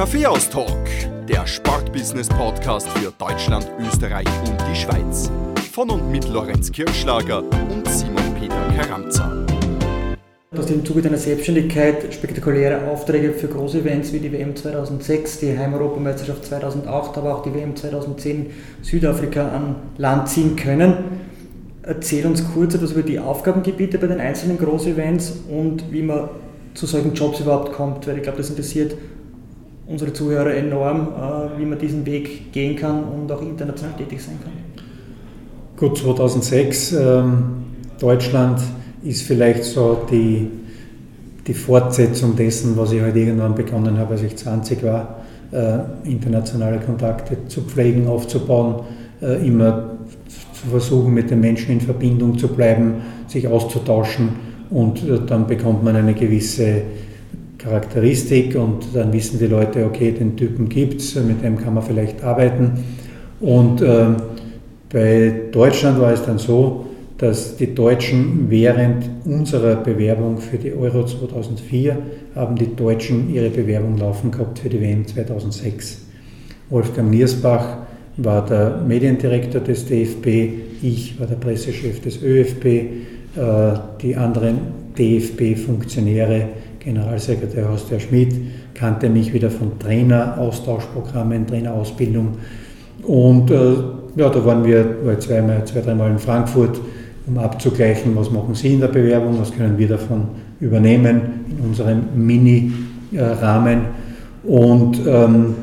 Kaffeehaus-Talk, 0.00 0.86
der 1.28 1.46
Sportbusiness-Podcast 1.46 2.88
für 2.88 3.12
Deutschland, 3.18 3.70
Österreich 3.86 4.26
und 4.48 4.56
die 4.62 4.74
Schweiz. 4.74 5.30
Von 5.72 5.90
und 5.90 6.10
mit 6.10 6.26
Lorenz 6.26 6.72
Kirschlager 6.72 7.42
und 7.42 7.86
Simon 7.86 8.34
Peter 8.40 8.56
Karamza. 8.78 9.30
Du 10.52 10.58
hast 10.58 10.70
im 10.70 10.86
Zuge 10.86 11.02
deiner 11.02 11.18
Selbstständigkeit 11.18 12.14
spektakuläre 12.14 12.88
Aufträge 12.88 13.34
für 13.34 13.48
Großevents 13.48 14.14
wie 14.14 14.20
die 14.20 14.32
WM 14.32 14.56
2006, 14.56 15.40
die 15.40 15.58
Heimeuropameisterschaft 15.58 16.46
2008, 16.46 17.18
aber 17.18 17.36
auch 17.36 17.42
die 17.42 17.52
WM 17.52 17.76
2010 17.76 18.52
Südafrika 18.80 19.50
an 19.50 19.76
Land 19.98 20.30
ziehen 20.30 20.56
können. 20.56 20.94
Erzähl 21.82 22.24
uns 22.24 22.42
kurz 22.54 22.74
etwas 22.74 22.92
über 22.92 23.02
die 23.02 23.18
Aufgabengebiete 23.18 23.98
bei 23.98 24.06
den 24.06 24.18
einzelnen 24.18 24.56
Großevents 24.56 25.40
und 25.50 25.92
wie 25.92 26.00
man 26.00 26.30
zu 26.72 26.86
solchen 26.86 27.12
Jobs 27.12 27.40
überhaupt 27.40 27.74
kommt, 27.74 28.06
weil 28.06 28.16
ich 28.16 28.22
glaube, 28.22 28.38
das 28.38 28.48
interessiert 28.48 28.94
unsere 29.90 30.12
Zuhörer 30.12 30.54
enorm, 30.54 31.08
äh, 31.08 31.60
wie 31.60 31.66
man 31.66 31.78
diesen 31.78 32.06
Weg 32.06 32.52
gehen 32.52 32.76
kann 32.76 33.04
und 33.04 33.30
auch 33.30 33.42
international 33.42 33.96
tätig 33.96 34.22
sein 34.22 34.38
kann. 34.42 34.52
Gut, 35.76 35.98
2006, 35.98 36.92
ähm, 36.92 37.42
Deutschland 37.98 38.60
ist 39.02 39.22
vielleicht 39.22 39.64
so 39.64 40.06
die, 40.10 40.48
die 41.46 41.54
Fortsetzung 41.54 42.36
dessen, 42.36 42.76
was 42.76 42.92
ich 42.92 43.00
halt 43.00 43.16
irgendwann 43.16 43.54
begonnen 43.54 43.98
habe, 43.98 44.12
als 44.12 44.22
ich 44.22 44.36
20 44.36 44.82
war, 44.84 45.16
äh, 45.52 45.78
internationale 46.08 46.78
Kontakte 46.78 47.36
zu 47.48 47.62
pflegen, 47.62 48.06
aufzubauen, 48.06 48.84
äh, 49.20 49.44
immer 49.46 49.96
zu 50.62 50.68
versuchen, 50.70 51.12
mit 51.12 51.30
den 51.30 51.40
Menschen 51.40 51.72
in 51.72 51.80
Verbindung 51.80 52.38
zu 52.38 52.48
bleiben, 52.48 52.96
sich 53.26 53.48
auszutauschen 53.48 54.28
und 54.70 55.02
dann 55.26 55.46
bekommt 55.46 55.82
man 55.82 55.96
eine 55.96 56.14
gewisse 56.14 56.82
Charakteristik 57.62 58.56
und 58.56 58.94
dann 58.94 59.12
wissen 59.12 59.38
die 59.38 59.46
Leute, 59.46 59.84
okay, 59.84 60.12
den 60.12 60.36
Typen 60.36 60.68
gibt 60.68 61.00
es, 61.00 61.14
mit 61.16 61.42
dem 61.42 61.58
kann 61.58 61.74
man 61.74 61.82
vielleicht 61.82 62.22
arbeiten. 62.24 62.84
Und 63.40 63.82
äh, 63.82 64.06
bei 64.92 65.32
Deutschland 65.52 66.00
war 66.00 66.12
es 66.12 66.24
dann 66.24 66.38
so, 66.38 66.86
dass 67.18 67.56
die 67.56 67.74
Deutschen 67.74 68.46
während 68.48 69.04
unserer 69.26 69.76
Bewerbung 69.76 70.38
für 70.38 70.56
die 70.56 70.72
Euro 70.72 71.04
2004 71.04 71.98
haben 72.34 72.56
die 72.56 72.74
Deutschen 72.74 73.32
ihre 73.32 73.50
Bewerbung 73.50 73.98
laufen 73.98 74.30
gehabt 74.30 74.58
für 74.58 74.70
die 74.70 74.80
WM 74.80 75.06
2006. 75.06 76.00
Wolfgang 76.70 77.10
Niersbach 77.10 77.76
war 78.16 78.46
der 78.46 78.80
Mediendirektor 78.86 79.60
des 79.60 79.84
DFB, 79.84 80.26
ich 80.82 81.20
war 81.20 81.26
der 81.26 81.36
Pressechef 81.36 82.00
des 82.00 82.22
ÖFB, 82.22 82.64
äh, 82.64 82.88
die 84.00 84.16
anderen 84.16 84.58
DFB-Funktionäre 84.98 86.48
Generalsekretär 86.80 87.68
Horst 87.68 87.88
Schmidt, 88.00 88.34
kannte 88.74 89.10
mich 89.10 89.32
wieder 89.32 89.50
von 89.50 89.78
Traineraustauschprogrammen, 89.78 91.46
Trainerausbildung. 91.46 92.38
Und 93.02 93.50
äh, 93.50 93.74
ja, 94.16 94.28
da 94.28 94.44
waren 94.44 94.64
wir 94.64 95.18
zweimal, 95.18 95.64
zwei, 95.66 95.80
dreimal 95.80 96.10
in 96.10 96.18
Frankfurt, 96.18 96.80
um 97.26 97.38
abzugleichen, 97.38 98.16
was 98.16 98.30
machen 98.30 98.54
Sie 98.54 98.74
in 98.74 98.80
der 98.80 98.88
Bewerbung, 98.88 99.38
was 99.38 99.52
können 99.52 99.76
wir 99.78 99.88
davon 99.88 100.28
übernehmen 100.58 101.20
in 101.50 101.66
unserem 101.66 102.00
Mini-Rahmen. 102.14 103.80
Und 104.42 105.00
ähm, 105.06 105.54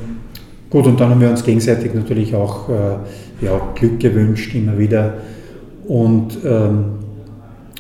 gut, 0.70 0.86
und 0.86 1.00
dann 1.00 1.10
haben 1.10 1.22
wir 1.22 1.30
uns 1.30 1.44
gegenseitig 1.44 1.94
natürlich 1.94 2.36
auch 2.36 2.70
äh, 2.70 3.46
ja, 3.46 3.60
Glück 3.76 4.00
gewünscht, 4.00 4.54
immer 4.54 4.78
wieder. 4.78 5.16
Und 5.88 6.38
ähm, 6.46 6.86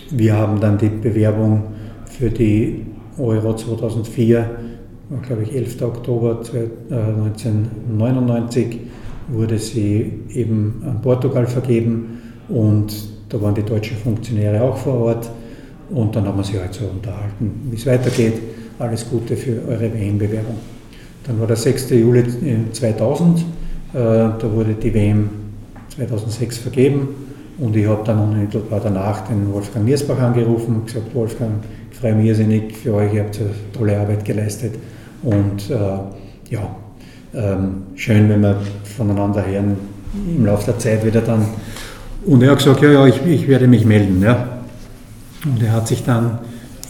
wir 0.09 0.35
haben 0.35 0.59
dann 0.59 0.77
die 0.77 0.89
Bewerbung 0.89 1.63
für 2.05 2.29
die 2.29 2.86
Euro 3.19 3.55
2004, 3.55 4.49
glaube 5.25 5.43
ich 5.43 5.55
11. 5.55 5.81
Oktober 5.81 6.39
1999, 6.39 8.65
äh, 8.65 8.77
wurde 9.29 9.57
sie 9.57 10.11
eben 10.33 10.83
an 10.85 11.01
Portugal 11.01 11.47
vergeben 11.47 12.19
und 12.49 12.93
da 13.29 13.41
waren 13.41 13.55
die 13.55 13.63
deutschen 13.63 13.95
Funktionäre 13.97 14.61
auch 14.61 14.77
vor 14.77 15.01
Ort 15.01 15.29
und 15.89 16.15
dann 16.15 16.25
haben 16.25 16.37
wir 16.37 16.43
sie 16.43 16.59
halt 16.59 16.73
so 16.73 16.85
unterhalten, 16.85 17.67
wie 17.69 17.75
es 17.75 17.85
weitergeht. 17.85 18.33
Alles 18.79 19.09
Gute 19.09 19.35
für 19.35 19.61
eure 19.67 19.93
WM-Bewerbung. 19.93 20.57
Dann 21.25 21.39
war 21.39 21.47
der 21.47 21.55
6. 21.55 21.89
Juli 21.91 22.23
2000, 22.71 23.39
äh, 23.39 23.43
da 23.93 24.51
wurde 24.53 24.75
die 24.75 24.93
WM 24.93 25.29
2006 25.95 26.59
vergeben 26.59 27.07
und 27.57 27.75
ich 27.75 27.87
habe 27.87 28.03
dann 28.05 28.19
unmittelbar 28.19 28.79
danach 28.81 29.27
den 29.27 29.51
Wolfgang 29.51 29.85
Niersbach 29.85 30.19
angerufen 30.19 30.75
und 30.75 30.85
gesagt, 30.85 31.13
Wolfgang, 31.15 31.63
freue 31.99 32.15
mich 32.15 32.27
irrsinnig 32.27 32.77
für 32.77 32.93
euch, 32.93 33.13
ihr 33.13 33.23
habt 33.23 33.39
tolle 33.73 33.99
Arbeit 33.99 34.23
geleistet 34.23 34.73
und 35.23 35.69
äh, 35.69 35.75
ja, 36.49 36.75
ähm, 37.33 37.83
schön, 37.95 38.29
wenn 38.29 38.41
wir 38.41 38.57
voneinander 38.83 39.45
hören 39.45 39.77
im 40.35 40.45
Laufe 40.45 40.65
der 40.65 40.79
Zeit 40.79 41.05
wieder 41.05 41.21
dann. 41.21 41.45
Und 42.25 42.43
er 42.43 42.51
hat 42.51 42.59
gesagt, 42.59 42.81
ja, 42.81 42.91
ja, 42.91 43.05
ich, 43.07 43.25
ich 43.25 43.47
werde 43.47 43.67
mich 43.67 43.85
melden. 43.85 44.21
Ja. 44.21 44.59
Und 45.45 45.61
er 45.61 45.73
hat 45.73 45.87
sich 45.87 46.03
dann 46.03 46.39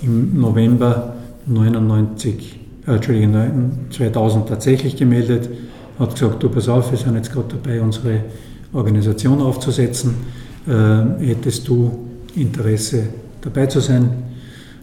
im 0.03 0.39
November 0.39 1.15
99, 1.45 2.59
äh, 2.85 2.95
Entschuldigung, 2.95 3.71
2000 3.89 4.47
tatsächlich 4.47 4.95
gemeldet, 4.95 5.49
hat 5.99 6.13
gesagt, 6.13 6.43
du 6.43 6.49
pass 6.49 6.69
auf, 6.69 6.91
wir 6.91 6.97
sind 6.97 7.15
jetzt 7.15 7.31
gerade 7.31 7.55
dabei, 7.55 7.81
unsere 7.81 8.21
Organisation 8.73 9.41
aufzusetzen. 9.41 10.15
Äh, 10.67 11.25
hättest 11.25 11.67
du 11.67 12.07
Interesse 12.35 13.03
dabei 13.41 13.65
zu 13.67 13.79
sein? 13.79 14.09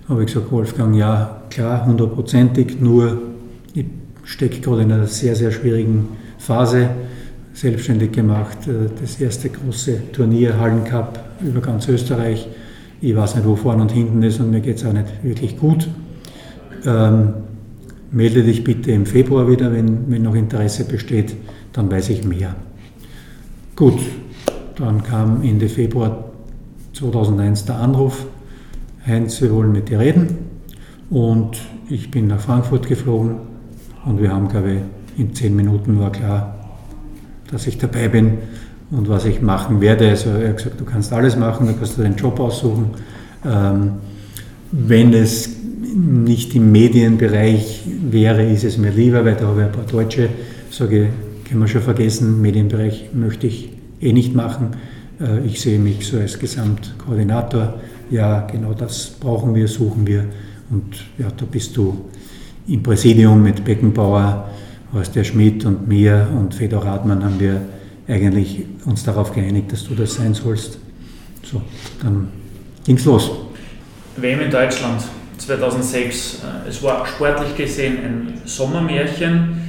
Habe 0.09 0.23
ich 0.23 0.33
gesagt, 0.33 0.51
Wolfgang, 0.53 0.95
ja, 0.97 1.43
klar, 1.51 1.87
hundertprozentig, 1.87 2.81
nur 2.81 3.23
ich 3.73 3.87
stecke 4.25 4.61
gerade 4.61 4.83
in 4.83 4.93
einer 4.93 5.07
sehr, 5.07 5.35
sehr 5.35 5.51
schwierigen 5.51 6.09
Phase, 6.39 6.91
selbstständig 7.55 8.13
gemacht, 8.13 8.67
äh, 8.67 8.91
das 9.01 9.21
erste 9.21 9.49
große 9.49 10.13
Turnier, 10.13 10.59
Hallencup 10.59 11.19
über 11.41 11.61
ganz 11.61 11.89
Österreich. 11.89 12.49
Ich 13.01 13.15
weiß 13.15 13.37
nicht, 13.37 13.47
wo 13.47 13.57
vorne 13.57 13.83
und 13.83 13.93
hinten 13.93 14.23
ist 14.23 14.41
und 14.41 14.51
mir 14.51 14.61
geht 14.61 14.77
es 14.77 14.85
auch 14.85 14.93
nicht 14.93 15.23
wirklich 15.23 15.59
gut. 15.59 15.89
Ähm, 16.87 17.35
melde 18.11 18.43
dich 18.43 18.63
bitte 18.63 18.93
im 18.93 19.07
Februar 19.07 19.49
wieder, 19.49 19.73
wenn, 19.73 20.11
wenn 20.11 20.23
noch 20.23 20.35
Interesse 20.35 20.85
besteht, 20.85 21.35
dann 21.73 21.91
weiß 21.91 22.11
ich 22.11 22.25
mehr. 22.25 22.55
Gut, 23.77 23.99
dann 24.77 25.03
kam 25.03 25.43
Ende 25.43 25.69
Februar 25.69 26.25
2001 26.93 27.65
der 27.65 27.77
Anruf, 27.77 28.27
Heinz, 29.07 29.43
wir 29.43 29.53
wollen 29.53 29.73
mit 29.73 29.91
dir 29.91 29.99
reden. 29.99 30.39
Und 31.11 31.59
ich 31.91 32.11
bin 32.11 32.27
nach 32.29 32.41
Frankfurt 32.41 32.89
geflogen 32.89 33.37
und 34.07 34.21
wir 34.21 34.33
haben, 34.33 34.49
glaube 34.49 34.73
ich, 34.73 35.21
in 35.21 35.35
zehn 35.35 35.55
Minuten 35.55 36.01
war 36.01 36.11
klar, 36.11 36.55
dass 37.51 37.67
ich 37.67 37.77
dabei 37.77 38.09
bin 38.09 38.39
und 38.91 39.09
was 39.09 39.27
ich 39.27 39.43
machen 39.43 39.83
werde. 39.83 40.09
Also 40.09 40.31
er 40.31 40.49
hat 40.49 40.57
gesagt, 40.57 40.81
du 40.81 40.85
kannst 40.85 41.13
alles 41.13 41.37
machen, 41.37 41.67
du 41.67 41.75
kannst 41.75 41.99
dir 41.99 42.05
den 42.05 42.17
Job 42.17 42.41
aussuchen. 42.41 42.93
Ähm, 43.45 43.93
wenn 44.73 45.13
es 45.13 45.51
nicht 45.95 46.55
im 46.55 46.73
Medienbereich 46.73 47.83
wäre, 48.11 48.43
ist 48.43 48.65
es 48.65 48.79
mir 48.79 48.91
lieber, 48.91 49.25
weil 49.25 49.35
da 49.35 49.47
habe 49.49 49.61
ich 49.61 49.67
ein 49.67 49.73
paar 49.73 49.85
Deutsche, 49.85 50.31
sage, 50.71 51.09
können 51.47 51.61
wir 51.61 51.69
schon 51.69 51.83
vergessen, 51.83 52.41
Medienbereich 52.41 53.11
möchte 53.13 53.47
ich 53.47 53.71
eh 54.01 54.15
nicht 54.15 54.35
machen. 54.35 54.69
Äh, 55.21 55.47
ich 55.47 55.61
sehe 55.61 55.79
mich 55.79 56.07
so 56.07 56.19
als 56.19 56.39
Gesamtkoordinator 56.39 57.75
ja, 58.11 58.41
genau 58.43 58.73
das 58.75 59.11
brauchen 59.21 59.55
wir, 59.55 59.69
suchen 59.69 60.07
wir. 60.07 60.25
Und 60.71 60.97
ja, 61.19 61.29
da 61.37 61.45
bist 61.45 61.77
du 61.77 62.11
im 62.67 62.83
Präsidium 62.83 63.43
mit 63.43 63.65
Beckenbauer, 63.65 64.51
Horst 64.93 65.15
der 65.15 65.25
Schmidt 65.25 65.65
und 65.65 65.89
mir 65.89 66.29
und 66.39 66.55
Fedor 66.55 66.85
Radmann 66.85 67.25
haben 67.25 67.41
wir 67.41 67.61
eigentlich 68.07 68.65
uns 68.85 69.03
darauf 69.05 69.33
geeinigt, 69.33 69.73
dass 69.73 69.85
du 69.85 69.95
das 69.95 70.15
sein 70.15 70.35
sollst. 70.35 70.79
So, 71.43 71.61
dann 72.03 72.29
ging's 72.85 73.05
los. 73.05 73.31
WM 74.17 74.41
in 74.41 74.51
Deutschland 74.51 75.03
2006. 75.39 76.43
Äh, 76.67 76.69
es 76.69 76.83
war 76.83 77.07
sportlich 77.07 77.57
gesehen 77.57 77.99
ein 78.05 78.41
Sommermärchen. 78.45 79.61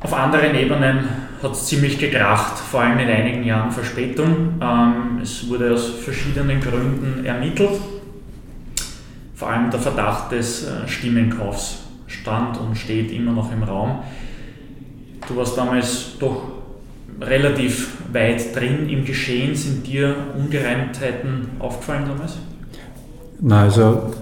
Auf 0.00 0.12
anderen 0.12 0.54
Ebenen 0.54 1.04
hat 1.42 1.52
es 1.52 1.66
ziemlich 1.66 1.98
gekracht, 1.98 2.58
vor 2.58 2.82
allem 2.82 2.96
mit 2.96 3.08
einigen 3.08 3.44
Jahren 3.44 3.70
Verspätung. 3.70 4.54
Ähm, 4.60 5.20
es 5.22 5.48
wurde 5.48 5.72
aus 5.72 5.86
verschiedenen 5.86 6.60
Gründen 6.60 7.24
ermittelt. 7.24 7.80
Vor 9.34 9.50
allem 9.50 9.70
der 9.70 9.80
Verdacht 9.80 10.30
des 10.30 10.64
äh, 10.64 10.86
Stimmenkaufs 10.86 11.78
stand 12.06 12.58
und 12.60 12.76
steht 12.76 13.10
immer 13.10 13.32
noch 13.32 13.50
im 13.50 13.64
Raum. 13.64 14.00
Du 15.26 15.36
warst 15.36 15.58
damals 15.58 16.16
doch 16.18 16.42
relativ 17.20 17.96
weit 18.12 18.54
drin 18.54 18.88
im 18.88 19.04
Geschehen. 19.04 19.54
Sind 19.54 19.86
dir 19.86 20.14
Ungereimtheiten 20.38 21.48
aufgefallen 21.58 22.04
damals? 22.06 22.38
Na, 23.40 23.62
also 23.62 24.12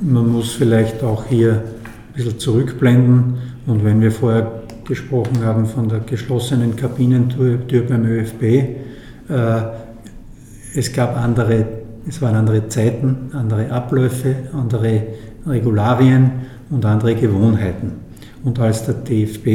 man 0.00 0.28
muss 0.28 0.52
vielleicht 0.52 1.02
auch 1.02 1.24
hier 1.26 1.52
ein 1.52 2.14
bisschen 2.14 2.38
zurückblenden. 2.38 3.38
Und 3.66 3.84
wenn 3.84 4.00
wir 4.00 4.12
vorher 4.12 4.62
gesprochen 4.88 5.44
haben 5.44 5.66
von 5.66 5.88
der 5.88 6.00
geschlossenen 6.00 6.74
Kabinentür 6.74 7.58
beim 7.88 8.04
ÖFB. 8.06 8.42
Äh, 8.42 8.66
es 10.74 10.92
gab 10.92 11.16
andere, 11.16 11.66
es 12.08 12.20
waren 12.22 12.34
andere 12.34 12.68
Zeiten, 12.68 13.30
andere 13.32 13.70
Abläufe, 13.70 14.34
andere 14.52 15.02
Regularien 15.46 16.30
und 16.70 16.84
andere 16.84 17.14
Gewohnheiten. 17.14 17.92
Und 18.44 18.58
als 18.58 18.86
der 18.86 18.94
DFB, 18.94 19.46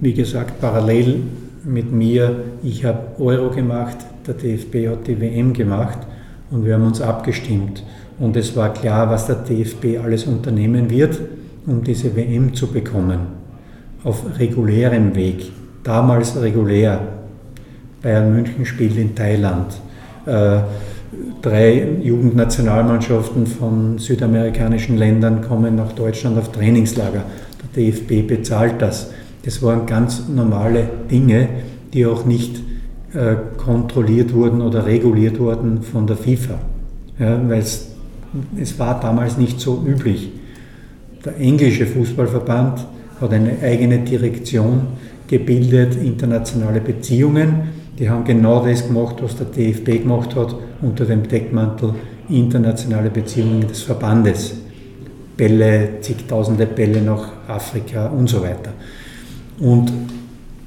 wie 0.00 0.14
gesagt, 0.14 0.60
parallel 0.60 1.22
mit 1.64 1.92
mir, 1.92 2.36
ich 2.62 2.84
habe 2.84 3.20
Euro 3.20 3.50
gemacht, 3.50 3.96
der 4.26 4.34
DFB 4.34 4.88
hat 4.88 5.06
die 5.06 5.20
WM 5.20 5.52
gemacht 5.52 5.98
und 6.50 6.64
wir 6.64 6.74
haben 6.74 6.86
uns 6.86 7.00
abgestimmt. 7.00 7.82
Und 8.18 8.36
es 8.36 8.54
war 8.56 8.72
klar, 8.72 9.10
was 9.10 9.26
der 9.26 9.36
DFB 9.36 9.98
alles 10.02 10.24
unternehmen 10.24 10.88
wird, 10.90 11.20
um 11.66 11.82
diese 11.82 12.14
WM 12.14 12.54
zu 12.54 12.68
bekommen. 12.68 13.45
Auf 14.06 14.38
regulärem 14.38 15.16
Weg. 15.16 15.50
Damals 15.82 16.40
regulär. 16.40 17.00
Bayern 18.02 18.32
München 18.32 18.64
spielt 18.64 18.96
in 18.96 19.16
Thailand. 19.16 19.80
Äh, 20.26 20.58
drei 21.42 21.88
Jugendnationalmannschaften 22.04 23.48
von 23.48 23.98
südamerikanischen 23.98 24.96
Ländern 24.96 25.42
kommen 25.42 25.74
nach 25.74 25.90
Deutschland 25.90 26.38
auf 26.38 26.52
Trainingslager. 26.52 27.24
Der 27.74 27.82
DFB 27.82 28.28
bezahlt 28.28 28.80
das. 28.80 29.10
Das 29.44 29.60
waren 29.60 29.86
ganz 29.86 30.28
normale 30.28 30.88
Dinge, 31.10 31.48
die 31.92 32.06
auch 32.06 32.24
nicht 32.24 32.60
äh, 33.12 33.34
kontrolliert 33.56 34.32
wurden 34.32 34.60
oder 34.60 34.86
reguliert 34.86 35.40
wurden 35.40 35.82
von 35.82 36.06
der 36.06 36.16
FIFA. 36.16 36.60
Ja, 37.18 37.40
Weil 37.48 37.58
es, 37.58 37.88
es 38.56 38.78
war 38.78 39.00
damals 39.00 39.36
nicht 39.36 39.58
so 39.58 39.82
üblich. 39.84 40.30
Der 41.24 41.40
englische 41.40 41.86
Fußballverband 41.86 42.86
hat 43.20 43.32
eine 43.32 43.58
eigene 43.62 44.00
Direktion 44.00 44.88
gebildet, 45.26 45.96
internationale 45.96 46.80
Beziehungen. 46.80 47.68
Die 47.98 48.08
haben 48.10 48.24
genau 48.24 48.64
das 48.64 48.86
gemacht, 48.86 49.16
was 49.20 49.36
der 49.36 49.46
DFB 49.46 50.02
gemacht 50.02 50.36
hat, 50.36 50.54
unter 50.82 51.04
dem 51.04 51.26
Deckmantel 51.26 51.94
internationale 52.28 53.10
Beziehungen 53.10 53.66
des 53.66 53.82
Verbandes. 53.82 54.54
Bälle, 55.36 56.00
zigtausende 56.00 56.66
Bälle 56.66 57.02
nach 57.02 57.28
Afrika 57.46 58.06
und 58.06 58.28
so 58.28 58.42
weiter. 58.42 58.72
Und 59.58 59.92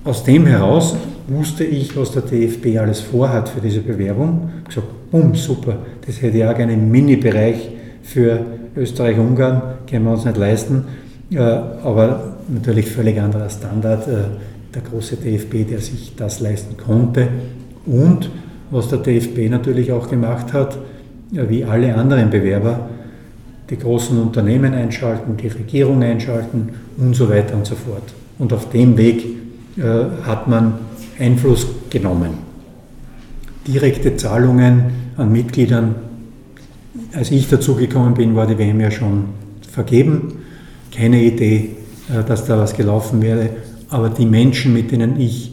aus 0.04 0.24
dem 0.24 0.46
heraus 0.46 0.96
wusste 1.28 1.64
ich, 1.64 1.96
was 1.98 2.12
der 2.12 2.22
DFB 2.22 2.78
alles 2.80 3.00
vorhat 3.00 3.50
für 3.50 3.62
diese 3.62 3.82
Bewerbung. 3.82 4.50
Ich 4.70 4.78
habe 4.78 4.88
gesagt, 4.88 5.12
bumm, 5.12 5.36
super, 5.36 5.78
das 6.06 6.22
hätte 6.22 6.38
ich 6.38 6.46
auch 6.46 6.56
gerne 6.56 6.74
im 6.74 6.90
Mini-Bereich 6.90 7.70
für 8.04 8.40
Österreich-Ungarn, 8.76 9.62
können 9.90 10.06
wir 10.06 10.12
uns 10.12 10.26
nicht 10.26 10.38
leisten. 10.38 10.86
Äh, 11.32 11.40
aber 11.40 12.29
natürlich 12.50 12.90
völlig 12.90 13.20
anderer 13.20 13.50
Standard. 13.50 14.08
Äh, 14.08 14.24
der 14.74 14.82
große 14.84 15.16
DFB, 15.18 15.68
der 15.70 15.80
sich 15.80 16.14
das 16.16 16.40
leisten 16.40 16.78
konnte. 16.78 17.28
Und 17.86 18.30
was 18.72 18.90
der 18.90 19.00
DFB 19.00 19.50
natürlich 19.50 19.92
auch 19.92 20.10
gemacht 20.10 20.54
hat, 20.54 20.78
wie 21.32 21.64
alle 21.64 21.96
anderen 21.96 22.30
Bewerber, 22.30 22.90
die 23.70 23.78
großen 23.78 24.20
Unternehmen 24.20 24.74
einschalten, 24.74 25.38
die 25.38 25.48
Regierung 25.48 26.02
einschalten 26.02 26.70
und 26.98 27.16
so 27.16 27.30
weiter 27.30 27.56
und 27.56 27.66
so 27.66 27.76
fort. 27.76 28.14
Und 28.40 28.52
auf 28.54 28.70
dem 28.70 28.98
Weg 28.98 29.26
äh, 29.78 29.82
hat 30.24 30.48
man 30.48 30.74
Einfluss 31.20 31.68
genommen. 31.90 32.32
Direkte 33.68 34.16
Zahlungen 34.16 34.84
an 35.18 35.32
Mitgliedern, 35.32 35.96
als 37.14 37.30
ich 37.32 37.48
dazugekommen 37.48 38.14
bin, 38.14 38.36
war 38.36 38.48
die 38.48 38.58
WM 38.58 38.80
ja 38.80 38.90
schon 38.90 39.26
vergeben. 39.70 40.40
Keine 40.96 41.22
Idee, 41.22 41.56
äh, 41.56 41.79
dass 42.28 42.46
da 42.46 42.58
was 42.58 42.76
gelaufen 42.76 43.22
wäre. 43.22 43.50
Aber 43.90 44.10
die 44.10 44.26
Menschen, 44.26 44.74
mit 44.74 44.92
denen 44.92 45.20
ich 45.20 45.52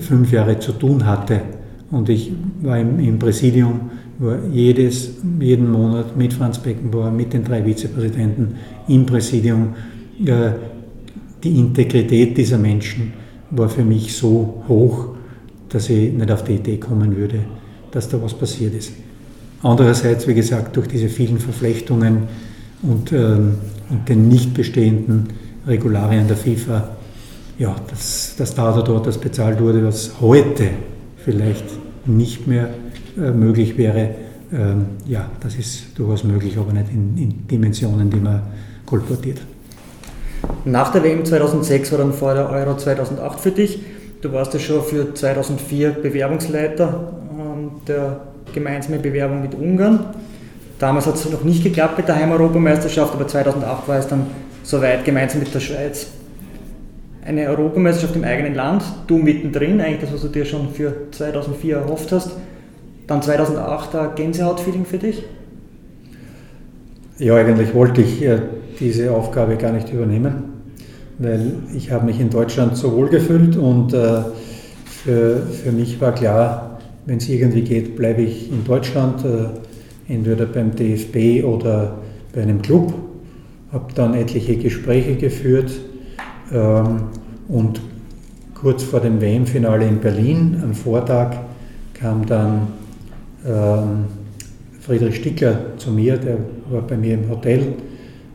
fünf 0.00 0.32
Jahre 0.32 0.58
zu 0.58 0.72
tun 0.72 1.06
hatte, 1.06 1.42
und 1.90 2.08
ich 2.08 2.32
war 2.62 2.78
im, 2.78 2.98
im 2.98 3.18
Präsidium, 3.18 3.90
war 4.18 4.38
jedes, 4.50 5.10
jeden 5.40 5.70
Monat 5.70 6.16
mit 6.16 6.32
Franz 6.32 6.58
Beckenbauer, 6.58 7.10
mit 7.10 7.32
den 7.32 7.44
drei 7.44 7.64
Vizepräsidenten 7.64 8.56
im 8.88 9.06
Präsidium. 9.06 9.74
Äh, 10.24 10.52
die 11.44 11.58
Integrität 11.58 12.36
dieser 12.36 12.58
Menschen 12.58 13.12
war 13.50 13.68
für 13.68 13.84
mich 13.84 14.16
so 14.16 14.64
hoch, 14.66 15.08
dass 15.68 15.90
ich 15.90 16.12
nicht 16.12 16.30
auf 16.30 16.44
die 16.44 16.54
Idee 16.54 16.78
kommen 16.78 17.14
würde, 17.16 17.40
dass 17.90 18.08
da 18.08 18.20
was 18.20 18.34
passiert 18.34 18.74
ist. 18.74 18.92
Andererseits, 19.62 20.26
wie 20.26 20.34
gesagt, 20.34 20.76
durch 20.76 20.88
diese 20.88 21.08
vielen 21.08 21.38
Verflechtungen 21.38 22.22
und, 22.82 23.12
ähm, 23.12 23.56
und 23.90 24.08
den 24.08 24.28
nicht 24.28 24.54
bestehenden 24.54 25.28
Regularien 25.66 26.28
der 26.28 26.36
FIFA 26.36 26.96
ja, 27.58 27.74
dass, 27.88 28.34
dass 28.36 28.54
da 28.54 28.72
dort 28.82 29.06
das 29.06 29.18
bezahlt 29.18 29.60
wurde, 29.60 29.84
was 29.84 30.12
heute 30.20 30.68
vielleicht 31.16 31.64
nicht 32.04 32.46
mehr 32.46 32.68
äh, 33.16 33.30
möglich 33.30 33.78
wäre. 33.78 34.10
Ähm, 34.52 34.86
ja, 35.06 35.30
das 35.40 35.56
ist 35.56 35.98
durchaus 35.98 36.22
möglich, 36.22 36.56
aber 36.58 36.72
nicht 36.72 36.90
in, 36.92 37.16
in, 37.16 37.46
Dimensionen, 37.48 38.10
die 38.10 38.20
man 38.20 38.42
kolportiert. 38.84 39.40
Nach 40.64 40.92
der 40.92 41.02
WM 41.02 41.24
2006 41.24 41.92
war 41.92 41.98
dann 41.98 42.12
vor 42.12 42.34
der 42.34 42.48
Euro 42.50 42.76
2008 42.76 43.40
für 43.40 43.50
dich. 43.50 43.80
Du 44.20 44.32
warst 44.32 44.54
ja 44.54 44.60
schon 44.60 44.82
für 44.82 45.14
2004 45.14 45.90
Bewerbungsleiter 45.90 47.12
ähm, 47.38 47.70
der 47.88 48.20
gemeinsamen 48.52 49.02
Bewerbung 49.02 49.42
mit 49.42 49.54
Ungarn. 49.54 50.00
Damals 50.78 51.06
hat 51.06 51.14
es 51.14 51.30
noch 51.30 51.42
nicht 51.42 51.64
geklappt 51.64 51.96
mit 51.96 52.06
der 52.06 52.16
Heimeuropameisterschaft, 52.16 53.14
aber 53.14 53.26
2008 53.26 53.88
war 53.88 53.98
es 53.98 54.06
dann 54.06 54.26
soweit 54.66 55.04
gemeinsam 55.04 55.40
mit 55.40 55.54
der 55.54 55.60
Schweiz 55.60 56.08
eine 57.24 57.48
Europameisterschaft 57.48 58.16
im 58.16 58.24
eigenen 58.24 58.54
Land, 58.54 58.82
du 59.06 59.16
mittendrin, 59.16 59.80
eigentlich 59.80 60.00
das, 60.00 60.12
was 60.12 60.22
du 60.22 60.28
dir 60.28 60.44
schon 60.44 60.70
für 60.70 60.92
2004 61.12 61.76
erhofft 61.76 62.12
hast. 62.12 62.32
Dann 63.06 63.22
2008 63.22 63.94
ein 63.94 64.08
Gänsehautfeeling 64.16 64.84
für 64.84 64.98
dich? 64.98 65.22
Ja, 67.18 67.36
eigentlich 67.36 67.74
wollte 67.74 68.02
ich 68.02 68.22
äh, 68.22 68.40
diese 68.78 69.12
Aufgabe 69.12 69.56
gar 69.56 69.72
nicht 69.72 69.92
übernehmen, 69.92 70.44
weil 71.18 71.54
ich 71.74 71.90
habe 71.90 72.04
mich 72.04 72.20
in 72.20 72.30
Deutschland 72.30 72.76
so 72.76 72.94
wohl 72.94 73.08
gefühlt 73.08 73.56
und 73.56 73.94
äh, 73.94 74.22
für, 74.84 75.42
für 75.46 75.72
mich 75.72 76.00
war 76.00 76.12
klar, 76.12 76.78
wenn 77.06 77.18
es 77.18 77.28
irgendwie 77.28 77.62
geht, 77.62 77.96
bleibe 77.96 78.22
ich 78.22 78.50
in 78.50 78.64
Deutschland, 78.64 79.24
äh, 79.24 80.12
entweder 80.12 80.46
beim 80.46 80.74
DFB 80.74 81.44
oder 81.44 81.98
bei 82.34 82.42
einem 82.42 82.60
Club. 82.60 83.05
Habe 83.76 83.92
dann 83.94 84.14
etliche 84.14 84.56
Gespräche 84.56 85.16
geführt 85.16 85.70
ähm, 86.50 87.08
und 87.46 87.78
kurz 88.54 88.82
vor 88.82 89.00
dem 89.00 89.20
WM-Finale 89.20 89.86
in 89.86 90.00
Berlin, 90.00 90.58
am 90.62 90.72
Vortag, 90.72 91.36
kam 91.92 92.24
dann 92.24 92.68
ähm, 93.46 94.06
Friedrich 94.80 95.16
Stickler 95.16 95.76
zu 95.76 95.90
mir, 95.90 96.16
der 96.16 96.38
war 96.70 96.80
bei 96.80 96.96
mir 96.96 97.14
im 97.14 97.28
Hotel 97.28 97.74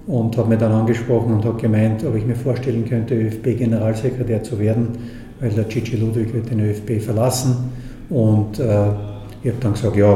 und 0.05 0.37
hat 0.37 0.47
mich 0.47 0.59
dann 0.59 0.73
angesprochen 0.73 1.33
und 1.33 1.43
hat 1.43 1.57
gemeint, 1.57 2.05
ob 2.05 2.15
ich 2.15 2.23
mir 2.27 2.35
vorstellen 2.35 2.85
könnte, 2.87 3.15
ÖFB-Generalsekretär 3.15 4.43
zu 4.43 4.59
werden, 4.59 4.89
weil 5.39 5.49
der 5.49 5.63
Gigi 5.63 5.97
Ludwig 5.97 6.35
wird 6.35 6.51
den 6.51 6.59
ÖFB 6.59 7.01
verlassen. 7.01 7.55
Und 8.11 8.59
äh, 8.59 8.89
ich 9.41 9.49
habe 9.49 9.59
dann 9.59 9.73
gesagt, 9.73 9.95
ja, 9.95 10.07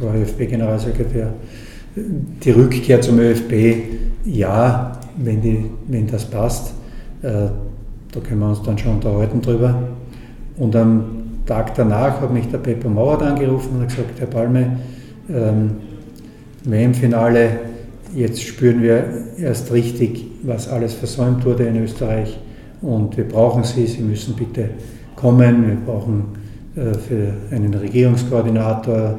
war 0.00 0.14
ÖFB-Generalsekretär. 0.16 1.32
Die 1.94 2.50
Rückkehr 2.50 3.00
zum 3.00 3.20
ÖFB, 3.20 4.07
ja, 4.24 4.92
wenn, 5.16 5.40
die, 5.40 5.70
wenn 5.86 6.06
das 6.06 6.24
passt. 6.24 6.74
Äh, 7.22 7.48
da 8.12 8.20
können 8.20 8.40
wir 8.40 8.48
uns 8.48 8.62
dann 8.62 8.78
schon 8.78 8.94
unterhalten 8.96 9.40
drüber. 9.40 9.74
Und 10.56 10.74
am 10.74 11.04
Tag 11.46 11.74
danach 11.74 12.20
hat 12.20 12.32
mich 12.32 12.48
der 12.48 12.58
Pepper 12.58 12.88
Mauert 12.88 13.22
angerufen 13.22 13.76
und 13.76 13.82
hat 13.82 13.88
gesagt, 13.88 14.20
Herr 14.20 14.26
Palme, 14.26 14.78
ähm, 15.28 15.70
WM-Finale, 16.64 17.50
jetzt 18.14 18.42
spüren 18.42 18.82
wir 18.82 19.04
erst 19.38 19.72
richtig, 19.72 20.26
was 20.42 20.68
alles 20.68 20.94
versäumt 20.94 21.44
wurde 21.44 21.64
in 21.64 21.76
Österreich 21.76 22.38
und 22.80 23.16
wir 23.16 23.26
brauchen 23.26 23.64
Sie, 23.64 23.86
Sie 23.86 24.02
müssen 24.02 24.34
bitte 24.34 24.70
kommen, 25.16 25.66
wir 25.66 25.76
brauchen 25.76 26.24
äh, 26.76 26.94
für 26.94 27.34
einen 27.50 27.74
Regierungskoordinator, 27.74 29.18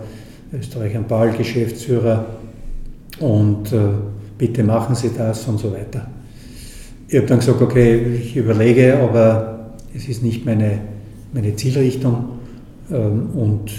Österreich 0.53 0.95
am 0.95 1.05
Ball, 1.05 1.31
Geschäftsführer 1.31 2.25
und 3.19 3.71
äh, 3.71 3.77
bitte 4.39 4.63
machen 4.63 4.95
Sie 4.95 5.11
das 5.15 5.47
und 5.47 5.59
so 5.59 5.71
weiter. 5.71 6.07
Ich 7.07 7.17
habe 7.17 7.27
dann 7.27 7.39
gesagt, 7.39 7.61
okay, 7.61 8.15
ich 8.15 8.35
überlege, 8.35 8.97
aber 8.99 9.75
es 9.93 10.07
ist 10.07 10.23
nicht 10.23 10.45
meine, 10.45 10.79
meine 11.33 11.55
Zielrichtung 11.55 12.29
ähm, 12.91 13.29
und 13.35 13.71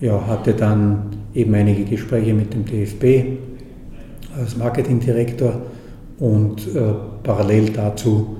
ja, 0.00 0.26
hatte 0.26 0.52
dann 0.52 1.06
eben 1.34 1.54
einige 1.54 1.84
Gespräche 1.84 2.34
mit 2.34 2.52
dem 2.52 2.64
DFB 2.64 3.38
als 4.38 4.56
Marketingdirektor 4.56 5.62
und 6.18 6.66
äh, 6.74 6.80
parallel 7.22 7.70
dazu 7.70 8.36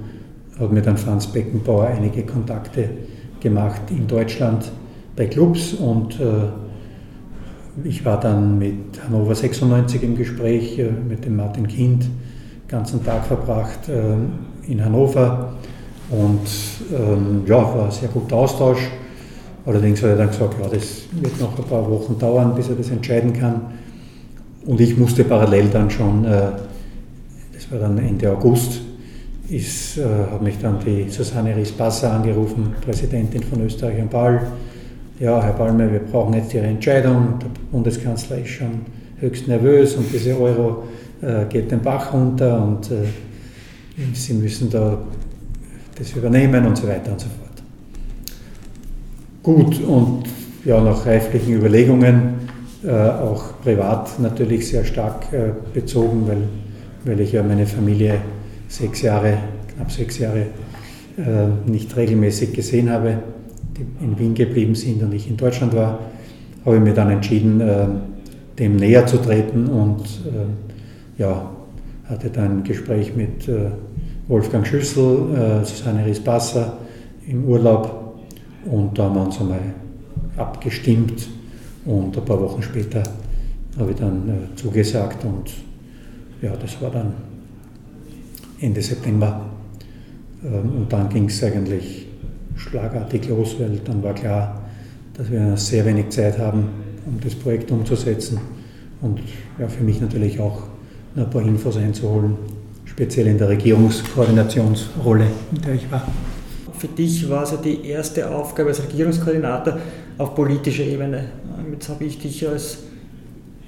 hat 0.58 0.72
mir 0.72 0.82
dann 0.82 0.96
Franz 0.96 1.26
Beckenbauer 1.26 1.86
einige 1.86 2.22
Kontakte 2.24 2.88
gemacht 3.40 3.82
in 3.90 4.06
Deutschland 4.06 4.70
bei 5.14 5.26
Clubs 5.26 5.74
und 5.74 6.18
äh, 6.20 6.24
ich 7.84 8.04
war 8.04 8.18
dann 8.18 8.58
mit 8.58 9.00
Hannover 9.04 9.34
96 9.34 10.02
im 10.02 10.16
Gespräch, 10.16 10.78
äh, 10.78 10.90
mit 10.90 11.24
dem 11.24 11.36
Martin 11.36 11.66
Kind, 11.66 12.06
ganzen 12.68 13.04
Tag 13.04 13.26
verbracht 13.26 13.88
äh, 13.88 14.70
in 14.70 14.84
Hannover 14.84 15.54
und 16.10 16.40
ähm, 16.92 17.42
ja, 17.46 17.56
war 17.56 17.86
ein 17.86 17.90
sehr 17.90 18.08
guter 18.08 18.36
Austausch. 18.36 18.90
Allerdings 19.64 20.02
hat 20.02 20.10
er 20.10 20.16
dann 20.16 20.28
gesagt, 20.28 20.54
ja, 20.60 20.68
das 20.68 21.02
wird 21.12 21.40
noch 21.40 21.58
ein 21.58 21.64
paar 21.64 21.88
Wochen 21.90 22.18
dauern, 22.18 22.54
bis 22.54 22.68
er 22.68 22.76
das 22.76 22.90
entscheiden 22.90 23.32
kann. 23.32 23.60
Und 24.64 24.80
ich 24.80 24.96
musste 24.96 25.24
parallel 25.24 25.68
dann 25.68 25.90
schon, 25.90 26.24
äh, 26.24 26.52
das 27.52 27.70
war 27.70 27.80
dann 27.80 27.98
Ende 27.98 28.30
August, 28.30 28.80
ist, 29.48 30.00
hat 30.04 30.42
mich 30.42 30.58
dann 30.58 30.80
die 30.84 31.08
Susanne 31.08 31.54
Ries-Basser 31.54 32.12
angerufen, 32.12 32.74
Präsidentin 32.84 33.44
von 33.44 33.64
Österreich 33.64 34.00
am 34.00 34.08
Ball. 34.08 34.40
Ja, 35.18 35.42
Herr 35.42 35.54
Palme, 35.54 35.90
wir 35.90 36.00
brauchen 36.00 36.34
jetzt 36.34 36.52
Ihre 36.52 36.66
Entscheidung. 36.66 37.38
Der 37.40 37.48
Bundeskanzler 37.72 38.36
ist 38.38 38.50
schon 38.50 38.82
höchst 39.18 39.48
nervös 39.48 39.94
und 39.94 40.12
diese 40.12 40.38
Euro 40.38 40.82
äh, 41.22 41.46
geht 41.48 41.70
den 41.70 41.80
Bach 41.80 42.12
runter 42.12 42.62
und 42.62 42.90
äh, 42.90 43.06
Sie 44.12 44.34
müssen 44.34 44.68
da 44.68 44.98
das 45.96 46.12
übernehmen 46.12 46.66
und 46.66 46.76
so 46.76 46.86
weiter 46.86 47.12
und 47.12 47.20
so 47.20 47.28
fort. 47.28 47.62
Gut, 49.42 49.80
und 49.84 50.24
ja, 50.66 50.78
nach 50.82 51.06
reiflichen 51.06 51.54
Überlegungen, 51.54 52.34
äh, 52.84 52.90
auch 52.90 53.58
privat 53.62 54.20
natürlich 54.20 54.68
sehr 54.68 54.84
stark 54.84 55.32
äh, 55.32 55.52
bezogen, 55.72 56.28
weil, 56.28 56.42
weil 57.06 57.20
ich 57.20 57.32
ja 57.32 57.42
meine 57.42 57.66
Familie 57.66 58.20
sechs 58.68 59.00
Jahre, 59.00 59.38
knapp 59.74 59.90
sechs 59.90 60.18
Jahre 60.18 60.40
äh, 61.16 61.70
nicht 61.70 61.96
regelmäßig 61.96 62.52
gesehen 62.52 62.90
habe, 62.90 63.16
in 63.78 64.18
Wien 64.18 64.34
geblieben 64.34 64.74
sind 64.74 65.02
und 65.02 65.12
ich 65.12 65.28
in 65.28 65.36
Deutschland 65.36 65.74
war, 65.74 65.98
habe 66.64 66.76
ich 66.76 66.82
mir 66.82 66.94
dann 66.94 67.10
entschieden, 67.10 67.60
äh, 67.60 67.86
dem 68.58 68.76
näher 68.76 69.06
zu 69.06 69.18
treten 69.18 69.66
und 69.66 70.02
äh, 70.26 71.20
ja, 71.20 71.50
hatte 72.04 72.30
dann 72.30 72.58
ein 72.58 72.64
Gespräch 72.64 73.14
mit 73.14 73.48
äh, 73.48 73.70
Wolfgang 74.28 74.66
Schüssel, 74.66 75.62
Susanne 75.62 76.04
Ries-Basser 76.04 76.78
im 77.28 77.44
Urlaub 77.44 78.18
und 78.64 78.98
da 78.98 79.04
haben 79.04 79.14
wir 79.14 79.22
uns 79.22 79.40
einmal 79.40 79.60
abgestimmt 80.36 81.28
und 81.84 82.16
ein 82.16 82.24
paar 82.24 82.40
Wochen 82.40 82.60
später 82.60 83.04
habe 83.78 83.92
ich 83.92 83.96
dann 83.96 84.48
zugesagt 84.56 85.24
und 85.24 85.52
ja, 86.42 86.56
das 86.60 86.82
war 86.82 86.90
dann 86.90 87.12
Ende 88.60 88.82
September. 88.82 89.46
Ähm, 90.44 90.70
und 90.76 90.92
dann 90.92 91.08
ging 91.08 91.26
es 91.26 91.42
eigentlich 91.42 92.05
schlagartig 92.56 93.28
los, 93.28 93.56
weil 93.58 93.80
dann 93.84 94.02
war 94.02 94.14
klar, 94.14 94.62
dass 95.14 95.30
wir 95.30 95.56
sehr 95.56 95.84
wenig 95.84 96.10
Zeit 96.10 96.38
haben, 96.38 96.68
um 97.06 97.20
das 97.22 97.34
Projekt 97.34 97.70
umzusetzen. 97.70 98.40
Und 99.00 99.20
ja, 99.58 99.68
für 99.68 99.84
mich 99.84 100.00
natürlich 100.00 100.40
auch 100.40 100.62
ein 101.16 101.30
paar 101.30 101.42
Infos 101.42 101.76
einzuholen, 101.76 102.36
speziell 102.84 103.26
in 103.28 103.38
der 103.38 103.48
Regierungskoordinationsrolle, 103.48 105.26
in 105.54 105.62
der 105.62 105.74
ich 105.74 105.90
war. 105.90 106.06
Für 106.78 106.88
dich 106.88 107.28
war 107.30 107.44
es 107.44 107.52
ja 107.52 107.56
die 107.56 107.86
erste 107.86 108.28
Aufgabe 108.28 108.68
als 108.68 108.82
Regierungskoordinator 108.82 109.78
auf 110.18 110.34
politischer 110.34 110.84
Ebene. 110.84 111.24
Jetzt 111.72 111.88
habe 111.88 112.04
ich 112.04 112.18
dich 112.18 112.46
als 112.46 112.78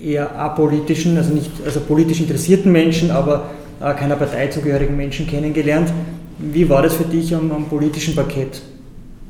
eher 0.00 0.38
apolitischen, 0.38 1.16
also 1.16 1.32
nicht 1.32 1.50
also 1.64 1.80
politisch 1.80 2.20
interessierten 2.20 2.70
Menschen, 2.70 3.10
aber 3.10 3.50
keiner 3.80 4.16
Partei 4.16 4.48
zugehörigen 4.48 4.96
Menschen 4.96 5.26
kennengelernt. 5.26 5.90
Wie 6.38 6.68
war 6.68 6.82
das 6.82 6.94
für 6.94 7.04
dich, 7.04 7.34
am, 7.34 7.50
am 7.50 7.64
politischen 7.64 8.14
Parkett 8.14 8.60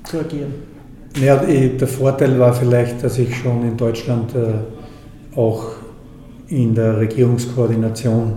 zu 0.09 0.21
agieren? 0.21 0.53
Ja, 1.21 1.37
der 1.37 1.89
Vorteil 1.89 2.39
war 2.39 2.53
vielleicht, 2.53 3.03
dass 3.03 3.19
ich 3.19 3.35
schon 3.37 3.63
in 3.63 3.77
Deutschland 3.77 4.35
äh, 4.35 5.37
auch 5.37 5.73
in 6.49 6.75
der 6.75 6.99
Regierungskoordination 6.99 8.33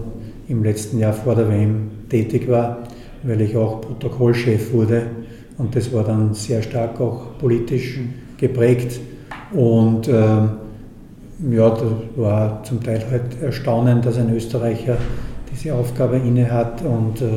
im 0.48 0.64
letzten 0.64 1.00
Jahr 1.00 1.14
vor 1.14 1.36
der 1.36 1.50
WM 1.50 1.90
tätig 2.10 2.50
war, 2.50 2.84
weil 3.24 3.42
ich 3.42 3.56
auch 3.56 3.82
Protokollchef 3.82 4.74
wurde 4.74 5.04
und 5.58 5.76
das 5.76 5.94
war 5.94 6.04
dann 6.04 6.34
sehr 6.34 6.62
stark 6.62 7.00
auch 7.00 7.38
politisch 7.40 8.00
geprägt 8.38 9.00
und 9.54 10.08
äh, 10.08 10.14
ja, 10.14 11.70
das 11.70 11.84
war 12.16 12.64
zum 12.64 12.84
Teil 12.84 13.04
halt 13.10 13.42
erstaunend, 13.42 14.06
dass 14.06 14.18
ein 14.18 14.34
Österreicher 14.36 14.98
diese 15.52 15.74
Aufgabe 15.74 16.18
innehat 16.18 16.82
und 16.82 17.22
äh, 17.22 17.30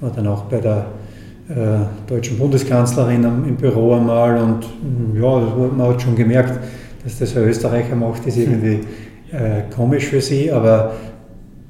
war 0.00 0.10
dann 0.10 0.26
auch 0.26 0.44
bei 0.44 0.58
der 0.58 0.86
deutschen 2.06 2.38
Bundeskanzlerin 2.38 3.24
im 3.24 3.56
Büro 3.56 3.94
einmal 3.94 4.38
und 4.38 4.60
mm, 4.60 5.22
ja, 5.22 5.40
man 5.76 5.88
hat 5.88 6.00
schon 6.00 6.14
gemerkt, 6.14 6.58
dass 7.04 7.18
das 7.18 7.36
ein 7.36 7.44
Österreicher 7.44 7.96
macht, 7.96 8.26
ist 8.26 8.38
irgendwie 8.38 8.80
äh, 9.32 9.62
komisch 9.74 10.06
für 10.06 10.20
sie, 10.20 10.52
aber 10.52 10.92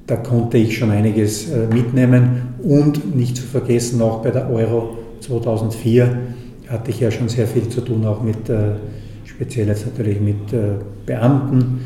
da 0.06 0.16
konnte 0.16 0.58
ich 0.58 0.76
schon 0.76 0.90
einiges 0.90 1.50
äh, 1.50 1.66
mitnehmen 1.72 2.54
und 2.62 3.14
nicht 3.14 3.36
zu 3.36 3.44
vergessen, 3.44 4.02
auch 4.02 4.22
bei 4.22 4.30
der 4.30 4.50
Euro 4.50 4.98
2004 5.20 6.18
hatte 6.68 6.90
ich 6.90 7.00
ja 7.00 7.10
schon 7.10 7.28
sehr 7.28 7.46
viel 7.46 7.68
zu 7.68 7.80
tun, 7.82 8.04
auch 8.04 8.22
mit, 8.22 8.48
äh, 8.48 8.72
speziell 9.24 9.68
jetzt 9.68 9.86
natürlich 9.86 10.20
mit 10.20 10.52
äh, 10.52 10.72
Beamten, 11.06 11.80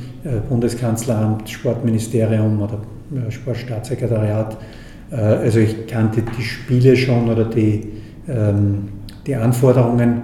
Bundeskanzleramt, 0.48 1.48
Sportministerium 1.48 2.60
oder 2.60 2.80
Sportstaatssekretariat. 3.28 4.56
Äh, 5.10 5.16
also 5.16 5.60
ich 5.60 5.86
kannte 5.86 6.22
die 6.22 6.42
Spiele 6.42 6.96
schon 6.96 7.28
oder 7.28 7.44
die, 7.44 7.92
ähm, 8.28 8.88
die 9.26 9.34
Anforderungen. 9.34 10.22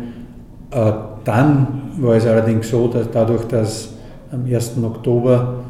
Äh, 0.71 0.93
dann 1.25 1.93
war 1.99 2.17
es 2.17 2.27
allerdings 2.27 2.71
so, 2.71 2.89
dass 2.89 3.11
dadurch, 3.11 3.45
dass 3.45 3.91
am 4.33 4.45
1. 4.45 4.79
Oktober 4.83 5.65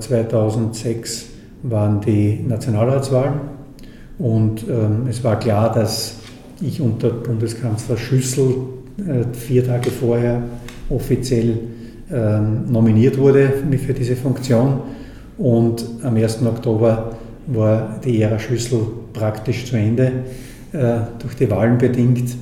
2006 0.00 1.22
äh, 1.22 1.26
waren 1.70 2.00
die 2.00 2.44
Nationalratswahlen 2.46 3.34
und 4.18 4.68
ähm, 4.68 5.06
es 5.08 5.22
war 5.22 5.38
klar, 5.38 5.72
dass 5.72 6.16
ich 6.60 6.80
unter 6.80 7.10
Bundeskanzler 7.10 7.96
Schüssel 7.96 8.56
vier 9.32 9.66
Tage 9.66 9.90
vorher 9.90 10.42
offiziell 10.90 11.58
ähm, 12.12 12.70
nominiert 12.70 13.16
wurde 13.16 13.52
für 13.78 13.94
diese 13.94 14.16
Funktion 14.16 14.80
und 15.38 15.84
am 16.02 16.16
1. 16.16 16.42
Oktober 16.44 17.11
war 17.46 18.00
die 18.04 18.22
Ära 18.22 18.38
Schüssel 18.38 18.80
praktisch 19.12 19.66
zu 19.66 19.76
Ende, 19.76 20.12
äh, 20.72 20.98
durch 21.18 21.34
die 21.34 21.50
Wahlen 21.50 21.78
bedingt. 21.78 22.36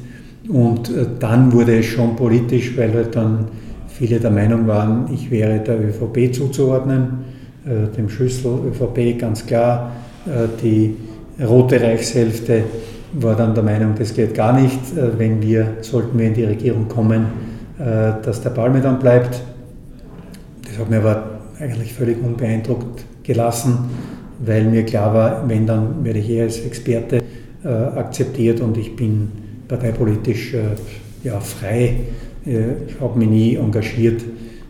Und 0.49 0.91
äh, 0.91 1.07
dann 1.19 1.53
wurde 1.53 1.79
es 1.79 1.87
schon 1.87 2.17
politisch, 2.17 2.77
weil 2.77 2.93
halt 2.93 3.17
dann 3.17 3.47
viele 3.89 4.19
der 4.19 4.31
Meinung 4.31 4.67
waren, 4.67 5.09
ich 5.13 5.31
wäre 5.31 5.59
der 5.61 5.79
ÖVP 5.81 6.35
zuzuordnen, 6.35 7.25
äh, 7.67 7.95
dem 7.97 8.09
Schüssel 8.09 8.59
ÖVP 8.69 9.19
ganz 9.19 9.47
klar. 9.47 9.93
Äh, 10.27 10.49
die 10.63 10.97
Rote 11.43 11.81
Reichshälfte 11.81 12.65
war 13.13 13.35
dann 13.35 13.55
der 13.55 13.63
Meinung, 13.63 13.95
das 13.99 14.15
geht 14.15 14.35
gar 14.35 14.59
nicht, 14.59 14.79
äh, 14.97 15.19
wenn 15.19 15.43
wir, 15.43 15.75
sollten 15.81 16.19
wir 16.19 16.27
in 16.27 16.35
die 16.35 16.45
Regierung 16.45 16.89
kommen, 16.89 17.27
äh, 17.79 18.13
dass 18.23 18.41
der 18.43 18.51
Palme 18.51 18.81
dann 18.81 18.99
bleibt. 18.99 19.41
Das 20.65 20.79
hat 20.79 20.91
mir 20.91 20.99
aber 20.99 21.41
eigentlich 21.59 21.93
völlig 21.93 22.23
unbeeindruckt 22.23 23.05
gelassen, 23.23 23.79
weil 24.45 24.65
mir 24.65 24.85
klar 24.85 25.15
war, 25.15 25.49
wenn, 25.49 25.67
dann 25.67 26.05
werde 26.05 26.19
ich 26.19 26.31
eher 26.31 26.45
als 26.45 26.61
Experte 26.61 27.23
äh, 27.65 27.69
akzeptiert 27.69 28.61
und 28.61 28.77
ich 28.77 28.97
bin 28.97 29.31
parteipolitisch 29.69 30.55
äh, 30.55 30.61
ja, 31.23 31.39
frei. 31.41 31.97
Äh, 32.47 32.73
ich 32.89 33.01
habe 33.01 33.19
mich 33.19 33.29
nie 33.29 33.55
engagiert 33.57 34.23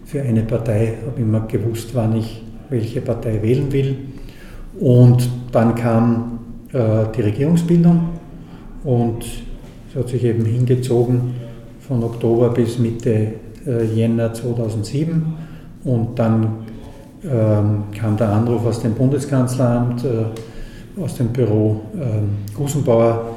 für 0.04 0.22
eine 0.22 0.42
Partei, 0.42 0.94
habe 1.06 1.20
immer 1.20 1.40
gewusst, 1.46 1.90
wann 1.94 2.16
ich 2.16 2.42
welche 2.68 3.00
Partei 3.00 3.40
wählen 3.42 3.70
will. 3.72 3.96
Und 4.78 5.28
dann 5.52 5.74
kam 5.74 6.38
äh, 6.72 7.04
die 7.16 7.22
Regierungsbildung 7.22 8.00
und 8.84 9.24
es 9.88 9.96
hat 9.96 10.08
sich 10.08 10.24
eben 10.24 10.44
hingezogen 10.44 11.34
von 11.80 12.02
Oktober 12.02 12.50
bis 12.50 12.78
Mitte 12.78 13.34
äh, 13.66 13.84
Jänner 13.84 14.32
2007 14.32 15.22
und 15.84 16.18
dann 16.18 16.59
ähm, 17.24 17.84
kam 17.98 18.16
der 18.16 18.30
Anruf 18.30 18.64
aus 18.64 18.80
dem 18.80 18.94
Bundeskanzleramt, 18.94 20.04
äh, 20.04 21.00
aus 21.00 21.16
dem 21.16 21.28
Büro 21.28 21.80
äh, 21.94 22.54
Gusenbauer. 22.54 23.36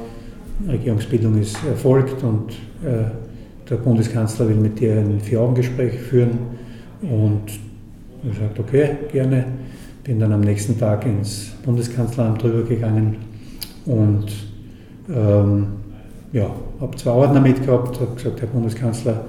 Regierungsbildung 0.68 1.38
ist 1.38 1.56
erfolgt 1.68 2.22
und 2.22 2.52
äh, 2.82 3.04
der 3.68 3.76
Bundeskanzler 3.76 4.48
will 4.48 4.56
mit 4.56 4.78
dir 4.78 4.94
ein 4.94 5.20
Vier-Augen-Gespräch 5.20 5.98
führen. 5.98 6.38
Und 7.02 7.42
ich 8.22 8.38
sagte, 8.38 8.60
okay, 8.60 8.90
gerne. 9.10 9.44
Bin 10.04 10.20
dann 10.20 10.32
am 10.32 10.42
nächsten 10.42 10.78
Tag 10.78 11.06
ins 11.06 11.52
Bundeskanzleramt 11.64 12.42
drüber 12.42 12.62
gegangen 12.62 13.16
und 13.86 14.26
ähm, 15.08 15.66
ja, 16.32 16.50
habe 16.78 16.96
zwei 16.96 17.10
Ordner 17.10 17.40
mitgehabt, 17.40 17.98
habe 18.00 18.14
gesagt, 18.14 18.40
Herr 18.42 18.48
Bundeskanzler, 18.48 19.24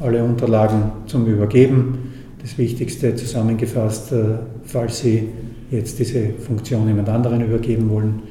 alle 0.00 0.22
Unterlagen 0.22 0.92
zum 1.06 1.26
Übergeben 1.26 2.11
das 2.42 2.58
Wichtigste 2.58 3.14
zusammengefasst, 3.14 4.12
äh, 4.12 4.24
falls 4.64 5.00
Sie 5.00 5.28
jetzt 5.70 5.98
diese 5.98 6.30
Funktion 6.30 6.86
jemand 6.88 7.08
anderen 7.08 7.40
übergeben 7.44 7.88
wollen. 7.88 8.22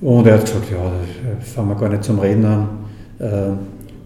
Und 0.00 0.26
er 0.26 0.34
hat 0.34 0.44
gesagt, 0.44 0.70
ja, 0.70 0.78
da 0.78 1.44
fangen 1.44 1.70
wir 1.70 1.74
gar 1.76 1.88
nicht 1.88 2.04
zum 2.04 2.18
Reden 2.18 2.44
an. 2.44 2.68
Äh, 3.18 3.52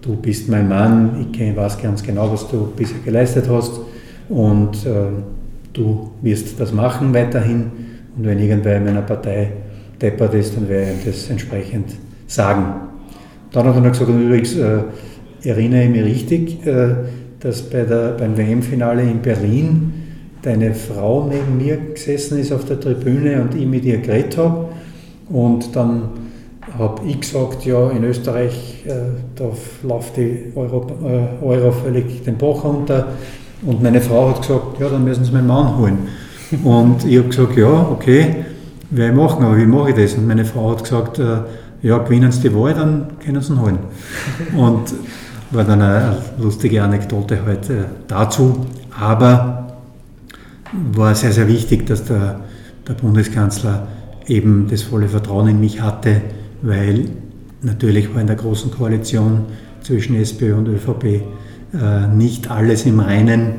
du 0.00 0.16
bist 0.16 0.48
mein 0.48 0.68
Mann, 0.68 1.26
ich 1.32 1.56
weiß 1.56 1.78
ganz 1.82 2.02
genau, 2.02 2.32
was 2.32 2.48
du 2.48 2.68
bisher 2.76 3.00
geleistet 3.04 3.48
hast 3.48 3.80
und 4.28 4.86
äh, 4.86 5.08
du 5.72 6.12
wirst 6.22 6.58
das 6.60 6.72
machen 6.72 7.12
weiterhin. 7.12 7.72
Und 8.16 8.24
wenn 8.24 8.38
irgendwer 8.38 8.76
in 8.76 8.84
meiner 8.84 9.02
Partei 9.02 9.50
deppert 10.00 10.34
ist, 10.34 10.56
dann 10.56 10.68
werde 10.68 10.92
ich 10.98 11.04
das 11.04 11.28
entsprechend 11.28 11.90
sagen. 12.26 12.88
Dann 13.52 13.66
hat 13.66 13.74
er 13.74 13.80
noch 13.80 13.90
gesagt, 13.90 14.10
übrigens 14.10 14.56
erinnere 15.42 15.84
ich 15.84 15.90
mich 15.90 16.04
richtig, 16.04 16.58
dass 17.40 17.62
bei 17.62 17.82
der, 17.82 18.12
beim 18.12 18.36
WM-Finale 18.36 19.02
in 19.02 19.20
Berlin 19.20 19.92
deine 20.42 20.74
Frau 20.74 21.28
neben 21.30 21.58
mir 21.58 21.76
gesessen 21.94 22.38
ist 22.38 22.52
auf 22.52 22.64
der 22.64 22.80
Tribüne 22.80 23.42
und 23.42 23.54
ich 23.54 23.66
mit 23.66 23.84
ihr 23.84 23.98
geredet 23.98 24.36
habe. 24.38 24.66
Und 25.28 25.74
dann 25.76 26.02
habe 26.78 27.02
ich 27.06 27.20
gesagt, 27.20 27.64
ja, 27.64 27.90
in 27.90 28.04
Österreich, 28.04 28.84
äh, 28.86 28.92
da 29.34 29.50
läuft 29.82 30.16
die 30.16 30.52
Euro, 30.54 30.86
äh, 31.04 31.44
Euro 31.44 31.72
völlig 31.72 32.24
den 32.24 32.36
Bach 32.36 32.64
runter. 32.64 33.08
Und 33.62 33.82
meine 33.82 34.00
Frau 34.00 34.30
hat 34.30 34.42
gesagt, 34.42 34.80
ja, 34.80 34.88
dann 34.88 35.04
müssen 35.04 35.24
Sie 35.24 35.32
meinen 35.32 35.46
Mann 35.46 35.76
holen. 35.76 35.98
Und 36.64 37.04
ich 37.04 37.18
habe 37.18 37.28
gesagt, 37.28 37.56
ja, 37.56 37.88
okay, 37.90 38.44
werde 38.90 39.12
ich 39.12 39.16
machen, 39.16 39.44
aber 39.44 39.56
wie 39.56 39.66
mache 39.66 39.90
ich 39.90 39.96
das? 39.96 40.14
Und 40.14 40.26
meine 40.26 40.44
Frau 40.44 40.70
hat 40.70 40.82
gesagt, 40.82 41.18
äh, 41.18 41.38
ja, 41.82 41.98
gewinnen 41.98 42.32
Sie 42.32 42.48
die 42.48 42.54
Wahl, 42.54 42.74
dann 42.74 43.06
können 43.24 43.40
Sie 43.40 43.52
ihn 43.52 43.60
holen. 43.60 43.78
Und 44.56 44.94
war 45.50 45.64
dann 45.64 45.82
eine 45.82 46.16
lustige 46.38 46.82
Anekdote 46.82 47.44
heute 47.44 47.72
äh, 47.74 47.84
dazu. 48.06 48.66
Aber 48.98 49.76
war 50.92 51.14
sehr, 51.14 51.32
sehr 51.32 51.48
wichtig, 51.48 51.86
dass 51.86 52.04
der, 52.04 52.40
der 52.86 52.94
Bundeskanzler 52.94 53.88
eben 54.26 54.68
das 54.70 54.82
volle 54.82 55.08
Vertrauen 55.08 55.48
in 55.48 55.60
mich 55.60 55.80
hatte, 55.80 56.20
weil 56.62 57.10
natürlich 57.62 58.14
war 58.14 58.20
in 58.20 58.28
der 58.28 58.36
großen 58.36 58.70
Koalition 58.70 59.46
zwischen 59.82 60.14
SPÖ 60.14 60.54
und 60.54 60.68
ÖVP 60.68 61.04
äh, 61.04 62.06
nicht 62.14 62.50
alles 62.50 62.86
im 62.86 63.00
Reinen. 63.00 63.54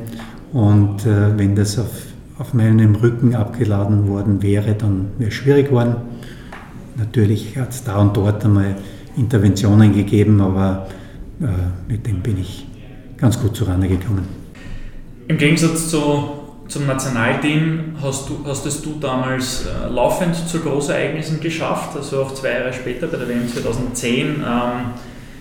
Und 0.52 1.04
äh, 1.04 1.36
wenn 1.36 1.54
das 1.54 1.78
auf, 1.78 1.90
auf 2.38 2.54
meinem 2.54 2.94
Rücken 2.94 3.34
abgeladen 3.34 4.08
worden 4.08 4.42
wäre, 4.42 4.74
dann 4.74 5.08
wäre 5.18 5.28
es 5.28 5.34
schwierig 5.34 5.68
geworden. 5.68 5.96
Natürlich 6.96 7.56
hat 7.58 7.70
es 7.70 7.84
da 7.84 7.96
und 7.96 8.16
dort 8.16 8.44
einmal 8.44 8.76
Interventionen 9.16 9.94
gegeben, 9.94 10.40
aber 10.40 10.86
mit 11.88 12.06
dem 12.06 12.20
bin 12.20 12.40
ich 12.40 12.66
ganz 13.18 13.40
gut 13.40 13.56
zurande 13.56 13.88
gekommen. 13.88 14.26
Im 15.28 15.38
Gegensatz 15.38 15.88
zu, 15.88 16.30
zum 16.68 16.86
Nationalteam 16.86 17.96
hast 18.02 18.28
du, 18.28 18.40
hast 18.44 18.66
es 18.66 18.82
du 18.82 18.98
damals 19.00 19.66
äh, 19.66 19.88
laufend 19.88 20.36
zu 20.36 20.60
Großereignissen 20.60 21.40
geschafft, 21.40 21.96
also 21.96 22.22
auch 22.22 22.34
zwei 22.34 22.52
Jahre 22.52 22.72
später 22.72 23.06
bei 23.06 23.18
der 23.18 23.28
WM 23.28 23.48
2010. 23.48 24.26
Ähm, 24.26 24.42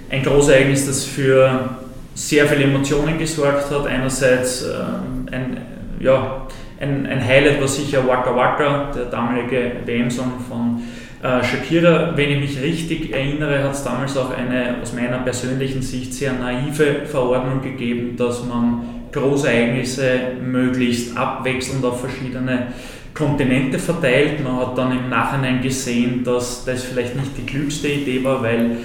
ein 0.10 0.24
Großereignis, 0.24 0.86
das 0.86 1.06
für 1.06 1.78
sehr 2.14 2.46
viele 2.46 2.66
Emotionen 2.66 3.18
gesorgt 3.18 3.72
hat. 3.72 3.88
Einerseits 3.88 4.64
äh, 4.64 5.34
ein, 5.34 5.58
ja, 6.00 6.48
ein, 6.80 7.06
ein 7.06 7.26
Highlight 7.26 7.62
war 7.62 7.68
sicher 7.68 8.08
Waka 8.08 8.36
Waka, 8.36 8.92
der 8.94 9.06
damalige 9.06 9.72
WM-Song 9.86 10.34
von 10.48 10.82
äh, 11.24 11.44
Shakira, 11.44 12.16
wenn 12.16 12.32
ich 12.32 12.40
mich 12.40 12.62
richtig 12.62 13.14
erinnere, 13.14 13.64
hat 13.64 13.74
es 13.74 13.84
damals 13.84 14.18
auch 14.18 14.32
eine 14.32 14.76
aus 14.82 14.94
meiner 14.94 15.20
persönlichen 15.20 15.82
Sicht 15.82 16.14
sehr 16.14 16.34
naive 16.34 17.06
Verordnung 17.06 17.62
gegeben, 17.62 18.16
dass 18.18 18.46
man 18.46 18.82
Großereignisse 19.12 20.20
möglichst 20.44 21.16
abwechselnd 21.16 21.84
auf 21.86 22.02
verschiedene 22.02 22.68
Kontinente 23.14 23.78
verteilt. 23.78 24.44
Man 24.44 24.56
hat 24.58 24.78
dann 24.78 24.92
im 24.92 25.10
Nachhinein 25.10 25.62
gesehen, 25.62 26.24
dass 26.24 26.66
das 26.66 26.84
vielleicht 26.84 27.16
nicht 27.16 27.38
die 27.38 27.46
klügste 27.46 27.88
Idee 27.88 28.24
war, 28.24 28.42
weil 28.42 28.78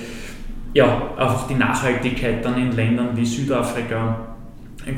ja, 0.75 1.13
einfach 1.17 1.47
die 1.47 1.55
Nachhaltigkeit 1.55 2.45
dann 2.45 2.59
in 2.61 2.73
Ländern 2.73 3.17
wie 3.17 3.25
Südafrika, 3.25 4.35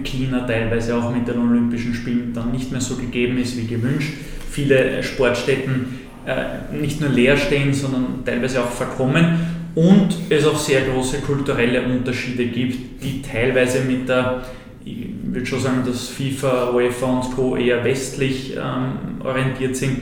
China 0.03 0.41
teilweise 0.41 0.97
auch 0.97 1.15
mit 1.15 1.29
den 1.29 1.39
Olympischen 1.39 1.95
Spielen 1.95 2.33
dann 2.35 2.51
nicht 2.51 2.73
mehr 2.73 2.81
so 2.81 2.97
gegeben 2.97 3.39
ist 3.39 3.57
wie 3.57 3.67
gewünscht. 3.67 4.13
Viele 4.51 5.03
Sportstätten 5.03 5.98
äh, 6.29 6.77
nicht 6.79 7.01
nur 7.01 7.09
leer 7.09 7.39
stehen, 7.39 7.73
sondern 7.73 8.23
teilweise 8.23 8.63
auch 8.63 8.69
verkommen 8.69 9.25
und 9.75 10.09
es 10.29 10.47
auch 10.47 10.59
sehr 10.59 10.83
große 10.83 11.21
kulturelle 11.21 11.83
Unterschiede 11.83 12.45
gibt, 12.47 13.03
die 13.03 13.23
teilweise 13.23 13.81
mit 13.81 14.07
der, 14.11 14.43
ich 14.85 15.07
würde 15.23 15.47
schon 15.47 15.61
sagen, 15.61 15.79
dass 15.87 16.09
FIFA, 16.09 16.73
UEFA 16.73 17.07
und 17.07 17.35
Co. 17.35 17.57
eher 17.57 17.83
westlich 17.83 18.55
ähm, 18.57 19.25
orientiert 19.25 19.75
sind, 19.75 20.01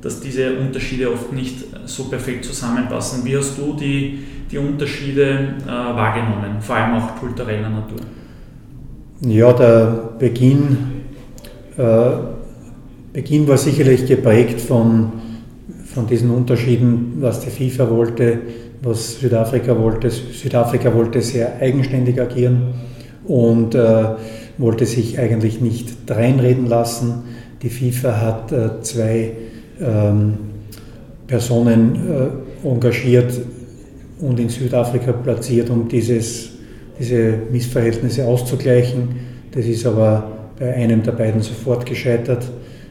dass 0.00 0.20
diese 0.20 0.54
Unterschiede 0.54 1.10
oft 1.10 1.32
nicht 1.32 1.64
so 1.86 2.04
perfekt 2.04 2.44
zusammenpassen. 2.44 3.24
Wie 3.24 3.36
hast 3.36 3.58
du 3.58 3.72
die, 3.74 4.20
die 4.52 4.58
Unterschiede 4.58 5.56
äh, 5.64 5.68
wahrgenommen, 5.68 6.60
vor 6.60 6.76
allem 6.76 6.94
auch 6.94 7.16
kultureller 7.16 7.70
Natur? 7.70 7.98
Ja, 9.22 9.52
der 9.52 10.10
Beginn, 10.20 10.76
äh, 11.76 12.10
Beginn 13.12 13.48
war 13.48 13.58
sicherlich 13.58 14.06
geprägt 14.06 14.60
von 14.60 15.23
von 15.94 16.06
diesen 16.06 16.30
Unterschieden, 16.30 17.18
was 17.20 17.40
die 17.40 17.50
FIFA 17.50 17.88
wollte, 17.90 18.38
was 18.82 19.20
Südafrika 19.20 19.78
wollte. 19.78 20.10
Südafrika 20.10 20.92
wollte 20.92 21.20
sehr 21.22 21.56
eigenständig 21.60 22.20
agieren 22.20 22.74
und 23.26 23.74
äh, 23.74 24.04
wollte 24.58 24.86
sich 24.86 25.18
eigentlich 25.18 25.60
nicht 25.60 25.88
reinreden 26.08 26.66
lassen. 26.66 27.22
Die 27.62 27.70
FIFA 27.70 28.20
hat 28.20 28.52
äh, 28.52 28.82
zwei 28.82 29.32
ähm, 29.80 30.34
Personen 31.26 31.96
äh, 32.64 32.68
engagiert 32.68 33.32
und 34.20 34.38
in 34.40 34.48
Südafrika 34.48 35.12
platziert, 35.12 35.70
um 35.70 35.88
dieses, 35.88 36.50
diese 36.98 37.34
Missverhältnisse 37.50 38.26
auszugleichen. 38.26 39.08
Das 39.52 39.64
ist 39.64 39.86
aber 39.86 40.30
bei 40.58 40.74
einem 40.74 41.02
der 41.02 41.12
beiden 41.12 41.40
sofort 41.40 41.86
gescheitert. 41.86 42.44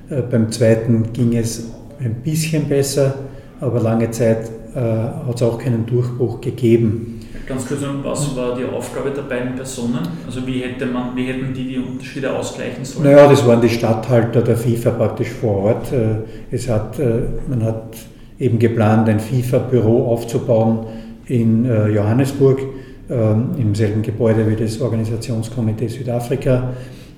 Äh, 0.09 0.21
beim 0.21 0.51
zweiten 0.51 1.11
ging 1.13 1.35
es 1.35 1.65
ein 2.03 2.15
bisschen 2.23 2.67
besser, 2.67 3.15
aber 3.59 3.79
lange 3.79 4.11
Zeit 4.11 4.49
äh, 4.75 4.79
hat 4.79 5.35
es 5.35 5.41
auch 5.41 5.57
keinen 5.57 5.85
Durchbruch 5.85 6.41
gegeben. 6.41 7.19
Ganz 7.45 7.67
kurz, 7.67 7.81
was 8.03 8.35
war 8.37 8.55
die 8.55 8.63
Aufgabe 8.63 9.11
der 9.11 9.23
beiden 9.23 9.55
Personen? 9.55 9.99
Also 10.25 10.47
wie, 10.47 10.61
hätte 10.61 10.85
man, 10.85 11.15
wie 11.15 11.25
hätten 11.25 11.53
die 11.53 11.67
die 11.67 11.77
Unterschiede 11.77 12.31
ausgleichen 12.31 12.85
sollen? 12.85 13.11
Naja, 13.11 13.27
das 13.27 13.45
waren 13.45 13.59
die 13.59 13.69
Statthalter 13.69 14.41
der 14.41 14.55
FIFA 14.55 14.91
praktisch 14.91 15.27
vor 15.29 15.57
Ort. 15.63 15.91
Äh, 15.91 16.15
es 16.51 16.69
hat, 16.69 16.99
äh, 16.99 17.23
man 17.49 17.63
hat 17.63 17.95
eben 18.39 18.59
geplant, 18.59 19.09
ein 19.09 19.19
FIFA-Büro 19.19 20.07
aufzubauen 20.07 20.85
in 21.25 21.65
äh, 21.65 21.89
Johannesburg, 21.89 22.61
ähm, 23.09 23.49
im 23.57 23.75
selben 23.75 24.01
Gebäude 24.01 24.49
wie 24.49 24.55
das 24.55 24.79
Organisationskomitee 24.79 25.89
Südafrika. 25.89 26.69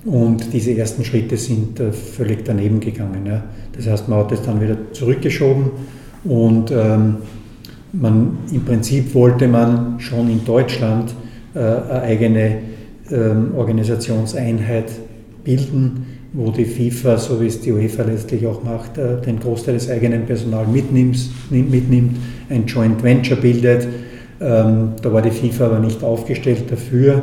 Und 0.05 0.53
diese 0.53 0.75
ersten 0.75 1.03
Schritte 1.03 1.35
sind 1.35 1.79
völlig 1.79 2.45
daneben 2.45 2.79
gegangen. 2.79 3.25
Ja. 3.25 3.43
Das 3.75 3.87
heißt, 3.87 4.07
man 4.07 4.19
hat 4.19 4.31
es 4.31 4.41
dann 4.41 4.61
wieder 4.61 4.77
zurückgeschoben 4.93 5.71
und 6.23 6.71
ähm, 6.71 7.17
man, 7.91 8.37
im 8.51 8.63
Prinzip 8.63 9.13
wollte 9.13 9.47
man 9.47 9.99
schon 9.99 10.29
in 10.29 10.43
Deutschland 10.45 11.13
äh, 11.53 11.59
eine 11.59 12.01
eigene 12.01 12.57
ähm, 13.11 13.51
Organisationseinheit 13.55 14.91
bilden, 15.43 16.05
wo 16.33 16.51
die 16.51 16.65
FIFA, 16.65 17.17
so 17.17 17.39
wie 17.41 17.47
es 17.47 17.61
die 17.61 17.71
UEFA 17.71 18.03
letztlich 18.03 18.45
auch 18.45 18.63
macht, 18.63 18.97
äh, 18.97 19.21
den 19.21 19.39
Großteil 19.39 19.75
des 19.75 19.89
eigenen 19.89 20.25
Personals 20.25 20.69
mitnimmt, 20.69 21.17
mitnimmt 21.49 22.17
ein 22.49 22.65
Joint 22.65 23.01
Venture 23.03 23.37
bildet. 23.37 23.87
Ähm, 24.41 24.89
da 25.01 25.13
war 25.13 25.21
die 25.21 25.31
FIFA 25.31 25.67
aber 25.67 25.79
nicht 25.79 26.03
aufgestellt 26.03 26.65
dafür. 26.69 27.21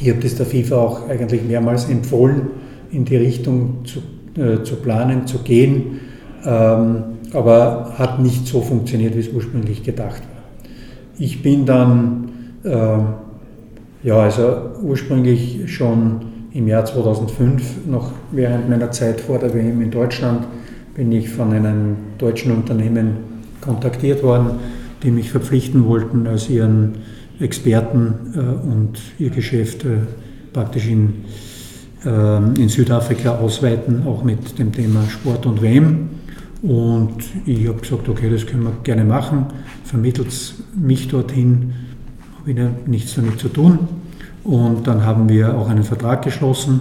Ich 0.00 0.08
habe 0.08 0.20
das 0.20 0.36
der 0.36 0.46
FIFA 0.46 0.76
auch 0.76 1.08
eigentlich 1.08 1.42
mehrmals 1.42 1.88
empfohlen, 1.88 2.48
in 2.90 3.04
die 3.04 3.16
Richtung 3.16 3.84
zu, 3.84 4.00
äh, 4.36 4.62
zu 4.62 4.76
planen, 4.76 5.26
zu 5.26 5.38
gehen, 5.38 6.00
ähm, 6.44 7.04
aber 7.32 7.94
hat 7.98 8.20
nicht 8.20 8.46
so 8.46 8.60
funktioniert, 8.60 9.14
wie 9.14 9.20
es 9.20 9.32
ursprünglich 9.32 9.82
gedacht 9.82 10.22
war. 10.22 10.42
Ich 11.18 11.42
bin 11.42 11.66
dann, 11.66 12.30
äh, 12.64 12.98
ja, 14.02 14.16
also 14.16 14.70
ursprünglich 14.82 15.72
schon 15.72 16.20
im 16.52 16.68
Jahr 16.68 16.84
2005, 16.84 17.86
noch 17.86 18.12
während 18.30 18.68
meiner 18.68 18.90
Zeit 18.90 19.20
vor 19.20 19.38
der 19.38 19.54
WM 19.54 19.80
in 19.80 19.90
Deutschland, 19.90 20.46
bin 20.94 21.12
ich 21.12 21.28
von 21.28 21.52
einem 21.52 21.96
deutschen 22.18 22.52
Unternehmen 22.52 23.16
kontaktiert 23.60 24.22
worden, 24.22 24.58
die 25.02 25.10
mich 25.10 25.30
verpflichten 25.30 25.86
wollten 25.86 26.26
als 26.26 26.50
ihren 26.50 26.96
Experten 27.40 28.14
äh, 28.34 28.38
und 28.38 29.00
ihr 29.18 29.30
Geschäft 29.30 29.84
äh, 29.84 29.98
praktisch 30.52 30.88
in, 30.88 31.24
in 32.04 32.68
Südafrika 32.68 33.36
ausweiten, 33.36 34.06
auch 34.06 34.24
mit 34.24 34.58
dem 34.58 34.72
Thema 34.72 35.04
Sport 35.08 35.46
und 35.46 35.62
WM. 35.62 36.08
Und 36.62 37.22
ich 37.46 37.68
habe 37.68 37.80
gesagt, 37.80 38.08
okay, 38.08 38.28
das 38.30 38.46
können 38.46 38.64
wir 38.64 38.72
gerne 38.82 39.04
machen. 39.04 39.46
Vermittelt 39.84 40.32
mich 40.74 41.08
dorthin, 41.08 41.72
habe 42.40 42.50
ich 42.50 42.58
nichts 42.86 43.14
damit 43.14 43.38
zu 43.38 43.48
tun. 43.48 43.78
Und 44.42 44.86
dann 44.86 45.04
haben 45.04 45.28
wir 45.28 45.56
auch 45.56 45.68
einen 45.68 45.84
Vertrag 45.84 46.22
geschlossen. 46.22 46.80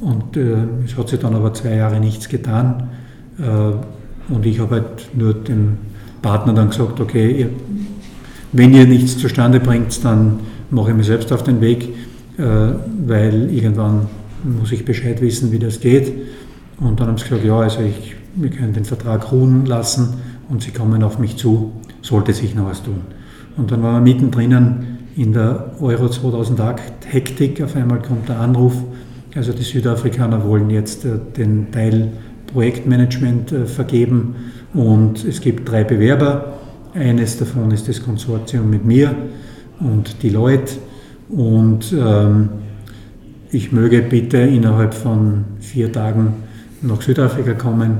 Und 0.00 0.36
äh, 0.36 0.56
es 0.84 0.96
hat 0.98 1.08
sich 1.08 1.20
dann 1.20 1.34
aber 1.34 1.54
zwei 1.54 1.76
Jahre 1.76 2.00
nichts 2.00 2.28
getan. 2.28 2.90
Äh, 3.38 4.32
und 4.32 4.44
ich 4.44 4.60
habe 4.60 4.76
halt 4.76 5.16
nur 5.16 5.32
dem 5.32 5.78
Partner 6.20 6.52
dann 6.52 6.70
gesagt, 6.70 7.00
okay, 7.00 7.30
ihr 7.30 7.50
wenn 8.52 8.74
ihr 8.74 8.86
nichts 8.86 9.18
zustande 9.18 9.60
bringt, 9.60 10.04
dann 10.04 10.40
mache 10.70 10.90
ich 10.90 10.96
mich 10.96 11.06
selbst 11.06 11.32
auf 11.32 11.42
den 11.42 11.60
Weg, 11.60 11.88
äh, 12.36 12.44
weil 13.06 13.50
irgendwann 13.50 14.08
muss 14.44 14.72
ich 14.72 14.84
Bescheid 14.84 15.20
wissen, 15.20 15.52
wie 15.52 15.58
das 15.58 15.80
geht. 15.80 16.12
Und 16.80 17.00
dann 17.00 17.08
haben 17.08 17.18
sie 17.18 17.24
gesagt, 17.24 17.44
ja, 17.44 17.58
also 17.58 17.80
ich, 17.80 18.16
wir 18.34 18.50
können 18.50 18.72
den 18.72 18.84
Vertrag 18.84 19.30
ruhen 19.30 19.66
lassen 19.66 20.14
und 20.48 20.62
sie 20.62 20.70
kommen 20.70 21.02
auf 21.02 21.18
mich 21.18 21.36
zu, 21.36 21.72
sollte 22.00 22.32
sich 22.32 22.54
noch 22.54 22.66
was 22.66 22.82
tun. 22.82 23.02
Und 23.56 23.70
dann 23.70 23.82
waren 23.82 24.04
wir 24.04 24.12
mittendrin 24.12 24.98
in 25.16 25.32
der 25.32 25.72
Euro 25.80 26.08
2008 26.08 26.80
Hektik, 27.06 27.62
auf 27.62 27.76
einmal 27.76 28.00
kommt 28.00 28.28
der 28.28 28.40
Anruf, 28.40 28.74
also 29.34 29.52
die 29.52 29.62
Südafrikaner 29.62 30.44
wollen 30.44 30.70
jetzt 30.70 31.04
äh, 31.04 31.18
den 31.36 31.70
Teil 31.70 32.12
Projektmanagement 32.52 33.52
äh, 33.52 33.66
vergeben 33.66 34.34
Und 34.74 35.24
es 35.24 35.40
gibt 35.40 35.70
drei 35.70 35.84
Bewerber. 35.84 36.54
Eines 36.94 37.38
davon 37.38 37.70
ist 37.70 37.88
das 37.88 38.02
Konsortium 38.02 38.68
mit 38.68 38.84
mir 38.84 39.14
und 39.80 40.22
Deloitte. 40.22 40.74
Und 41.30 41.92
ähm, 41.92 42.48
ich 43.52 43.70
möge 43.70 44.00
bitte 44.00 44.38
innerhalb 44.38 44.94
von 44.94 45.44
vier 45.60 45.92
Tagen 45.92 46.32
nach 46.80 47.02
Südafrika 47.02 47.52
kommen, 47.52 47.98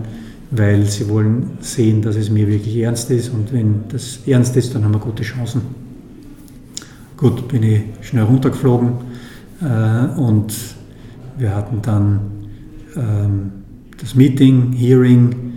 weil 0.50 0.86
sie 0.86 1.08
wollen 1.08 1.50
sehen, 1.60 2.00
dass 2.00 2.16
es 2.16 2.30
mir 2.30 2.48
wirklich 2.48 2.78
ernst 2.78 3.10
ist. 3.10 3.28
Und 3.28 3.52
wenn 3.52 3.84
das 3.88 4.20
ernst 4.26 4.56
ist, 4.56 4.74
dann 4.74 4.82
haben 4.82 4.94
wir 4.94 4.98
gute 4.98 5.22
Chancen. 5.22 5.60
Gut, 7.18 7.46
bin 7.48 7.62
ich 7.62 7.82
schnell 8.00 8.24
runtergeflogen 8.24 8.92
äh, 9.60 10.18
und 10.18 10.54
wir 11.36 11.54
hatten 11.54 11.80
dann 11.82 12.20
ähm, 12.96 13.52
das 14.00 14.14
Meeting, 14.14 14.72
Hearing. 14.72 15.52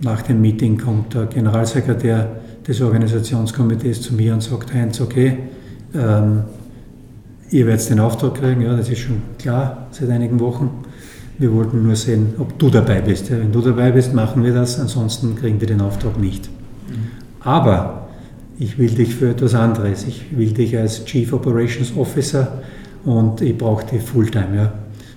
Nach 0.00 0.22
dem 0.22 0.40
Meeting 0.40 0.78
kommt 0.78 1.12
der 1.14 1.26
Generalsekretär 1.26 2.40
des 2.66 2.80
Organisationskomitees 2.80 4.00
zu 4.00 4.14
mir 4.14 4.32
und 4.32 4.42
sagt, 4.42 4.72
Heinz, 4.72 5.00
okay, 5.00 5.38
ähm, 5.94 6.44
ihr 7.50 7.66
werdet 7.66 7.88
den 7.90 8.00
Auftrag 8.00 8.34
kriegen, 8.34 8.62
ja, 8.62 8.76
das 8.76 8.88
ist 8.88 9.00
schon 9.00 9.22
klar 9.38 9.88
seit 9.90 10.10
einigen 10.10 10.40
Wochen. 10.40 10.84
Wir 11.38 11.52
wollten 11.52 11.82
nur 11.82 11.96
sehen, 11.96 12.34
ob 12.38 12.58
du 12.58 12.70
dabei 12.70 13.00
bist. 13.00 13.28
Ja, 13.28 13.38
wenn 13.38 13.52
du 13.52 13.60
dabei 13.60 13.90
bist, 13.90 14.14
machen 14.14 14.42
wir 14.42 14.54
das, 14.54 14.80
ansonsten 14.80 15.36
kriegen 15.36 15.60
wir 15.60 15.66
den 15.66 15.80
Auftrag 15.80 16.18
nicht. 16.18 16.48
Mhm. 16.88 17.10
Aber 17.40 18.08
ich 18.58 18.78
will 18.78 18.90
dich 18.90 19.14
für 19.14 19.30
etwas 19.30 19.54
anderes. 19.54 20.04
Ich 20.06 20.36
will 20.36 20.52
dich 20.52 20.76
als 20.76 21.04
Chief 21.04 21.32
Operations 21.32 21.94
Officer 21.96 22.62
und 23.04 23.40
ich 23.42 23.56
brauche 23.56 23.84
dich 23.84 24.02
Fulltime. 24.02 24.56
Ja. 24.56 24.72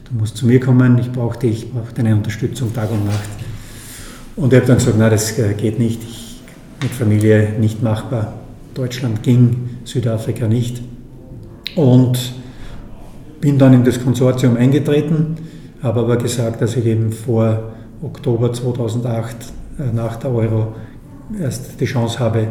Du 0.10 0.18
musst 0.20 0.38
zu 0.38 0.46
mir 0.46 0.60
kommen, 0.60 0.98
ich 0.98 1.12
brauche 1.12 1.40
dich, 1.40 1.64
ich 1.64 1.72
brauche 1.72 1.94
deine 1.94 2.16
Unterstützung 2.16 2.74
Tag 2.74 2.92
und 2.92 3.06
Nacht. 3.06 3.30
Und 4.36 4.52
ich 4.54 4.60
habe 4.60 4.68
dann 4.68 4.78
gesagt, 4.78 4.98
nein, 4.98 5.12
das 5.12 5.38
äh, 5.38 5.54
geht 5.54 5.80
nicht. 5.80 6.02
Ich, 6.04 6.42
mit 6.82 6.92
Familie 6.92 7.54
nicht 7.60 7.84
machbar. 7.84 8.34
Deutschland 8.74 9.24
ging, 9.24 9.70
Südafrika 9.84 10.48
nicht. 10.48 10.82
Und 11.80 12.34
bin 13.40 13.58
dann 13.58 13.74
in 13.74 13.86
das 13.86 14.04
Konsortium 14.04 14.58
eingetreten, 14.58 15.38
habe 15.82 16.02
aber 16.02 16.18
gesagt, 16.18 16.62
dass 16.62 16.76
ich 16.76 16.86
eben 16.86 17.14
vor 17.14 17.72
Oktober 18.02 18.52
2008 18.52 19.36
äh, 19.80 19.96
nach 19.96 20.18
der 20.18 20.34
Euro 20.34 20.76
erst 21.42 21.80
die 21.80 21.86
Chance 21.86 22.20
habe, 22.20 22.40
äh, 22.40 22.48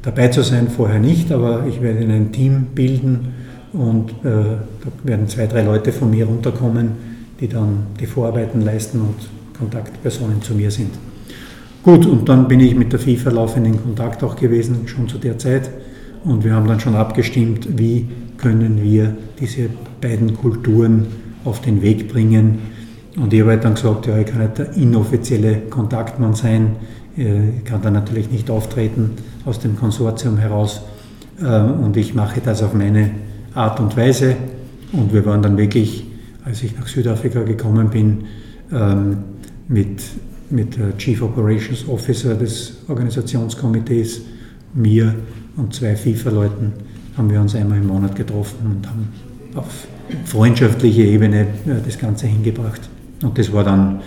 dabei 0.00 0.28
zu 0.28 0.42
sein, 0.42 0.68
vorher 0.68 1.00
nicht, 1.00 1.30
aber 1.32 1.66
ich 1.66 1.82
werde 1.82 1.98
in 1.98 2.10
ein 2.10 2.32
Team 2.32 2.68
bilden 2.74 3.34
und 3.74 4.10
äh, 4.10 4.22
da 4.22 4.88
werden 5.02 5.28
zwei, 5.28 5.46
drei 5.46 5.60
Leute 5.60 5.92
von 5.92 6.10
mir 6.10 6.24
runterkommen, 6.24 6.92
die 7.40 7.48
dann 7.48 7.88
die 8.00 8.06
Vorarbeiten 8.06 8.62
leisten 8.62 9.02
und 9.02 9.16
Kontaktpersonen 9.58 10.40
zu 10.40 10.54
mir 10.54 10.70
sind. 10.70 10.94
Gut, 11.82 12.06
und 12.06 12.26
dann 12.26 12.48
bin 12.48 12.60
ich 12.60 12.74
mit 12.74 12.90
der 12.90 13.00
FIFA 13.00 13.32
laufend 13.32 13.66
in 13.66 13.82
Kontakt 13.82 14.24
auch 14.24 14.36
gewesen, 14.36 14.88
schon 14.88 15.08
zu 15.08 15.18
der 15.18 15.36
Zeit. 15.36 15.68
Und 16.24 16.44
wir 16.44 16.54
haben 16.54 16.68
dann 16.68 16.80
schon 16.80 16.94
abgestimmt, 16.94 17.78
wie 17.78 18.06
können 18.38 18.82
wir 18.82 19.16
diese 19.40 19.68
beiden 20.00 20.34
Kulturen 20.34 21.06
auf 21.44 21.60
den 21.60 21.82
Weg 21.82 22.08
bringen. 22.08 22.58
Und 23.16 23.32
ich 23.32 23.40
habe 23.40 23.50
halt 23.50 23.64
dann 23.64 23.74
gesagt, 23.74 24.06
ja, 24.06 24.18
ich 24.18 24.26
kann 24.26 24.42
nicht 24.42 24.58
der 24.58 24.72
inoffizielle 24.74 25.62
Kontaktmann 25.68 26.34
sein, 26.34 26.76
äh, 27.16 27.50
ich 27.58 27.64
kann 27.64 27.82
da 27.82 27.90
natürlich 27.90 28.30
nicht 28.30 28.50
auftreten 28.50 29.10
aus 29.44 29.58
dem 29.58 29.76
Konsortium 29.76 30.38
heraus. 30.38 30.82
Äh, 31.40 31.60
und 31.60 31.96
ich 31.96 32.14
mache 32.14 32.40
das 32.40 32.62
auf 32.62 32.74
meine 32.74 33.10
Art 33.54 33.80
und 33.80 33.96
Weise. 33.96 34.36
Und 34.92 35.12
wir 35.12 35.26
waren 35.26 35.42
dann 35.42 35.56
wirklich, 35.56 36.04
als 36.44 36.62
ich 36.62 36.76
nach 36.76 36.86
Südafrika 36.86 37.42
gekommen 37.42 37.90
bin, 37.90 38.24
ähm, 38.72 39.18
mit, 39.68 40.02
mit 40.50 40.76
Chief 40.98 41.22
Operations 41.22 41.88
Officer 41.88 42.34
des 42.34 42.76
Organisationskomitees, 42.88 44.22
mir 44.74 45.14
und 45.56 45.74
zwei 45.74 45.96
FIFA-Leuten, 45.96 46.72
haben 47.16 47.30
wir 47.30 47.40
uns 47.40 47.54
einmal 47.54 47.78
im 47.78 47.86
Monat 47.86 48.16
getroffen 48.16 48.58
und 48.64 48.88
haben 48.88 49.08
auf 49.54 49.86
freundschaftliche 50.24 51.02
Ebene 51.02 51.40
äh, 51.40 51.80
das 51.84 51.98
Ganze 51.98 52.26
hingebracht. 52.26 52.88
Und 53.22 53.38
das 53.38 53.52
war 53.52 53.64
dann, 53.64 54.00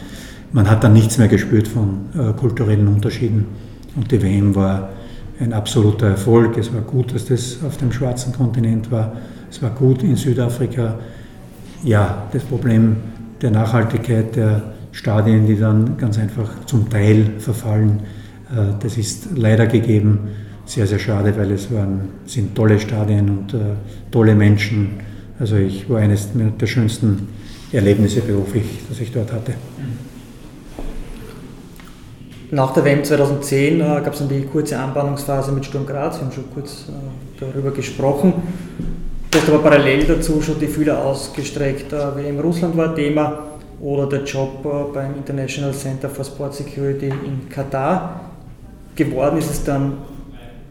man 0.52 0.70
hat 0.70 0.84
dann 0.84 0.94
nichts 0.94 1.18
mehr 1.18 1.28
gespürt 1.28 1.68
von 1.68 2.06
äh, 2.18 2.34
kulturellen 2.34 2.88
Unterschieden. 2.88 3.46
Und 3.96 4.12
die 4.12 4.22
WM 4.22 4.56
war 4.56 4.90
ein 5.40 5.54
absoluter 5.54 6.08
Erfolg. 6.08 6.58
Es 6.58 6.74
war 6.74 6.82
gut, 6.82 7.14
dass 7.14 7.26
das 7.26 7.60
auf 7.66 7.78
dem 7.78 7.92
schwarzen 7.92 8.34
Kontinent 8.34 8.92
war. 8.92 9.14
Es 9.50 9.62
war 9.62 9.70
gut 9.70 10.04
in 10.04 10.16
Südafrika. 10.16 11.00
Ja, 11.84 12.28
das 12.32 12.44
Problem 12.44 12.98
der 13.42 13.52
Nachhaltigkeit 13.52 14.36
der 14.36 14.74
Stadien, 14.92 15.46
die 15.46 15.58
dann 15.58 15.98
ganz 15.98 16.18
einfach 16.18 16.66
zum 16.66 16.90
Teil 16.90 17.32
verfallen, 17.38 18.00
äh, 18.52 18.74
das 18.80 18.98
ist 18.98 19.30
leider 19.36 19.68
gegeben. 19.68 20.20
Sehr, 20.65 20.88
sehr 20.88 20.99
schade, 20.99 21.36
weil 21.38 21.51
es 21.51 21.71
waren, 21.71 22.10
sind 22.25 22.56
tolle 22.56 22.80
Stadien 22.80 23.30
und 23.30 23.54
äh, 23.54 23.75
tolle 24.12 24.34
Menschen. 24.34 24.99
Also 25.39 25.58
ich 25.58 25.89
war 25.89 25.99
eines 25.99 26.30
der 26.34 26.67
schönsten 26.67 27.28
Erlebnisse 27.71 28.21
beruflich, 28.21 28.65
das 28.89 28.99
ich 28.99 29.12
dort 29.12 29.32
hatte. 29.32 29.54
Nach 32.51 32.73
der 32.73 32.86
WM 32.86 33.04
2010 33.04 33.82
äh, 33.82 33.84
gab 33.84 34.13
es 34.13 34.19
dann 34.19 34.30
die 34.30 34.41
kurze 34.41 34.80
Anbahnungsphase 34.80 35.51
mit 35.51 35.65
Sturm 35.65 35.86
Graz, 35.86 36.17
wir 36.17 36.25
haben 36.25 36.32
schon 36.32 36.45
kurz 36.54 36.86
äh, 36.88 36.91
darüber 37.39 37.71
gesprochen. 37.71 38.34
Du 39.30 39.39
hast 39.39 39.49
aber 39.49 39.60
parallel 39.60 40.06
dazu 40.06 40.41
schon 40.41 40.60
die 40.60 40.67
Fühler 40.67 41.04
ausgestreckt. 41.04 41.91
Äh, 41.91 42.15
WM 42.15 42.39
Russland 42.39 42.78
war 42.78 42.95
Thema 42.95 43.39
oder 43.82 44.08
der 44.08 44.23
Job 44.23 44.63
äh, 44.63 44.93
beim 44.93 45.15
International 45.15 45.73
Center 45.73 46.10
for 46.10 46.23
Sport 46.23 46.54
Security 46.54 47.08
in 47.08 47.49
Katar. 47.49 48.21
Geworden 48.95 49.38
ist 49.38 49.51
es 49.51 49.63
dann 49.63 49.93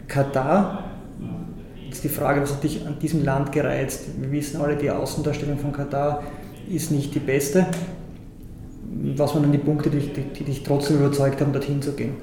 Katar. 0.09 0.85
Jetzt 1.87 2.05
die 2.05 2.09
Frage, 2.09 2.43
was 2.43 2.53
hat 2.53 2.65
dich 2.65 2.87
an 2.87 2.99
diesem 3.01 3.25
Land 3.25 3.53
gereizt? 3.53 4.07
Wir 4.21 4.33
wissen 4.33 4.61
alle, 4.61 4.77
die 4.77 4.91
Außendarstellung 4.91 5.59
von 5.59 5.73
Katar 5.73 6.23
ist 6.73 6.91
nicht 6.91 7.15
die 7.15 7.21
beste. 7.21 7.67
Was 9.17 9.35
waren 9.35 9.43
dann 9.43 9.53
die 9.53 9.59
Punkte, 9.59 9.91
die, 9.91 10.01
die, 10.01 10.23
die 10.23 10.45
dich 10.45 10.63
trotzdem 10.63 10.99
überzeugt 10.99 11.41
haben, 11.41 11.53
dorthin 11.53 11.81
zu 11.83 11.93
gehen? 11.93 12.15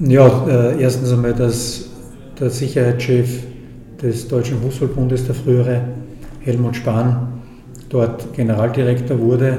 Ja, 0.00 0.46
äh, 0.48 0.80
erstens 0.80 1.12
einmal, 1.12 1.34
dass 1.34 1.88
der 2.40 2.50
Sicherheitschef 2.50 3.42
des 4.00 4.28
Deutschen 4.28 4.60
Fußballbundes, 4.62 5.26
der 5.26 5.34
frühere 5.34 5.82
Helmut 6.40 6.76
Spahn, 6.76 7.42
dort 7.88 8.32
Generaldirektor 8.32 9.18
wurde 9.18 9.58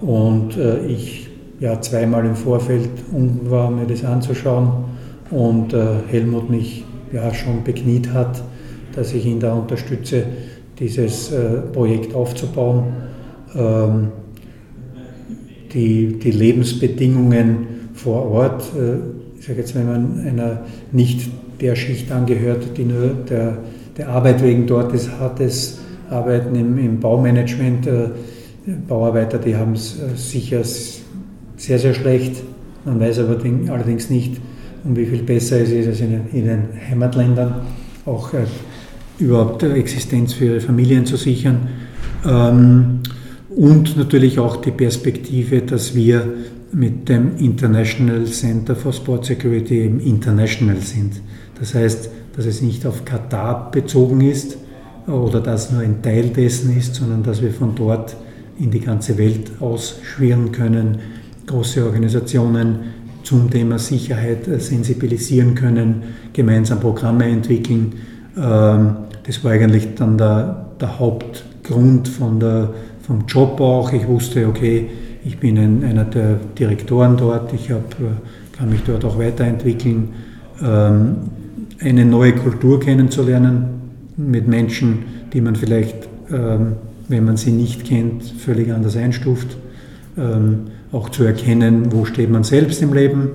und 0.00 0.56
äh, 0.56 0.84
ich 0.86 1.30
ja 1.60 1.80
zweimal 1.80 2.26
im 2.26 2.34
Vorfeld 2.34 2.90
unten 3.12 3.50
war, 3.50 3.70
mir 3.70 3.86
das 3.86 4.04
anzuschauen 4.04 4.84
und 5.32 5.72
äh, 5.72 5.84
Helmut 6.08 6.50
mich 6.50 6.84
ja 7.12 7.32
schon 7.34 7.64
bekniet 7.64 8.12
hat, 8.12 8.42
dass 8.94 9.12
ich 9.14 9.26
ihn 9.26 9.40
da 9.40 9.54
unterstütze, 9.54 10.24
dieses 10.78 11.32
äh, 11.32 11.62
Projekt 11.72 12.14
aufzubauen. 12.14 12.84
Ähm, 13.54 14.08
die, 15.72 16.18
die 16.18 16.30
Lebensbedingungen 16.30 17.66
vor 17.94 18.30
Ort, 18.30 18.62
äh, 18.76 19.38
ich 19.38 19.46
sage 19.46 19.60
jetzt, 19.60 19.74
wenn 19.74 19.86
man 19.86 20.20
einer 20.20 20.60
nicht 20.92 21.30
der 21.60 21.76
Schicht 21.76 22.12
angehört, 22.12 22.76
die 22.76 22.84
nur 22.84 23.08
der, 23.28 23.58
der 23.96 24.08
Arbeit 24.08 24.42
wegen 24.42 24.66
dort 24.66 24.92
ist, 24.92 25.10
hat 25.18 25.40
es 25.40 25.78
Arbeiten 26.10 26.54
im, 26.54 26.78
im 26.78 27.00
Baumanagement, 27.00 27.86
äh, 27.86 28.08
Bauarbeiter, 28.86 29.38
die 29.38 29.56
haben 29.56 29.72
es 29.72 29.98
äh, 29.98 30.16
sicher 30.16 30.62
sehr, 30.64 31.78
sehr 31.78 31.94
schlecht. 31.94 32.42
Man 32.84 33.00
weiß 33.00 33.20
aber 33.20 33.38
allerdings 33.70 34.10
nicht, 34.10 34.40
um 34.84 34.96
wie 34.96 35.06
viel 35.06 35.22
besser 35.22 35.60
es 35.60 35.70
ist 35.70 35.86
als 35.86 36.00
in, 36.00 36.20
in 36.32 36.46
den 36.46 36.62
Heimatländern, 36.90 37.54
auch 38.06 38.32
äh, 38.34 38.44
überhaupt 39.18 39.62
Existenz 39.62 40.34
für 40.34 40.46
ihre 40.46 40.60
Familien 40.60 41.06
zu 41.06 41.16
sichern. 41.16 41.68
Ähm, 42.26 43.00
und 43.54 43.96
natürlich 43.96 44.38
auch 44.38 44.56
die 44.56 44.70
Perspektive, 44.70 45.60
dass 45.62 45.94
wir 45.94 46.26
mit 46.72 47.08
dem 47.08 47.36
International 47.36 48.24
Center 48.24 48.74
for 48.74 48.92
Sport 48.92 49.26
Security 49.26 49.80
eben 49.80 50.00
international 50.00 50.78
sind. 50.78 51.20
Das 51.58 51.74
heißt, 51.74 52.10
dass 52.34 52.46
es 52.46 52.62
nicht 52.62 52.86
auf 52.86 53.04
Katar 53.04 53.70
bezogen 53.70 54.22
ist 54.22 54.56
oder 55.06 55.40
dass 55.40 55.70
nur 55.70 55.82
ein 55.82 56.00
Teil 56.02 56.28
dessen 56.28 56.76
ist, 56.76 56.94
sondern 56.94 57.22
dass 57.22 57.42
wir 57.42 57.50
von 57.50 57.74
dort 57.74 58.16
in 58.58 58.70
die 58.70 58.80
ganze 58.80 59.18
Welt 59.18 59.50
ausschwirren 59.60 60.50
können, 60.52 60.98
große 61.46 61.84
Organisationen 61.84 62.78
zum 63.32 63.48
Thema 63.48 63.78
Sicherheit 63.78 64.44
sensibilisieren 64.58 65.54
können, 65.54 66.02
gemeinsam 66.34 66.80
Programme 66.80 67.24
entwickeln. 67.24 67.94
Ähm, 68.36 68.96
das 69.26 69.42
war 69.42 69.52
eigentlich 69.52 69.94
dann 69.94 70.18
der, 70.18 70.66
der 70.78 70.98
Hauptgrund 70.98 72.08
von 72.08 72.38
der, 72.38 72.68
vom 73.00 73.24
Job 73.26 73.58
auch. 73.58 73.90
Ich 73.90 74.06
wusste, 74.06 74.46
okay, 74.46 74.90
ich 75.24 75.38
bin 75.38 75.56
ein, 75.56 75.82
einer 75.82 76.04
der 76.04 76.40
Direktoren 76.58 77.16
dort, 77.16 77.54
ich 77.54 77.70
hab, 77.70 77.94
äh, 77.94 78.12
kann 78.54 78.68
mich 78.68 78.82
dort 78.82 79.02
auch 79.06 79.18
weiterentwickeln. 79.18 80.10
Ähm, 80.62 81.16
eine 81.80 82.04
neue 82.04 82.32
Kultur 82.32 82.80
kennenzulernen 82.80 83.64
mit 84.18 84.46
Menschen, 84.46 85.04
die 85.32 85.40
man 85.40 85.56
vielleicht, 85.56 86.06
ähm, 86.30 86.72
wenn 87.08 87.24
man 87.24 87.38
sie 87.38 87.52
nicht 87.52 87.86
kennt, 87.86 88.24
völlig 88.24 88.70
anders 88.70 88.94
einstuft. 88.94 89.56
Auch 90.92 91.08
zu 91.08 91.24
erkennen, 91.24 91.90
wo 91.90 92.04
steht 92.04 92.30
man 92.30 92.44
selbst 92.44 92.82
im 92.82 92.92
Leben, 92.92 93.30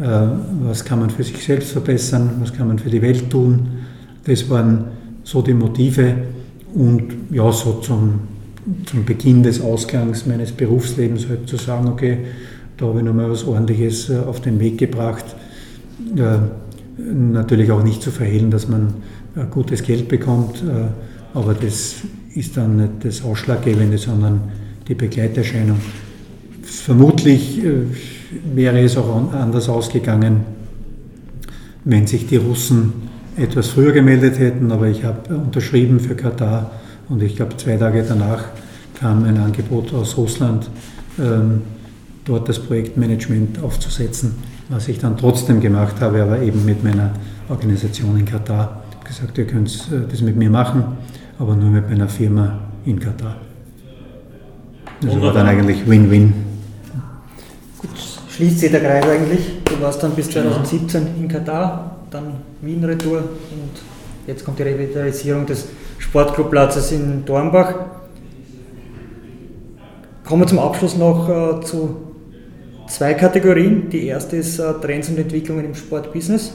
äh, 0.00 0.04
was 0.62 0.84
kann 0.84 1.00
man 1.00 1.10
für 1.10 1.24
sich 1.24 1.44
selbst 1.44 1.72
verbessern, 1.72 2.30
was 2.40 2.52
kann 2.52 2.68
man 2.68 2.78
für 2.78 2.90
die 2.90 3.02
Welt 3.02 3.28
tun. 3.28 3.68
Das 4.24 4.48
waren 4.48 4.84
so 5.24 5.42
die 5.42 5.52
Motive 5.52 6.14
und 6.74 7.12
ja, 7.30 7.50
so 7.52 7.80
zum, 7.80 8.20
zum 8.86 9.04
Beginn 9.04 9.42
des 9.42 9.60
Ausgangs 9.60 10.26
meines 10.26 10.52
Berufslebens 10.52 11.28
halt 11.28 11.48
zu 11.48 11.56
sagen, 11.56 11.88
okay, 11.88 12.18
da 12.76 12.86
habe 12.86 13.00
ich 13.00 13.04
nochmal 13.04 13.30
was 13.30 13.44
Ordentliches 13.44 14.08
äh, 14.08 14.18
auf 14.18 14.40
den 14.40 14.60
Weg 14.60 14.78
gebracht. 14.78 15.24
Natürlich 16.98 17.70
auch 17.70 17.82
nicht 17.82 18.02
zu 18.02 18.10
verhehlen, 18.10 18.50
dass 18.50 18.68
man 18.68 18.94
gutes 19.50 19.82
Geld 19.82 20.08
bekommt, 20.08 20.62
aber 21.32 21.54
das 21.54 21.94
ist 22.34 22.56
dann 22.56 22.76
nicht 22.76 22.92
das 23.04 23.24
Ausschlaggebende, 23.24 23.96
sondern 23.96 24.40
die 24.88 24.94
Begleiterscheinung. 24.94 25.78
Vermutlich 26.80 27.62
äh, 27.64 27.84
wäre 28.54 28.80
es 28.80 28.96
auch 28.96 29.32
anders 29.32 29.68
ausgegangen, 29.68 30.40
wenn 31.84 32.06
sich 32.06 32.26
die 32.26 32.36
Russen 32.36 32.92
etwas 33.36 33.68
früher 33.68 33.92
gemeldet 33.92 34.38
hätten, 34.38 34.72
aber 34.72 34.88
ich 34.88 35.04
habe 35.04 35.34
unterschrieben 35.34 36.00
für 36.00 36.14
Katar 36.14 36.70
und 37.08 37.22
ich 37.22 37.36
glaube 37.36 37.56
zwei 37.56 37.76
Tage 37.76 38.04
danach 38.06 38.44
kam 38.98 39.24
ein 39.24 39.36
Angebot 39.38 39.92
aus 39.94 40.16
Russland, 40.16 40.68
ähm, 41.18 41.62
dort 42.24 42.48
das 42.48 42.58
Projektmanagement 42.58 43.62
aufzusetzen, 43.62 44.34
was 44.68 44.88
ich 44.88 44.98
dann 44.98 45.16
trotzdem 45.16 45.60
gemacht 45.60 46.00
habe, 46.00 46.22
aber 46.22 46.40
eben 46.42 46.64
mit 46.64 46.82
meiner 46.84 47.12
Organisation 47.48 48.18
in 48.18 48.24
Katar. 48.24 48.82
Ich 48.90 48.96
habe 48.96 49.08
gesagt, 49.08 49.38
ihr 49.38 49.46
könnt 49.46 49.68
äh, 49.92 50.08
das 50.10 50.22
mit 50.22 50.36
mir 50.36 50.50
machen, 50.50 50.84
aber 51.38 51.54
nur 51.54 51.70
mit 51.70 51.88
meiner 51.88 52.08
Firma 52.08 52.60
in 52.84 52.98
Katar. 52.98 53.36
Das 55.00 55.20
war 55.20 55.32
dann 55.32 55.46
eigentlich 55.46 55.86
Win-Win. 55.86 56.51
Gut, 57.82 57.90
schließt 58.30 58.60
sich 58.60 58.70
der 58.70 58.80
Kreis 58.80 59.04
eigentlich. 59.06 59.62
Du 59.64 59.80
warst 59.80 60.02
dann 60.02 60.12
bis 60.12 60.30
2017 60.30 61.06
in 61.18 61.28
Katar, 61.28 61.96
dann 62.10 62.34
Wien-Retour 62.60 63.18
und 63.18 63.70
jetzt 64.26 64.44
kommt 64.44 64.60
die 64.60 64.62
Revitalisierung 64.62 65.46
des 65.46 65.66
Sportclubplatzes 65.98 66.92
in 66.92 67.24
Dornbach. 67.24 67.74
Kommen 70.24 70.42
wir 70.42 70.46
zum 70.46 70.60
Abschluss 70.60 70.96
noch 70.96 71.28
äh, 71.28 71.60
zu 71.64 71.96
zwei 72.88 73.14
Kategorien. 73.14 73.90
Die 73.90 74.06
erste 74.06 74.36
ist 74.36 74.60
äh, 74.60 74.72
Trends 74.74 75.08
und 75.08 75.18
Entwicklungen 75.18 75.64
im 75.64 75.74
Sportbusiness. 75.74 76.52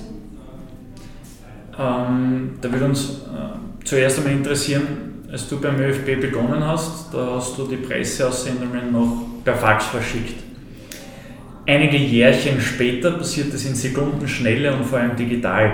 Ähm, 1.77 2.51
da 2.61 2.71
würde 2.71 2.85
uns 2.85 3.09
äh, 3.09 3.85
zuerst 3.85 4.19
einmal 4.19 4.33
interessieren, 4.33 5.25
als 5.29 5.49
du 5.49 5.59
beim 5.59 5.77
ÖFB 5.79 6.21
begonnen 6.21 6.65
hast, 6.65 7.13
da 7.13 7.35
hast 7.35 7.57
du 7.57 7.67
die 7.67 7.75
Presseaussendungen 7.75 8.93
noch 8.93 9.25
per 9.43 9.55
Fax 9.55 9.85
verschickt. 9.85 10.46
Einige 11.69 11.97
Jährchen 11.97 12.61
später 12.61 13.11
passiert 13.11 13.53
es 13.53 13.65
in 13.65 13.75
Sekundenschnelle 13.75 14.73
und 14.73 14.85
vor 14.85 14.99
allem 14.99 15.17
digital. 15.17 15.73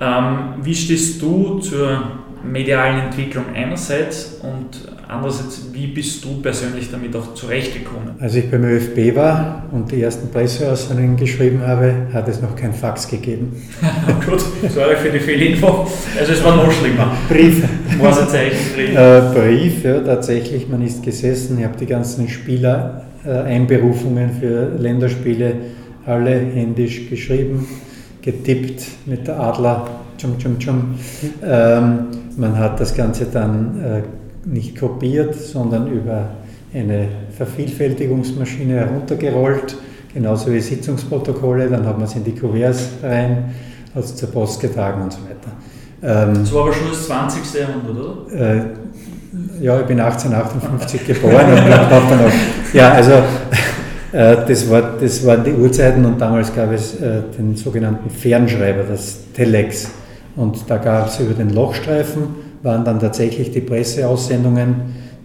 Ähm, 0.00 0.54
wie 0.64 0.74
stehst 0.74 1.22
du 1.22 1.60
zur 1.60 2.02
medialen 2.42 3.02
Entwicklung 3.02 3.44
einerseits 3.54 4.40
und 4.42 4.92
andererseits, 5.06 5.68
wie 5.72 5.86
bist 5.86 6.24
du 6.24 6.42
persönlich 6.42 6.90
damit 6.90 7.14
auch 7.14 7.34
zurechtgekommen? 7.34 8.16
Als 8.18 8.34
ich 8.34 8.50
beim 8.50 8.64
ÖFB 8.64 9.14
war 9.14 9.62
und 9.70 9.92
die 9.92 10.02
ersten 10.02 10.28
Presseaussendungen 10.28 11.16
geschrieben 11.16 11.64
habe, 11.64 12.08
hat 12.12 12.26
es 12.26 12.42
noch 12.42 12.56
kein 12.56 12.74
Fax 12.74 13.06
gegeben. 13.06 13.62
Gut, 14.26 14.40
sorry 14.70 14.96
für 14.96 15.10
die 15.10 15.20
Fehlinfo. 15.20 15.86
Also 16.18 16.32
es 16.32 16.42
war 16.42 16.56
noch 16.56 16.72
schlimmer. 16.72 17.16
Brief. 17.28 17.62
Morsezeichen 17.96 18.74
drin. 18.74 18.96
Äh, 18.96 19.20
Brief, 19.32 19.84
ja, 19.84 20.00
tatsächlich. 20.00 20.68
Man 20.68 20.82
ist 20.82 21.00
gesessen, 21.04 21.60
ich 21.60 21.64
habe 21.64 21.76
die 21.78 21.86
ganzen 21.86 22.28
Spieler 22.28 23.04
Einberufungen 23.30 24.30
für 24.40 24.76
Länderspiele 24.78 25.54
alle 26.06 26.30
händisch 26.30 27.08
geschrieben, 27.08 27.66
getippt 28.20 28.84
mit 29.06 29.26
der 29.26 29.38
Adler. 29.38 29.88
Tschum, 30.18 30.38
tschum, 30.38 30.58
tschum. 30.58 30.94
Ähm, 31.44 32.06
man 32.36 32.58
hat 32.58 32.80
das 32.80 32.94
Ganze 32.94 33.26
dann 33.26 33.80
äh, 33.82 34.02
nicht 34.48 34.78
kopiert, 34.78 35.34
sondern 35.34 35.90
über 35.90 36.30
eine 36.74 37.08
Vervielfältigungsmaschine 37.36 38.74
heruntergerollt, 38.74 39.76
genauso 40.12 40.52
wie 40.52 40.60
Sitzungsprotokolle, 40.60 41.68
dann 41.68 41.86
hat 41.86 41.98
man 41.98 42.06
es 42.06 42.14
in 42.14 42.24
die 42.24 42.34
Kuverts 42.34 42.88
rein, 43.02 43.54
hat 43.94 44.04
es 44.04 44.16
zur 44.16 44.30
Post 44.30 44.60
getragen 44.60 45.02
und 45.02 45.12
so 45.12 45.18
weiter. 45.20 45.52
Ähm, 46.02 46.34
das 46.34 46.52
war 46.52 46.62
aber 46.62 46.72
schon 46.72 46.88
das 46.88 47.06
20. 47.06 47.60
Jahrhundert, 47.60 47.96
oder? 47.96 48.32
Äh, 48.32 48.64
ja, 49.62 49.80
ich 49.80 49.86
bin 49.86 50.00
1858 50.00 51.06
geboren 51.06 51.52
und 51.52 51.70
dann 51.70 52.20
auch, 52.20 52.74
ja, 52.74 52.92
also 52.92 53.12
äh, 54.12 54.36
das, 54.46 54.68
war, 54.68 54.82
das 55.00 55.24
waren 55.24 55.44
die 55.44 55.52
Uhrzeiten 55.52 56.04
und 56.04 56.20
damals 56.20 56.52
gab 56.52 56.72
es 56.72 57.00
äh, 57.00 57.22
den 57.38 57.54
sogenannten 57.54 58.10
Fernschreiber, 58.10 58.82
das 58.82 59.18
Telex. 59.32 59.88
Und 60.34 60.68
da 60.68 60.78
gab 60.78 61.08
es 61.08 61.20
über 61.20 61.34
den 61.34 61.50
Lochstreifen, 61.50 62.22
waren 62.62 62.84
dann 62.84 62.98
tatsächlich 62.98 63.52
die 63.52 63.60
Presseaussendungen, 63.60 64.74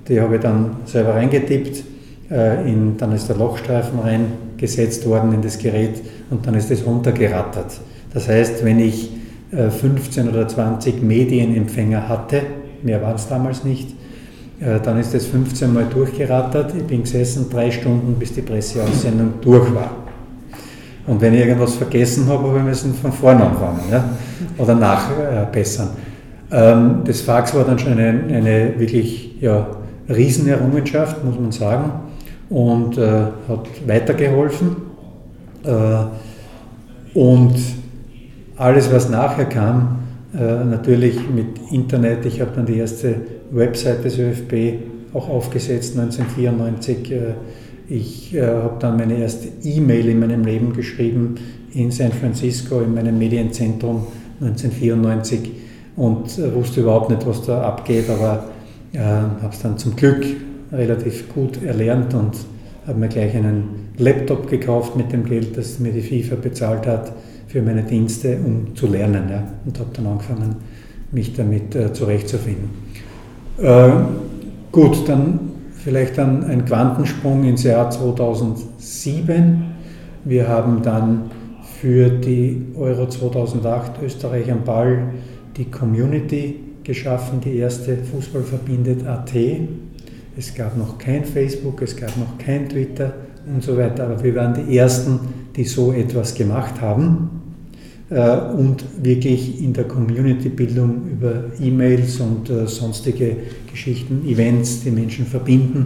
die 0.08 0.22
habe 0.22 0.36
ich 0.36 0.42
dann 0.42 0.78
selber 0.86 1.16
reingetippt, 1.16 1.84
äh, 2.30 2.70
in, 2.70 2.96
dann 2.98 3.14
ist 3.14 3.30
der 3.30 3.38
Lochstreifen 3.38 4.00
reingesetzt 4.00 5.08
worden 5.08 5.34
in 5.34 5.42
das 5.42 5.58
Gerät 5.58 6.02
und 6.30 6.46
dann 6.46 6.54
ist 6.54 6.70
es 6.70 6.86
runtergerattert. 6.86 7.72
Das 8.14 8.28
heißt, 8.28 8.64
wenn 8.64 8.80
ich 8.80 9.12
15 9.50 10.28
oder 10.28 10.46
20 10.46 11.02
Medienempfänger 11.02 12.10
hatte, 12.10 12.42
mehr 12.84 13.02
waren 13.02 13.16
es 13.16 13.30
damals 13.30 13.64
nicht, 13.64 13.96
dann 14.60 15.00
ist 15.00 15.14
das 15.14 15.28
15 15.28 15.72
Mal 15.72 15.86
durchgerattert. 15.86 16.74
Ich 16.76 16.84
bin 16.84 17.04
gesessen 17.04 17.48
drei 17.50 17.70
Stunden, 17.70 18.16
bis 18.16 18.34
die 18.34 18.42
Presseaussendung 18.42 19.34
durch 19.42 19.74
war. 19.74 19.92
Und 21.08 21.22
wenn 21.22 21.34
ich 21.34 21.40
irgendwas 21.40 21.76
vergessen 21.76 22.28
habe, 22.28 22.50
habe 22.50 22.58
ich 22.58 22.64
müssen 22.66 22.94
von 22.94 23.12
vorne 23.12 23.46
anfangen 23.46 23.80
ja? 23.90 24.04
oder 24.58 24.76
nachbessern. 24.76 25.90
Ähm, 26.52 27.02
das 27.06 27.22
Fax 27.22 27.56
war 27.56 27.64
dann 27.64 27.80
schon 27.80 27.94
eine, 27.94 28.24
eine 28.30 28.78
wirklich 28.78 29.42
ja, 29.42 29.68
Riesenerrungenschaft, 30.10 31.24
muss 31.24 31.40
man 31.40 31.52
sagen, 31.52 31.92
und 32.50 32.98
äh, 32.98 33.10
hat 33.48 33.68
weitergeholfen. 33.86 34.76
Äh, 35.64 37.18
und 37.18 37.56
alles, 38.58 38.92
was 38.92 39.10
nachher 39.10 39.46
kam, 39.46 40.00
äh, 40.38 40.66
natürlich 40.66 41.18
mit 41.30 41.72
Internet, 41.72 42.26
ich 42.26 42.42
habe 42.42 42.52
dann 42.56 42.66
die 42.66 42.78
erste 42.78 43.16
Website 43.52 44.04
des 44.04 44.18
ÖFB 44.18 45.14
auch 45.14 45.30
aufgesetzt, 45.30 45.98
1994 45.98 47.14
ich 47.90 48.36
äh, 48.36 48.46
habe 48.46 48.78
dann 48.80 48.98
meine 48.98 49.18
erste 49.18 49.48
E-Mail 49.64 50.10
in 50.10 50.20
meinem 50.20 50.44
Leben 50.44 50.74
geschrieben 50.74 51.36
in 51.74 51.92
San 51.92 52.12
Francisco 52.12 52.82
in 52.82 52.94
meinem 52.94 53.18
Medienzentrum 53.18 54.08
1994 54.42 55.52
und 55.96 56.38
äh, 56.38 56.54
wusste 56.54 56.82
überhaupt 56.82 57.10
nicht, 57.10 57.26
was 57.26 57.46
da 57.46 57.62
abgeht, 57.62 58.10
aber 58.10 58.50
äh, 58.94 59.00
habe 59.00 59.50
es 59.52 59.62
dann 59.62 59.78
zum 59.78 59.96
Glück 59.96 60.26
relativ 60.72 61.34
gut 61.34 61.64
erlernt 61.64 62.14
und 62.14 62.36
habe 62.86 63.00
mir 63.00 63.08
gleich 63.08 63.36
einen 63.36 63.90
Laptop 63.98 64.50
gekauft 64.50 64.96
mit 64.96 65.12
dem 65.12 65.26
Geld, 65.26 65.58
das 65.58 65.80
mir 65.80 65.92
die 65.92 66.02
FIFA 66.02 66.36
bezahlt 66.36 66.86
hat 66.86 67.14
für 67.48 67.62
meine 67.62 67.84
Dienste, 67.84 68.38
um 68.44 68.76
zu 68.76 68.88
lernen. 68.88 69.30
Ja, 69.30 69.44
und 69.66 69.80
habe 69.80 69.90
dann 69.94 70.08
angefangen, 70.08 70.56
mich 71.12 71.34
damit 71.34 71.74
äh, 71.74 71.94
zurechtzufinden. 71.94 72.70
Äh, 73.58 73.90
gut, 74.72 75.08
dann 75.08 75.48
Vielleicht 75.88 76.18
dann 76.18 76.44
ein 76.44 76.66
Quantensprung 76.66 77.46
ins 77.46 77.64
Jahr 77.64 77.90
2007. 77.90 79.64
Wir 80.26 80.50
haben 80.50 80.82
dann 80.82 81.32
für 81.80 82.10
die 82.10 82.74
Euro 82.76 83.08
2008 83.08 84.02
Österreich 84.04 84.52
am 84.52 84.66
Ball 84.66 85.14
die 85.56 85.72
Community 85.72 86.60
geschaffen, 86.84 87.40
die 87.40 87.56
erste 87.56 87.96
Fußball 88.00 88.42
verbindet 88.42 89.08
AT. 89.08 89.32
Es 90.38 90.54
gab 90.54 90.76
noch 90.76 90.98
kein 90.98 91.24
Facebook, 91.24 91.82
es 91.82 91.96
gab 91.96 92.18
noch 92.18 92.38
kein 92.38 92.68
Twitter 92.68 93.14
und 93.46 93.64
so 93.64 93.78
weiter, 93.78 94.08
aber 94.08 94.22
wir 94.22 94.36
waren 94.36 94.56
die 94.56 94.78
Ersten, 94.78 95.20
die 95.56 95.64
so 95.64 95.94
etwas 95.94 96.36
gemacht 96.36 96.82
haben 96.82 97.37
und 98.10 98.86
wirklich 99.04 99.62
in 99.62 99.74
der 99.74 99.84
Community-Bildung 99.84 101.10
über 101.12 101.44
E-Mails 101.62 102.22
und 102.22 102.50
äh, 102.50 102.66
sonstige 102.66 103.36
Geschichten, 103.70 104.26
Events, 104.26 104.84
die 104.84 104.92
Menschen 104.92 105.26
verbinden. 105.26 105.86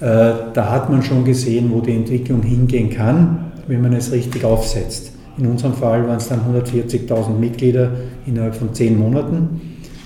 Äh, 0.00 0.32
da 0.54 0.70
hat 0.70 0.90
man 0.90 1.04
schon 1.04 1.24
gesehen, 1.24 1.70
wo 1.72 1.80
die 1.80 1.92
Entwicklung 1.92 2.42
hingehen 2.42 2.90
kann, 2.90 3.52
wenn 3.68 3.80
man 3.80 3.92
es 3.92 4.10
richtig 4.10 4.44
aufsetzt. 4.44 5.12
In 5.38 5.46
unserem 5.46 5.74
Fall 5.74 6.06
waren 6.08 6.16
es 6.16 6.28
dann 6.28 6.40
140.000 6.40 7.38
Mitglieder 7.38 7.92
innerhalb 8.26 8.56
von 8.56 8.74
zehn 8.74 8.98
Monaten 8.98 9.60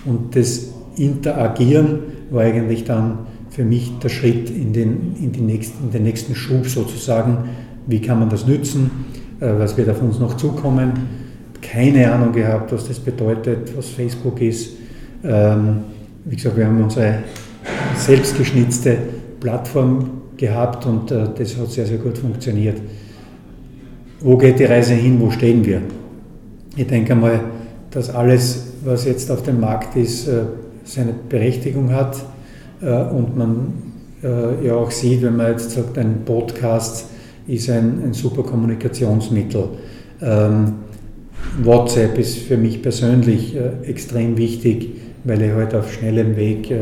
und 0.05 0.37
das 0.37 0.73
Interagieren 0.97 1.99
war 2.31 2.43
eigentlich 2.43 2.85
dann 2.85 3.19
für 3.51 3.65
mich 3.65 3.93
der 4.03 4.09
Schritt 4.09 4.51
in 4.51 4.73
den, 4.73 5.15
in, 5.21 5.33
die 5.33 5.41
nächsten, 5.41 5.87
in 5.87 5.91
den 5.91 6.03
nächsten 6.05 6.35
Schub 6.35 6.67
sozusagen. 6.67 7.51
Wie 7.87 8.01
kann 8.01 8.19
man 8.19 8.31
das 8.31 8.47
nützen? 8.47 8.91
Was 9.41 9.77
wird 9.77 9.91
auf 9.91 10.01
uns 10.01 10.19
noch 10.19 10.39
zukommen? 10.39 11.26
Keine 11.61 12.13
Ahnung 12.13 12.33
gehabt, 12.33 12.73
was 12.73 12.89
das 12.89 12.99
bedeutet, 12.99 13.77
was 13.77 13.89
Facebook 13.91 14.41
ist. 14.41 14.71
Ähm, 15.25 15.79
wie 16.25 16.37
gesagt, 16.37 16.57
wir 16.57 16.67
haben 16.67 16.83
unsere 16.83 17.19
selbstgeschnitzte 17.97 18.97
Plattform 19.41 20.11
gehabt 20.37 20.87
und 20.87 21.11
äh, 21.11 21.29
das 21.37 21.57
hat 21.57 21.71
sehr, 21.71 21.87
sehr 21.87 21.99
gut 21.99 22.19
funktioniert. 22.19 22.81
Wo 24.21 24.37
geht 24.37 24.59
die 24.59 24.65
Reise 24.65 24.95
hin? 24.95 25.21
Wo 25.21 25.31
stehen 25.31 25.65
wir? 25.65 25.83
Ich 26.77 26.87
denke 26.87 27.15
mal, 27.15 27.41
dass 27.91 28.15
alles, 28.15 28.73
was 28.85 29.05
jetzt 29.05 29.31
auf 29.31 29.43
dem 29.43 29.61
Markt 29.61 29.97
ist, 29.97 30.29
äh, 30.29 30.43
seine 30.85 31.13
Berechtigung 31.29 31.93
hat 31.93 32.17
äh, 32.81 32.87
und 32.87 33.37
man 33.37 33.73
äh, 34.23 34.67
ja 34.67 34.75
auch 34.75 34.91
sieht, 34.91 35.23
wenn 35.23 35.37
man 35.37 35.53
jetzt 35.53 35.71
sagt, 35.71 35.99
ein 35.99 36.25
Podcast 36.25 37.07
ist 37.47 37.71
ein, 37.71 38.03
ein 38.05 38.13
super 38.13 38.43
Kommunikationsmittel. 38.43 39.69
Ähm, 40.21 40.73
WhatsApp 41.63 42.19
ist 42.19 42.39
für 42.39 42.57
mich 42.57 42.83
persönlich 42.83 43.57
extrem 43.85 44.37
wichtig, 44.37 44.91
weil 45.25 45.43
ich 45.43 45.51
heute 45.51 45.59
halt 45.59 45.75
auf 45.75 45.93
schnellem 45.93 46.37
Weg 46.37 46.73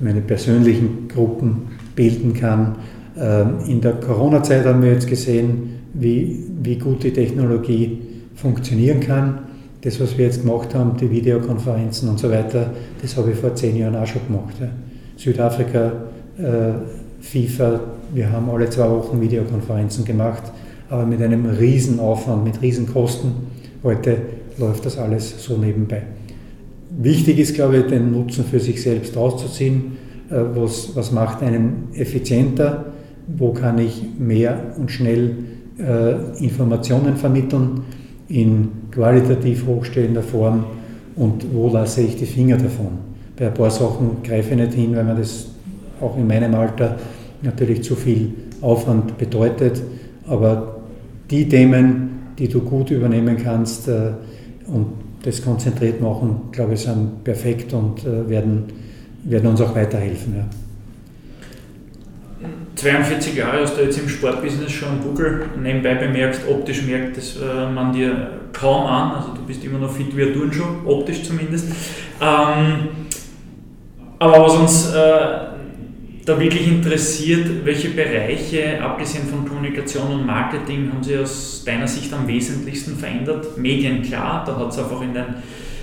meine 0.00 0.20
persönlichen 0.20 1.08
Gruppen 1.08 1.68
bilden 1.94 2.34
kann. 2.34 2.76
Ähm, 3.18 3.58
in 3.68 3.80
der 3.80 3.92
Corona-Zeit 3.94 4.64
haben 4.64 4.82
wir 4.82 4.92
jetzt 4.92 5.06
gesehen, 5.06 5.80
wie, 5.92 6.44
wie 6.62 6.76
gut 6.76 7.04
die 7.04 7.12
Technologie 7.12 7.98
funktionieren 8.34 9.00
kann. 9.00 9.38
Das, 9.82 10.00
was 10.00 10.16
wir 10.16 10.26
jetzt 10.26 10.42
gemacht 10.42 10.74
haben, 10.74 10.96
die 10.96 11.10
Videokonferenzen 11.10 12.08
und 12.08 12.18
so 12.18 12.30
weiter, 12.30 12.70
das 13.02 13.16
habe 13.16 13.30
ich 13.30 13.36
vor 13.36 13.54
zehn 13.54 13.76
Jahren 13.76 13.94
auch 13.96 14.06
schon 14.06 14.22
gemacht. 14.26 14.54
Ja. 14.60 14.68
Südafrika, 15.16 15.92
äh, 16.38 16.72
FIFA, 17.20 17.80
wir 18.12 18.32
haben 18.32 18.50
alle 18.50 18.68
zwei 18.70 18.88
Wochen 18.90 19.20
Videokonferenzen 19.20 20.04
gemacht, 20.04 20.42
aber 20.88 21.06
mit 21.06 21.22
einem 21.22 21.46
riesen 21.46 22.00
Aufwand, 22.00 22.44
mit 22.44 22.60
riesen 22.62 22.92
Kosten. 22.92 23.32
Heute 23.84 24.16
läuft 24.58 24.86
das 24.86 24.96
alles 24.96 25.44
so 25.44 25.58
nebenbei. 25.58 26.02
Wichtig 26.96 27.38
ist, 27.38 27.54
glaube 27.54 27.76
ich, 27.76 27.86
den 27.86 28.12
Nutzen 28.12 28.44
für 28.44 28.58
sich 28.58 28.82
selbst 28.82 29.14
rauszuziehen. 29.14 29.98
Äh, 30.30 30.36
was, 30.54 30.96
was 30.96 31.12
macht 31.12 31.42
einen 31.42 31.88
effizienter? 31.94 32.86
Wo 33.26 33.52
kann 33.52 33.78
ich 33.78 34.02
mehr 34.18 34.74
und 34.78 34.90
schnell 34.90 35.36
äh, 35.78 36.42
Informationen 36.42 37.16
vermitteln 37.16 37.82
in 38.28 38.68
qualitativ 38.90 39.66
hochstehender 39.66 40.22
Form 40.22 40.64
und 41.16 41.52
wo 41.52 41.68
lasse 41.68 42.00
ich 42.00 42.16
die 42.16 42.26
Finger 42.26 42.56
davon. 42.56 42.98
Bei 43.36 43.48
ein 43.48 43.54
paar 43.54 43.70
Sachen 43.70 44.22
greife 44.22 44.50
ich 44.50 44.56
nicht 44.56 44.72
hin, 44.72 44.96
weil 44.96 45.04
man 45.04 45.18
das 45.18 45.48
auch 46.00 46.16
in 46.16 46.26
meinem 46.26 46.54
Alter 46.54 46.96
natürlich 47.42 47.82
zu 47.82 47.96
viel 47.96 48.32
Aufwand 48.60 49.18
bedeutet. 49.18 49.82
Aber 50.26 50.76
die 51.30 51.48
Themen, 51.48 52.13
die 52.38 52.48
du 52.48 52.60
gut 52.60 52.90
übernehmen 52.90 53.36
kannst 53.42 53.88
äh, 53.88 54.12
und 54.66 54.86
das 55.22 55.42
konzentriert 55.42 56.00
machen, 56.00 56.48
glaube 56.52 56.74
ich, 56.74 56.80
sind 56.80 57.24
perfekt 57.24 57.72
und 57.72 58.04
äh, 58.04 58.28
werden, 58.28 58.64
werden 59.24 59.50
uns 59.50 59.60
auch 59.60 59.74
weiterhelfen. 59.74 60.36
Ja. 60.36 60.44
42 62.76 63.36
Jahre 63.36 63.62
hast 63.62 63.76
du 63.76 63.82
jetzt 63.82 63.98
im 63.98 64.08
Sportbusiness 64.08 64.70
schon 64.70 65.00
Google 65.02 65.46
nebenbei 65.62 65.94
bemerkt, 65.94 66.40
optisch 66.50 66.82
merkt 66.82 67.16
das 67.16 67.36
äh, 67.36 67.70
man 67.70 67.92
dir 67.92 68.30
kaum 68.52 68.86
an, 68.86 69.12
also 69.12 69.28
du 69.34 69.42
bist 69.46 69.64
immer 69.64 69.78
noch 69.78 69.90
fit 69.90 70.14
wie 70.16 70.24
ein 70.24 70.34
Turnschuh, 70.34 70.64
optisch 70.84 71.22
zumindest. 71.22 71.68
Ähm, 72.20 72.88
aber 74.18 74.44
was 74.44 74.56
uns 74.56 74.92
da 76.24 76.40
wirklich 76.40 76.66
interessiert, 76.68 77.46
welche 77.64 77.90
Bereiche, 77.90 78.82
abgesehen 78.82 79.26
von 79.26 79.46
Kommunikation 79.46 80.10
und 80.10 80.26
Marketing, 80.26 80.90
haben 80.92 81.02
sich 81.02 81.18
aus 81.18 81.62
deiner 81.64 81.86
Sicht 81.86 82.12
am 82.12 82.26
wesentlichsten 82.26 82.96
verändert? 82.96 83.58
Medien 83.58 84.02
klar, 84.02 84.44
da 84.46 84.56
hat 84.56 84.72
es 84.72 84.78
einfach 84.78 85.02
in 85.02 85.12
den 85.12 85.24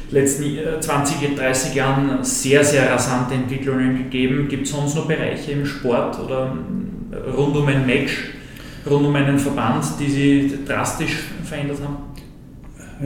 letzten 0.09 0.57
20, 0.79 1.35
30 1.35 1.75
Jahren 1.75 2.23
sehr, 2.23 2.63
sehr 2.63 2.91
rasante 2.91 3.35
Entwicklungen 3.35 3.97
gegeben. 3.97 4.47
Gibt 4.49 4.65
es 4.65 4.71
sonst 4.71 4.95
noch 4.95 5.07
Bereiche 5.07 5.51
im 5.51 5.65
Sport 5.65 6.19
oder 6.19 6.57
rund 7.37 7.55
um 7.55 7.67
ein 7.67 7.85
Match, 7.85 8.31
rund 8.89 9.05
um 9.05 9.15
einen 9.15 9.37
Verband, 9.37 9.85
die 9.99 10.09
sich 10.09 10.65
drastisch 10.65 11.17
verändert 11.43 11.77
haben? 11.83 11.97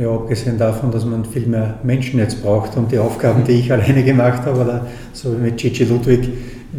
Ja, 0.01 0.09
abgesehen 0.09 0.57
davon, 0.57 0.91
dass 0.91 1.05
man 1.05 1.23
viel 1.23 1.47
mehr 1.47 1.79
Menschen 1.83 2.19
jetzt 2.19 2.43
braucht 2.43 2.75
und 2.75 2.91
die 2.91 2.97
Aufgaben, 2.97 3.45
die 3.45 3.53
ich 3.53 3.71
alleine 3.71 4.03
gemacht 4.03 4.43
habe, 4.45 4.59
oder 4.59 4.87
so 5.13 5.31
wie 5.33 5.41
mit 5.41 5.57
Gigi 5.57 5.85
Ludwig, 5.85 6.27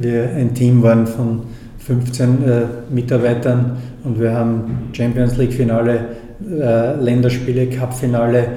wir 0.01 0.31
ein 0.31 0.55
Team 0.55 0.83
waren 0.83 1.07
von 1.07 1.43
15 1.79 2.29
äh, 2.29 2.63
Mitarbeitern 2.91 3.77
und 4.05 4.21
wir 4.21 4.33
haben 4.33 4.91
Champions 4.93 5.37
League 5.37 5.53
Finale, 5.53 6.01
äh, 6.45 7.01
Länderspiele, 7.01 7.67
Cup 7.69 7.95
Finale, 7.95 8.49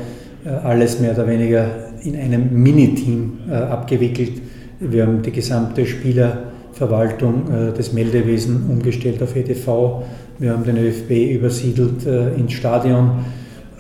äh, 0.46 0.50
alles 0.50 1.00
mehr 1.00 1.14
oder 1.14 1.28
weniger 1.28 1.66
in 2.04 2.16
einem 2.16 2.50
Mini-Team 2.52 3.40
äh, 3.50 3.54
abgewickelt. 3.54 4.42
Wir 4.80 5.06
haben 5.06 5.22
die 5.22 5.32
gesamte 5.32 5.86
Spielerverwaltung 5.86 7.44
äh, 7.52 7.74
des 7.74 7.94
Meldewesen 7.94 8.70
umgestellt 8.70 9.22
auf 9.22 9.36
EDV. 9.36 10.04
Wir 10.40 10.54
haben 10.54 10.64
den 10.64 10.78
ÖFB 10.78 11.12
übersiedelt 11.36 12.06
ins 12.06 12.54
Stadion. 12.54 13.26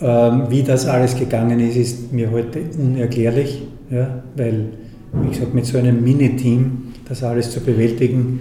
Ähm, 0.01 0.43
wie 0.49 0.61
das 0.61 0.85
alles 0.85 1.17
gegangen 1.17 1.59
ist, 1.61 1.77
ist 1.77 2.11
mir 2.11 2.31
heute 2.31 2.59
unerklärlich, 2.77 3.61
ja, 3.89 4.21
weil, 4.35 4.65
wie 5.21 5.29
gesagt, 5.29 5.53
mit 5.53 5.65
so 5.65 5.77
einem 5.77 6.03
Mini-Team 6.03 6.88
das 7.09 7.23
alles 7.23 7.51
zu 7.51 7.59
bewältigen, 7.59 8.39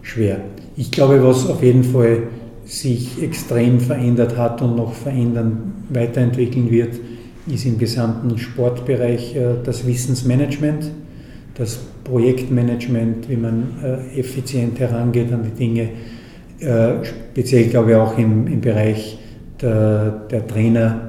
schwer. 0.00 0.38
Ich 0.76 0.90
glaube, 0.90 1.22
was 1.22 1.46
auf 1.48 1.62
jeden 1.62 1.84
Fall 1.84 2.28
sich 2.64 3.22
extrem 3.22 3.80
verändert 3.80 4.36
hat 4.36 4.62
und 4.62 4.76
noch 4.76 4.94
verändern, 4.94 5.74
weiterentwickeln 5.90 6.70
wird, 6.70 6.94
ist 7.46 7.66
im 7.66 7.78
gesamten 7.78 8.38
Sportbereich 8.38 9.36
äh, 9.36 9.54
das 9.64 9.86
Wissensmanagement, 9.86 10.90
das 11.54 11.80
Projektmanagement, 12.04 13.28
wie 13.28 13.36
man 13.36 13.66
äh, 13.82 14.18
effizient 14.18 14.78
herangeht 14.78 15.32
an 15.32 15.42
die 15.42 15.58
Dinge, 15.58 15.88
äh, 16.60 17.04
speziell 17.04 17.64
glaube 17.64 17.90
ich 17.90 17.96
auch 17.96 18.16
im, 18.16 18.46
im 18.46 18.60
Bereich 18.60 19.18
der, 19.60 20.22
der 20.30 20.46
Trainer, 20.46 21.08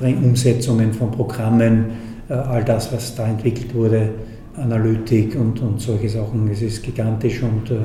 Umsetzungen 0.00 0.94
von 0.94 1.10
Programmen, 1.10 1.84
all 2.28 2.64
das, 2.64 2.90
was 2.92 3.14
da 3.14 3.28
entwickelt 3.28 3.74
wurde, 3.74 4.08
Analytik 4.56 5.36
und, 5.36 5.60
und 5.60 5.80
solche 5.80 6.08
Sachen. 6.08 6.48
Es 6.50 6.62
ist 6.62 6.82
gigantisch 6.82 7.42
und 7.42 7.70
mhm 7.70 7.84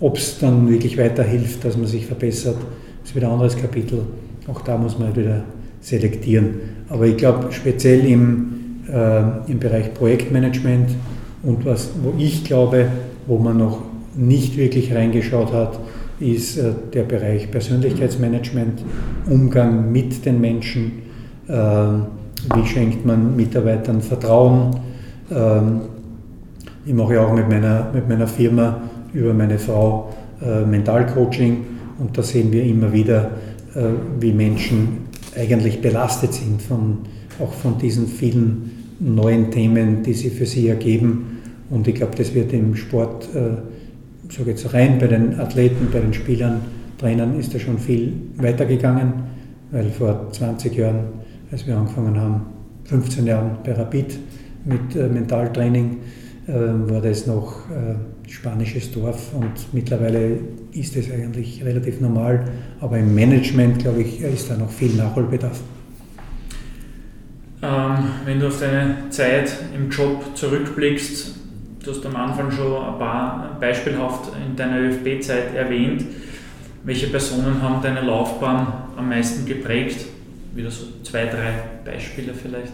ob 0.00 0.18
es 0.18 0.38
dann 0.38 0.68
wirklich 0.68 0.98
weiterhilft, 0.98 1.64
dass 1.64 1.76
man 1.76 1.86
sich 1.86 2.06
verbessert, 2.06 2.58
ist 3.02 3.14
wieder 3.16 3.28
ein 3.28 3.34
anderes 3.34 3.56
Kapitel. 3.56 4.02
Auch 4.46 4.60
da 4.60 4.76
muss 4.76 4.98
man 4.98 5.08
halt 5.08 5.16
wieder 5.16 5.44
selektieren. 5.80 6.56
Aber 6.88 7.06
ich 7.06 7.16
glaube, 7.16 7.52
speziell 7.52 8.04
im, 8.04 8.82
äh, 8.92 9.50
im 9.50 9.58
Bereich 9.58 9.94
Projektmanagement 9.94 10.90
und 11.42 11.64
was, 11.64 11.90
wo 12.02 12.12
ich 12.18 12.44
glaube, 12.44 12.88
wo 13.26 13.38
man 13.38 13.56
noch 13.56 13.82
nicht 14.14 14.56
wirklich 14.56 14.94
reingeschaut 14.94 15.52
hat, 15.52 15.78
ist 16.20 16.58
äh, 16.58 16.72
der 16.92 17.04
Bereich 17.04 17.50
Persönlichkeitsmanagement, 17.50 18.84
Umgang 19.28 19.90
mit 19.90 20.24
den 20.26 20.40
Menschen, 20.40 20.92
äh, 21.48 21.54
wie 21.54 22.66
schenkt 22.66 23.06
man 23.06 23.36
Mitarbeitern 23.36 24.02
Vertrauen. 24.02 24.76
Ähm, 25.30 25.80
ich 26.86 26.92
mache 26.92 27.14
ja 27.14 27.26
auch 27.26 27.32
mit 27.32 27.48
meiner, 27.48 27.90
mit 27.92 28.08
meiner 28.08 28.26
Firma 28.26 28.82
über 29.12 29.32
meine 29.32 29.58
Frau 29.58 30.12
äh, 30.42 30.64
Mentalcoaching 30.64 31.64
und 31.98 32.16
da 32.16 32.22
sehen 32.22 32.52
wir 32.52 32.64
immer 32.64 32.92
wieder, 32.92 33.30
äh, 33.74 33.84
wie 34.20 34.32
Menschen 34.32 35.06
eigentlich 35.36 35.80
belastet 35.80 36.34
sind 36.34 36.60
von, 36.60 36.98
auch 37.40 37.52
von 37.52 37.78
diesen 37.78 38.06
vielen 38.06 38.70
neuen 39.00 39.50
Themen, 39.50 40.02
die 40.02 40.12
sie 40.12 40.30
für 40.30 40.46
sie 40.46 40.68
ergeben. 40.68 41.38
Und 41.70 41.88
ich 41.88 41.94
glaube, 41.94 42.14
das 42.16 42.34
wird 42.34 42.52
im 42.52 42.74
Sport, 42.74 43.28
äh, 43.34 44.32
sage 44.32 44.50
jetzt 44.50 44.72
rein 44.74 44.98
bei 44.98 45.06
den 45.06 45.40
Athleten, 45.40 45.88
bei 45.92 46.00
den 46.00 46.12
Spielern, 46.12 46.60
Trainern 46.98 47.38
ist 47.38 47.54
da 47.54 47.58
schon 47.58 47.78
viel 47.78 48.12
weitergegangen, 48.36 49.12
weil 49.72 49.90
vor 49.90 50.28
20 50.30 50.76
Jahren, 50.76 51.06
als 51.50 51.66
wir 51.66 51.76
angefangen 51.76 52.18
haben, 52.20 52.42
15 52.84 53.26
Jahren 53.26 53.56
bei 53.64 53.72
Rapid 53.72 54.18
mit 54.64 54.96
äh, 54.96 55.08
Mentaltraining, 55.08 55.98
äh, 56.46 56.52
war 56.52 57.00
das 57.00 57.26
noch 57.26 57.70
äh, 57.70 58.30
spanisches 58.30 58.92
Dorf 58.92 59.32
und 59.34 59.72
mittlerweile 59.72 60.38
ist 60.72 60.96
es 60.96 61.10
eigentlich 61.10 61.64
relativ 61.64 62.00
normal, 62.00 62.44
aber 62.80 62.98
im 62.98 63.14
Management, 63.14 63.78
glaube 63.78 64.02
ich, 64.02 64.20
ist 64.20 64.50
da 64.50 64.56
noch 64.56 64.70
viel 64.70 64.94
Nachholbedarf. 64.94 65.60
Ähm, 67.62 67.96
wenn 68.26 68.40
du 68.40 68.48
auf 68.48 68.60
deine 68.60 69.08
Zeit 69.10 69.50
im 69.74 69.88
Job 69.88 70.22
zurückblickst, 70.34 71.34
du 71.82 71.90
hast 71.90 72.04
am 72.04 72.16
Anfang 72.16 72.50
schon 72.50 72.74
ein 72.76 72.98
paar 72.98 73.56
beispielhaft 73.60 74.32
in 74.46 74.56
deiner 74.56 74.80
ÖFB-Zeit 74.80 75.54
erwähnt, 75.54 76.04
welche 76.82 77.06
Personen 77.06 77.62
haben 77.62 77.82
deine 77.82 78.02
Laufbahn 78.02 78.66
am 78.96 79.08
meisten 79.08 79.46
geprägt? 79.46 80.04
Wieder 80.54 80.70
so 80.70 80.84
zwei, 81.02 81.24
drei 81.24 81.54
Beispiele 81.84 82.34
vielleicht. 82.34 82.72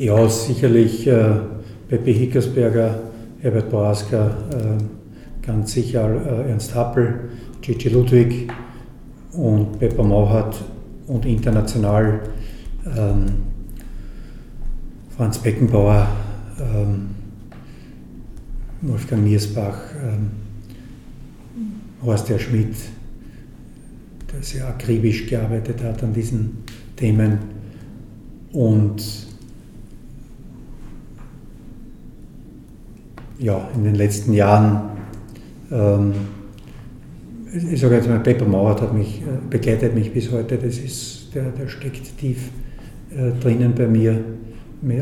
Ja, 0.00 0.26
sicherlich 0.30 1.06
äh, 1.06 1.40
Pepe 1.86 2.10
Hickersberger, 2.12 3.02
Herbert 3.42 3.68
Boaska, 3.68 4.28
äh, 4.50 5.46
ganz 5.46 5.72
sicher 5.72 6.08
äh, 6.08 6.48
Ernst 6.48 6.74
Happel, 6.74 7.28
Gigi 7.60 7.90
Ludwig 7.90 8.50
und 9.32 9.78
Pepper 9.78 10.02
Mauhat 10.02 10.56
und 11.06 11.26
international 11.26 12.20
ähm, 12.96 13.26
Franz 15.14 15.36
Beckenbauer, 15.36 16.08
ähm, 16.58 17.10
Wolfgang 18.80 19.22
Niersbach, 19.22 19.76
ähm, 20.02 20.30
Horst 22.02 22.26
der 22.30 22.38
Schmidt, 22.38 22.74
der 24.32 24.42
sehr 24.42 24.66
akribisch 24.66 25.26
gearbeitet 25.26 25.84
hat 25.84 26.02
an 26.02 26.14
diesen 26.14 26.64
Themen. 26.96 27.36
Und 28.54 29.28
ja, 33.40 33.68
in 33.74 33.84
den 33.84 33.94
letzten 33.94 34.32
Jahren, 34.32 34.90
ähm, 35.72 36.12
ich 37.72 37.80
sage 37.80 37.96
jetzt 37.96 38.08
mal, 38.08 38.20
Pepper 38.20 38.44
Mauert 38.44 38.82
hat 38.82 38.94
mich, 38.94 39.22
äh, 39.22 39.24
begleitet 39.48 39.94
mich 39.94 40.12
bis 40.12 40.30
heute. 40.30 40.56
Das 40.56 40.78
ist, 40.78 41.34
der, 41.34 41.50
der 41.50 41.68
steckt 41.68 42.18
tief 42.18 42.50
äh, 43.16 43.32
drinnen 43.40 43.74
bei 43.74 43.86
mir, 43.86 44.20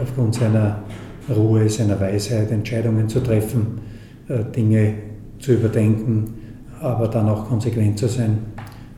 aufgrund 0.01 0.37
seiner 0.37 0.83
Ruhe, 1.29 1.69
seiner 1.69 2.01
Weisheit, 2.01 2.51
Entscheidungen 2.51 3.09
zu 3.09 3.21
treffen, 3.21 3.81
äh, 4.29 4.45
Dinge 4.55 4.95
zu 5.41 5.53
überdenken, 5.53 6.35
aber 6.81 7.09
dann 7.09 7.29
auch 7.29 7.49
konsequent 7.49 7.99
zu 7.99 8.09
sein. 8.09 8.39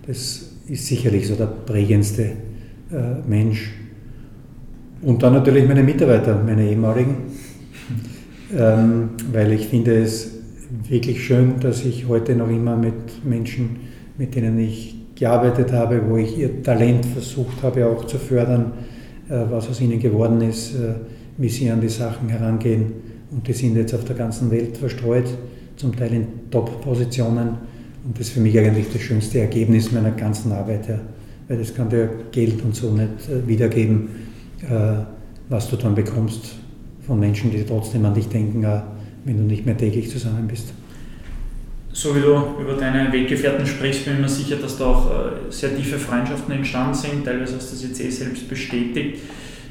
Das 0.06 0.52
ist 0.68 0.86
sicherlich 0.86 1.26
so 1.26 1.34
der 1.34 1.46
prägendste 1.46 2.22
äh, 2.22 3.28
Mensch. 3.28 3.72
Und 5.02 5.22
dann 5.22 5.32
natürlich 5.32 5.66
meine 5.66 5.82
Mitarbeiter, 5.82 6.40
meine 6.44 6.68
ehemaligen, 6.68 7.29
ähm, 8.56 9.10
weil 9.32 9.52
ich 9.52 9.66
finde 9.66 10.02
es 10.02 10.30
wirklich 10.88 11.24
schön, 11.24 11.60
dass 11.60 11.84
ich 11.84 12.06
heute 12.08 12.34
noch 12.34 12.48
immer 12.48 12.76
mit 12.76 13.24
Menschen, 13.24 13.76
mit 14.18 14.34
denen 14.34 14.58
ich 14.58 14.96
gearbeitet 15.14 15.72
habe, 15.72 16.00
wo 16.08 16.16
ich 16.16 16.38
ihr 16.38 16.62
Talent 16.62 17.04
versucht 17.06 17.62
habe 17.62 17.86
auch 17.86 18.06
zu 18.06 18.18
fördern, 18.18 18.72
äh, 19.28 19.38
was 19.50 19.68
aus 19.68 19.80
ihnen 19.80 20.00
geworden 20.00 20.40
ist, 20.40 20.74
äh, 20.74 20.94
wie 21.36 21.48
sie 21.48 21.70
an 21.70 21.80
die 21.80 21.88
Sachen 21.88 22.28
herangehen. 22.28 22.92
Und 23.30 23.46
die 23.46 23.52
sind 23.52 23.76
jetzt 23.76 23.94
auf 23.94 24.04
der 24.04 24.16
ganzen 24.16 24.50
Welt 24.50 24.76
verstreut, 24.76 25.26
zum 25.76 25.94
Teil 25.94 26.12
in 26.12 26.26
Top-Positionen. 26.50 27.48
Und 28.04 28.18
das 28.18 28.28
ist 28.28 28.32
für 28.32 28.40
mich 28.40 28.58
eigentlich 28.58 28.86
das 28.92 29.02
schönste 29.02 29.40
Ergebnis 29.40 29.92
meiner 29.92 30.10
ganzen 30.10 30.52
Arbeit. 30.52 30.88
Ja. 30.88 30.98
Weil 31.48 31.58
das 31.58 31.74
kann 31.74 31.88
dir 31.88 32.08
Geld 32.32 32.62
und 32.64 32.74
so 32.74 32.90
nicht 32.90 33.28
äh, 33.28 33.46
wiedergeben, 33.46 34.30
was 35.48 35.70
du 35.70 35.76
dann 35.76 35.94
bekommst 35.94 36.59
von 37.10 37.18
Menschen, 37.18 37.50
die 37.50 37.64
trotzdem 37.66 38.04
an 38.04 38.14
dich 38.14 38.28
denken, 38.28 38.64
wenn 39.24 39.36
du 39.36 39.42
nicht 39.42 39.66
mehr 39.66 39.76
täglich 39.76 40.08
zusammen 40.08 40.46
bist. 40.46 40.72
So 41.90 42.14
wie 42.14 42.20
du 42.20 42.40
über 42.60 42.74
deine 42.78 43.12
Weggefährten 43.12 43.66
sprichst, 43.66 44.04
bin 44.04 44.14
ich 44.14 44.20
mir 44.20 44.28
sicher, 44.28 44.54
dass 44.62 44.78
da 44.78 44.84
auch 44.84 45.10
sehr 45.48 45.74
tiefe 45.74 45.98
Freundschaften 45.98 46.54
entstanden 46.54 46.94
sind. 46.94 47.24
Teilweise 47.24 47.56
hast 47.56 47.72
du 47.72 47.74
das 47.74 47.82
jetzt 47.82 48.00
eh 48.00 48.10
selbst 48.10 48.48
bestätigt. 48.48 49.18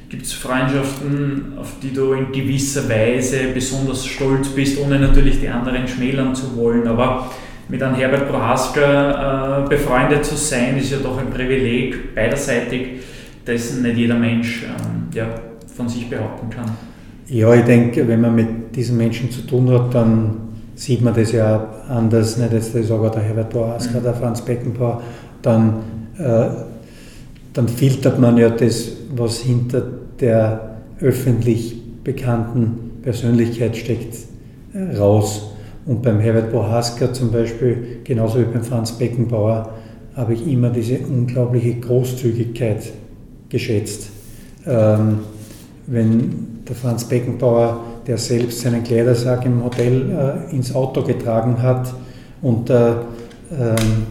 Gibt 0.10 0.26
es 0.26 0.34
Freundschaften, 0.34 1.54
auf 1.58 1.76
die 1.82 1.94
du 1.94 2.12
in 2.12 2.30
gewisser 2.34 2.90
Weise 2.90 3.38
besonders 3.54 4.06
stolz 4.06 4.50
bist, 4.50 4.78
ohne 4.78 5.00
natürlich 5.00 5.40
die 5.40 5.48
anderen 5.48 5.88
schmälern 5.88 6.36
zu 6.36 6.58
wollen? 6.58 6.86
Aber 6.90 7.32
mit 7.70 7.82
einem 7.82 7.96
Herbert 7.96 8.30
Prohaska 8.30 9.64
äh, 9.64 9.70
befreundet 9.70 10.26
zu 10.26 10.36
sein, 10.36 10.78
ist 10.78 10.92
ja 10.92 10.98
doch 10.98 11.18
ein 11.18 11.30
Privileg 11.30 12.14
beiderseitig, 12.14 13.00
das 13.46 13.76
nicht 13.76 13.96
jeder 13.96 14.16
Mensch 14.16 14.64
ähm, 14.64 15.08
ja, 15.14 15.30
von 15.74 15.88
sich 15.88 16.10
behaupten 16.10 16.50
kann. 16.50 16.70
Ja, 17.30 17.54
ich 17.54 17.66
denke, 17.66 18.08
wenn 18.08 18.22
man 18.22 18.34
mit 18.34 18.76
diesen 18.76 18.98
Menschen 18.98 19.30
zu 19.30 19.42
tun 19.42 19.70
hat, 19.70 19.94
dann 19.94 20.32
sieht 20.74 21.02
man 21.02 21.14
das 21.14 21.32
ja 21.32 21.68
anders. 21.88 22.38
Nicht 22.38 22.54
jetzt, 22.54 22.76
ich 22.76 22.88
sage 22.88 23.12
der 23.12 23.22
Herbert 23.22 23.52
Prohaska, 23.52 24.00
mhm. 24.00 24.04
der 24.04 24.14
Franz 24.16 24.42
Beckenbauer, 24.42 25.04
dann, 25.44 25.76
äh, 26.18 26.48
dann 27.54 27.68
filtert 27.68 28.20
man 28.20 28.38
ja 28.38 28.50
das, 28.50 28.94
was 29.16 29.42
hinter 29.42 29.84
der 30.20 30.78
öffentlich 31.02 31.76
bekannten 32.04 33.00
Persönlichkeit 33.04 33.78
steckt, 33.78 34.16
äh, 34.74 34.98
raus. 34.98 35.52
Und 35.86 36.02
beim 36.02 36.20
Herbert 36.20 36.52
Bohaska 36.52 37.14
zum 37.14 37.32
Beispiel, 37.32 38.00
genauso 38.04 38.40
wie 38.40 38.46
beim 38.46 38.64
Franz 38.64 38.92
Beckenbauer, 38.94 39.70
habe 40.16 40.34
ich 40.34 40.48
immer 40.48 40.72
diese 40.72 40.98
unglaubliche 41.00 41.76
Großzügigkeit 41.76 42.92
geschätzt. 43.50 44.10
Ähm, 44.66 45.20
wenn 45.90 46.64
der 46.68 46.76
Franz 46.76 47.04
Beckenbauer, 47.06 47.80
der 48.06 48.18
selbst 48.18 48.62
seinen 48.62 48.84
Kleidersack 48.84 49.46
im 49.46 49.64
Hotel 49.64 50.46
äh, 50.52 50.56
ins 50.56 50.74
Auto 50.74 51.04
getragen 51.04 51.62
hat 51.62 51.94
und 52.42 52.70
der, 52.70 53.04
ähm, 53.52 54.06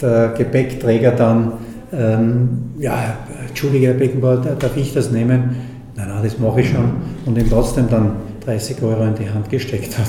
der 0.00 0.34
Gepäckträger 0.36 1.12
dann 1.12 1.52
ähm, 1.92 2.48
ja, 2.78 3.16
Entschuldige, 3.48 3.88
Herr 3.88 3.94
Beckenbauer, 3.94 4.38
darf 4.58 4.76
ich 4.76 4.92
das 4.94 5.10
nehmen? 5.10 5.56
Nein, 5.94 6.08
nein, 6.08 6.22
das 6.22 6.38
mache 6.38 6.62
ich 6.62 6.70
schon. 6.70 6.90
Und 7.26 7.38
ihm 7.38 7.48
trotzdem 7.48 7.88
dann 7.88 8.12
30 8.44 8.82
Euro 8.82 9.04
in 9.04 9.14
die 9.14 9.28
Hand 9.28 9.50
gesteckt 9.50 9.96
hat. 9.98 10.08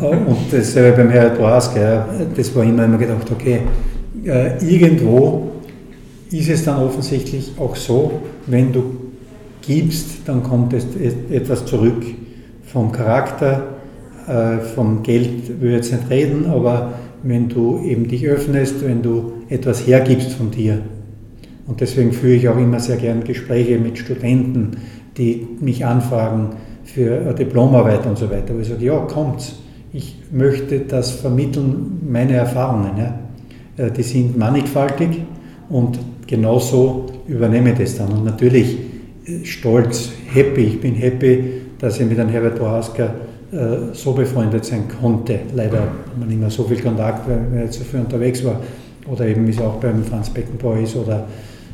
Und 0.00 0.52
dasselbe 0.52 0.98
beim 0.98 1.10
Herrn 1.10 1.36
Boas, 1.36 1.70
das 2.36 2.54
war 2.54 2.62
immer 2.62 2.84
immer 2.84 2.98
gedacht, 2.98 3.30
okay, 3.32 3.62
äh, 4.24 4.64
irgendwo 4.64 5.50
ist 6.30 6.48
es 6.48 6.64
dann 6.64 6.82
offensichtlich 6.82 7.52
auch 7.58 7.74
so, 7.74 8.20
wenn 8.46 8.72
du 8.72 8.97
gibst, 9.68 10.22
dann 10.26 10.42
kommt 10.42 10.72
es 10.72 10.86
etwas 11.30 11.66
zurück. 11.66 12.02
Vom 12.64 12.90
Charakter, 12.90 13.68
äh, 14.26 14.58
vom 14.58 15.02
Geld 15.02 15.60
will 15.60 15.70
ich 15.70 15.76
jetzt 15.76 15.92
nicht 15.92 16.10
reden, 16.10 16.46
aber 16.46 16.94
wenn 17.22 17.48
du 17.48 17.82
eben 17.84 18.08
dich 18.08 18.26
öffnest, 18.26 18.84
wenn 18.84 19.02
du 19.02 19.32
etwas 19.48 19.86
hergibst 19.86 20.32
von 20.32 20.50
dir, 20.50 20.80
und 21.66 21.82
deswegen 21.82 22.12
führe 22.12 22.34
ich 22.34 22.48
auch 22.48 22.56
immer 22.56 22.80
sehr 22.80 22.96
gern 22.96 23.24
Gespräche 23.24 23.78
mit 23.78 23.98
Studenten, 23.98 24.78
die 25.18 25.46
mich 25.60 25.84
anfragen 25.84 26.50
für 26.84 27.20
eine 27.20 27.34
Diplomarbeit 27.34 28.06
und 28.06 28.16
so 28.16 28.30
weiter. 28.30 28.54
Wo 28.54 28.60
ich 28.60 28.68
sage, 28.68 28.86
ja, 28.86 28.96
kommt, 29.00 29.52
ich 29.92 30.16
möchte 30.32 30.80
das 30.80 31.10
vermitteln, 31.10 32.00
meine 32.10 32.32
Erfahrungen. 32.32 32.92
Ja. 32.96 33.18
Äh, 33.84 33.90
die 33.90 34.02
sind 34.02 34.38
mannigfaltig 34.38 35.22
und 35.68 35.98
genauso 36.26 37.04
übernehme 37.26 37.72
ich 37.72 37.78
das 37.78 37.96
dann. 37.96 38.12
Und 38.12 38.24
natürlich 38.24 38.74
äh, 38.74 38.87
stolz, 39.44 40.10
happy, 40.32 40.62
ich 40.62 40.80
bin 40.80 40.94
happy, 40.94 41.44
dass 41.78 42.00
ich 42.00 42.06
mit 42.06 42.18
einem 42.18 42.30
Herbert 42.30 42.58
Bohaska 42.58 43.14
äh, 43.52 43.92
so 43.92 44.12
befreundet 44.12 44.64
sein 44.64 44.84
konnte. 45.00 45.40
Leider 45.54 45.80
hat 45.80 46.18
man 46.18 46.28
nicht 46.28 46.40
mehr 46.40 46.50
so 46.50 46.64
viel 46.64 46.80
Kontakt, 46.80 47.28
weil 47.28 47.40
er 47.54 47.64
jetzt 47.64 47.78
so 47.78 47.84
viel 47.84 48.00
unterwegs 48.00 48.44
war. 48.44 48.60
Oder 49.10 49.26
eben 49.26 49.46
wie 49.46 49.52
es 49.52 49.60
auch 49.60 49.76
beim 49.76 50.02
Franz 50.04 50.30
Beckenbauer 50.30 50.78
ist 50.78 50.96
oder 50.96 51.26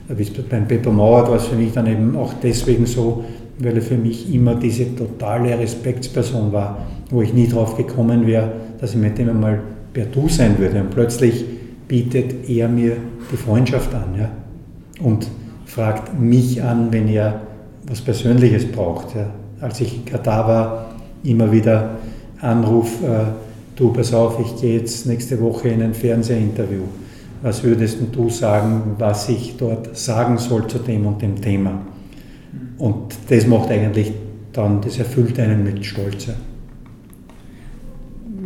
wie 0.08 0.24
beim 0.48 0.68
Pepper 0.68 0.90
Mauer 0.90 1.28
war 1.28 1.36
es 1.36 1.46
für 1.46 1.56
mich 1.56 1.72
dann 1.72 1.86
eben 1.86 2.16
auch 2.16 2.34
deswegen 2.42 2.86
so, 2.86 3.24
weil 3.58 3.74
er 3.74 3.82
für 3.82 3.96
mich 3.96 4.32
immer 4.32 4.54
diese 4.54 4.94
totale 4.94 5.58
Respektsperson 5.58 6.52
war, 6.52 6.86
wo 7.10 7.22
ich 7.22 7.32
nie 7.32 7.48
drauf 7.48 7.76
gekommen 7.76 8.26
wäre, 8.26 8.52
dass 8.80 8.90
ich 8.90 9.00
mit 9.00 9.16
dem 9.18 9.30
einmal 9.30 9.60
per 9.92 10.04
Du 10.06 10.28
sein 10.28 10.58
würde. 10.58 10.80
Und 10.80 10.90
plötzlich 10.90 11.44
bietet 11.88 12.48
er 12.48 12.68
mir 12.68 12.96
die 13.32 13.36
Freundschaft 13.36 13.94
an 13.94 14.14
ja? 14.18 14.30
und 15.02 15.26
fragt 15.74 16.18
mich 16.18 16.62
an, 16.62 16.92
wenn 16.92 17.08
er 17.08 17.40
was 17.86 18.00
Persönliches 18.00 18.70
braucht. 18.70 19.14
Ja? 19.14 19.26
Als 19.60 19.80
ich 19.80 19.96
in 19.96 20.04
Katar 20.04 20.48
war, 20.48 20.94
immer 21.22 21.50
wieder 21.50 21.96
Anruf, 22.40 23.02
äh, 23.02 23.24
du 23.76 23.92
pass 23.92 24.12
auf, 24.12 24.38
ich 24.40 24.60
gehe 24.60 24.78
jetzt 24.78 25.06
nächste 25.06 25.40
Woche 25.40 25.68
in 25.68 25.82
ein 25.82 25.94
Fernsehinterview 25.94 26.82
was 27.44 27.62
würdest 27.62 27.98
du 28.10 28.30
sagen, 28.30 28.96
was 28.98 29.28
ich 29.28 29.56
dort 29.58 29.94
sagen 29.94 30.38
soll 30.38 30.66
zu 30.66 30.78
dem 30.78 31.06
und 31.06 31.20
dem 31.20 31.38
Thema? 31.38 31.78
Und 32.78 33.14
das 33.28 33.46
macht 33.46 33.70
eigentlich 33.70 34.14
dann, 34.54 34.80
das 34.80 34.98
erfüllt 34.98 35.38
einen 35.38 35.62
mit 35.62 35.84
Stolz. 35.84 36.28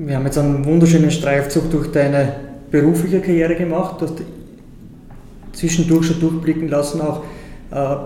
Wir 0.04 0.16
haben 0.16 0.24
jetzt 0.24 0.36
einen 0.36 0.64
wunderschönen 0.64 1.12
Streifzug 1.12 1.70
durch 1.70 1.92
deine 1.92 2.32
berufliche 2.72 3.20
Karriere 3.20 3.54
gemacht. 3.54 4.00
Du 4.00 4.06
hast 4.06 4.16
zwischendurch 5.58 6.06
schon 6.06 6.20
durchblicken 6.20 6.68
lassen, 6.68 7.00
auch 7.00 7.24
äh, 7.70 7.96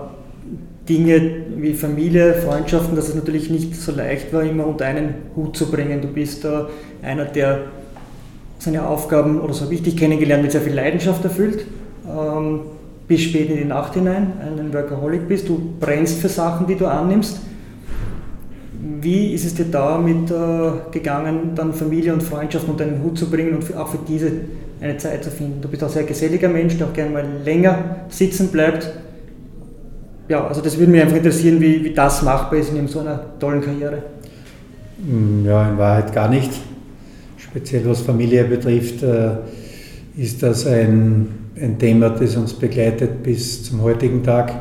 Dinge 0.89 1.45
wie 1.55 1.73
Familie, 1.73 2.33
Freundschaften, 2.33 2.95
dass 2.95 3.09
es 3.09 3.15
natürlich 3.15 3.49
nicht 3.49 3.75
so 3.75 3.91
leicht 3.93 4.33
war, 4.33 4.43
immer 4.43 4.67
unter 4.67 4.85
einen 4.85 5.13
Hut 5.35 5.55
zu 5.55 5.71
bringen. 5.71 6.01
Du 6.01 6.07
bist 6.07 6.43
äh, 6.43 6.63
einer, 7.01 7.25
der 7.25 7.59
seine 8.59 8.87
Aufgaben, 8.87 9.39
oder 9.39 9.53
so 9.53 9.65
dich 9.65 9.95
kennengelernt, 9.95 10.43
mit 10.43 10.51
sehr 10.51 10.61
viel 10.61 10.73
Leidenschaft 10.73 11.23
erfüllt. 11.23 11.65
Ähm, 12.07 12.61
bis 13.07 13.21
spät 13.21 13.49
in 13.49 13.57
die 13.57 13.65
Nacht 13.65 13.93
hinein 13.93 14.33
ein 14.41 14.73
Workaholic 14.73 15.27
bist. 15.27 15.47
Du 15.49 15.73
brennst 15.79 16.19
für 16.19 16.29
Sachen, 16.29 16.67
die 16.67 16.75
du 16.75 16.87
annimmst. 16.87 17.41
Wie 19.01 19.33
ist 19.33 19.45
es 19.45 19.55
dir 19.55 19.65
da 19.65 19.97
mit 19.97 20.31
äh, 20.31 20.91
gegangen, 20.91 21.51
dann 21.55 21.73
Familie 21.73 22.13
und 22.13 22.23
Freundschaft 22.23 22.67
unter 22.67 22.85
einen 22.85 23.03
Hut 23.03 23.17
zu 23.17 23.29
bringen 23.29 23.55
und 23.55 23.63
für, 23.63 23.79
auch 23.79 23.89
für 23.89 23.99
diese 24.07 24.31
eine 24.83 24.97
Zeit 24.97 25.23
zu 25.23 25.31
finden? 25.31 25.61
Du 25.61 25.67
bist 25.67 25.83
auch 25.83 25.87
ein 25.87 25.93
sehr 25.93 26.03
geselliger 26.03 26.49
Mensch, 26.49 26.77
der 26.77 26.87
auch 26.87 26.93
gerne 26.93 27.11
mal 27.11 27.25
länger 27.43 28.05
sitzen 28.09 28.49
bleibt. 28.49 28.91
Ja, 30.29 30.47
also 30.47 30.61
das 30.61 30.77
würde 30.77 30.91
mich 30.91 31.01
einfach 31.01 31.17
interessieren, 31.17 31.59
wie, 31.59 31.83
wie 31.83 31.93
das 31.93 32.21
machbar 32.21 32.59
ist 32.59 32.73
in 32.73 32.87
so 32.87 32.99
einer 32.99 33.37
tollen 33.39 33.61
Karriere. 33.61 34.03
Ja, 35.45 35.69
in 35.69 35.77
Wahrheit 35.77 36.13
gar 36.13 36.29
nicht 36.29 36.51
speziell 37.53 37.87
was 37.87 38.01
Familie 38.01 38.45
betrifft, 38.45 39.03
äh, 39.03 39.29
ist 40.17 40.41
das 40.41 40.65
ein, 40.65 41.27
ein 41.55 41.77
Thema, 41.77 42.09
das 42.09 42.35
uns 42.35 42.53
begleitet 42.53 43.21
bis 43.21 43.63
zum 43.63 43.83
heutigen 43.83 44.23
Tag. 44.23 44.53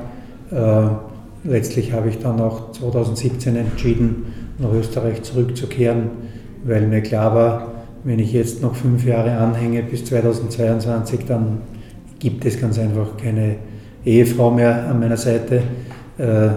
Äh, 0.50 0.88
letztlich 1.44 1.92
habe 1.92 2.10
ich 2.10 2.18
dann 2.18 2.38
auch 2.38 2.72
2017 2.72 3.56
entschieden, 3.56 4.26
nach 4.58 4.72
Österreich 4.74 5.22
zurückzukehren, 5.22 6.10
weil 6.64 6.86
mir 6.86 7.00
klar 7.00 7.34
war, 7.34 7.71
wenn 8.04 8.18
ich 8.18 8.32
jetzt 8.32 8.62
noch 8.62 8.74
fünf 8.74 9.04
Jahre 9.04 9.36
anhänge 9.36 9.82
bis 9.82 10.04
2022, 10.04 11.20
dann 11.26 11.58
gibt 12.18 12.44
es 12.44 12.60
ganz 12.60 12.78
einfach 12.78 13.16
keine 13.16 13.56
Ehefrau 14.04 14.50
mehr 14.50 14.88
an 14.88 15.00
meiner 15.00 15.16
Seite. 15.16 15.62
Äh, 16.18 16.48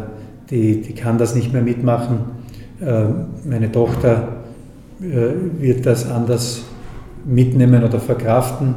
die, 0.49 0.81
die 0.81 0.93
kann 0.93 1.17
das 1.17 1.35
nicht 1.35 1.53
mehr 1.53 1.61
mitmachen. 1.61 2.19
Äh, 2.81 3.05
meine 3.47 3.71
Tochter 3.71 4.37
äh, 5.01 5.61
wird 5.61 5.85
das 5.85 6.09
anders 6.09 6.63
mitnehmen 7.25 7.83
oder 7.83 7.99
verkraften, 7.99 8.75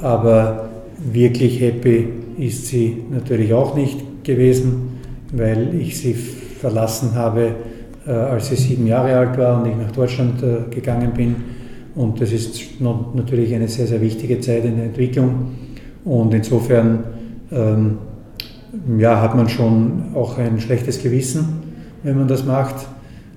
aber 0.00 0.68
wirklich 1.12 1.60
happy 1.60 2.08
ist 2.38 2.66
sie 2.66 3.04
natürlich 3.10 3.52
auch 3.52 3.74
nicht 3.74 4.24
gewesen, 4.24 4.98
weil 5.32 5.74
ich 5.74 5.98
sie 5.98 6.14
verlassen 6.14 7.14
habe, 7.14 7.54
als 8.06 8.48
sie 8.48 8.56
sieben 8.56 8.86
Jahre 8.86 9.16
alt 9.16 9.36
war 9.36 9.60
und 9.60 9.68
ich 9.68 9.76
nach 9.76 9.92
Deutschland 9.92 10.42
gegangen 10.70 11.12
bin. 11.12 11.36
Und 11.94 12.20
das 12.20 12.32
ist 12.32 12.80
natürlich 12.80 13.54
eine 13.54 13.68
sehr, 13.68 13.86
sehr 13.86 14.00
wichtige 14.00 14.40
Zeit 14.40 14.64
in 14.64 14.76
der 14.76 14.86
Entwicklung. 14.86 15.52
Und 16.04 16.32
insofern 16.34 17.04
ähm, 17.50 17.98
ja, 18.98 19.20
hat 19.20 19.36
man 19.36 19.48
schon 19.48 20.14
auch 20.14 20.38
ein 20.38 20.60
schlechtes 20.60 21.02
Gewissen, 21.02 21.60
wenn 22.02 22.16
man 22.16 22.28
das 22.28 22.44
macht. 22.44 22.86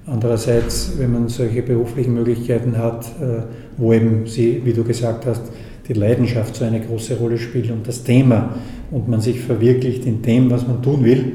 Andererseits, 0.08 0.94
wenn 0.98 1.12
man 1.12 1.28
solche 1.30 1.62
beruflichen 1.64 2.14
Möglichkeiten 2.14 2.78
hat, 2.78 3.06
äh, 3.22 3.44
wo 3.78 3.92
eben 3.92 4.28
sie, 4.28 4.62
wie 4.64 4.74
du 4.74 4.84
gesagt 4.84 5.26
hast, 5.26 5.42
die 5.88 5.94
Leidenschaft 5.94 6.56
so 6.56 6.66
eine 6.66 6.80
große 6.80 7.18
Rolle 7.18 7.38
spielt 7.38 7.72
und 7.72 7.88
das 7.88 8.04
Thema 8.04 8.56
und 8.92 9.08
man 9.08 9.22
sich 9.22 9.42
verwirklicht 9.42 10.06
in 10.06 10.22
dem, 10.22 10.50
was 10.50 10.66
man 10.66 10.82
tun 10.82 11.04
will, 11.04 11.34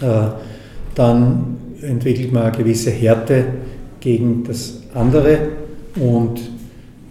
äh, 0.00 0.28
dann 0.94 1.56
entwickelt 1.82 2.32
man 2.32 2.44
eine 2.44 2.56
gewisse 2.56 2.90
Härte 2.90 3.44
gegen 4.00 4.44
das 4.44 4.82
andere. 4.94 5.38
Und 5.96 6.40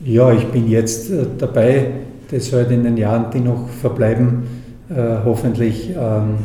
ja, 0.05 0.32
ich 0.32 0.45
bin 0.45 0.69
jetzt 0.69 1.11
äh, 1.11 1.25
dabei, 1.38 1.88
das 2.32 2.53
halt 2.53 2.71
in 2.71 2.84
den 2.84 2.97
Jahren, 2.97 3.25
die 3.34 3.39
noch 3.39 3.67
verbleiben, 3.69 4.43
äh, 4.89 5.17
hoffentlich 5.25 5.89
ähm, 5.89 6.38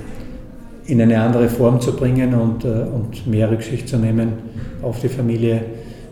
in 0.87 1.01
eine 1.01 1.21
andere 1.21 1.49
Form 1.49 1.81
zu 1.81 1.95
bringen 1.95 2.35
und, 2.35 2.65
äh, 2.65 2.69
und 2.69 3.27
mehr 3.27 3.51
Rücksicht 3.51 3.89
zu 3.89 3.99
nehmen 3.99 4.33
auf 4.83 5.01
die 5.01 5.09
Familie. 5.09 5.63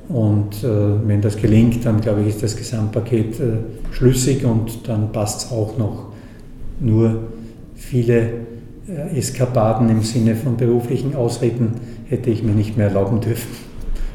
Und 0.08 0.62
wenn 0.62 1.22
das 1.22 1.36
gelingt, 1.38 1.86
dann 1.86 2.00
glaube 2.00 2.20
ich, 2.20 2.28
ist 2.28 2.42
das 2.42 2.54
Gesamtpaket 2.54 3.36
schlüssig 3.92 4.44
und 4.44 4.86
dann 4.86 5.10
passt 5.10 5.46
es 5.46 5.52
auch 5.52 5.78
noch. 5.78 6.08
Nur 6.80 7.20
viele 7.74 8.28
Eskapaden 9.14 9.88
im 9.88 10.02
Sinne 10.02 10.34
von 10.34 10.58
beruflichen 10.58 11.14
Ausreden 11.14 11.74
hätte 12.10 12.28
ich 12.28 12.42
mir 12.42 12.52
nicht 12.52 12.76
mehr 12.76 12.88
erlauben 12.88 13.20
dürfen. 13.20 13.71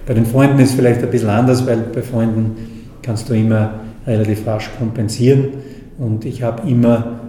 Bei 0.07 0.13
den 0.13 0.25
Freunden 0.25 0.57
ist 0.59 0.69
es 0.69 0.75
vielleicht 0.75 1.03
ein 1.03 1.11
bisschen 1.11 1.29
anders, 1.29 1.67
weil 1.67 1.77
bei 1.93 2.01
Freunden 2.01 2.55
kannst 3.01 3.29
du 3.29 3.33
immer 3.33 3.81
relativ 4.07 4.47
rasch 4.47 4.69
kompensieren. 4.79 5.49
Und 5.99 6.23
ich 6.23 6.41
habe 6.41 6.67
immer 6.69 7.19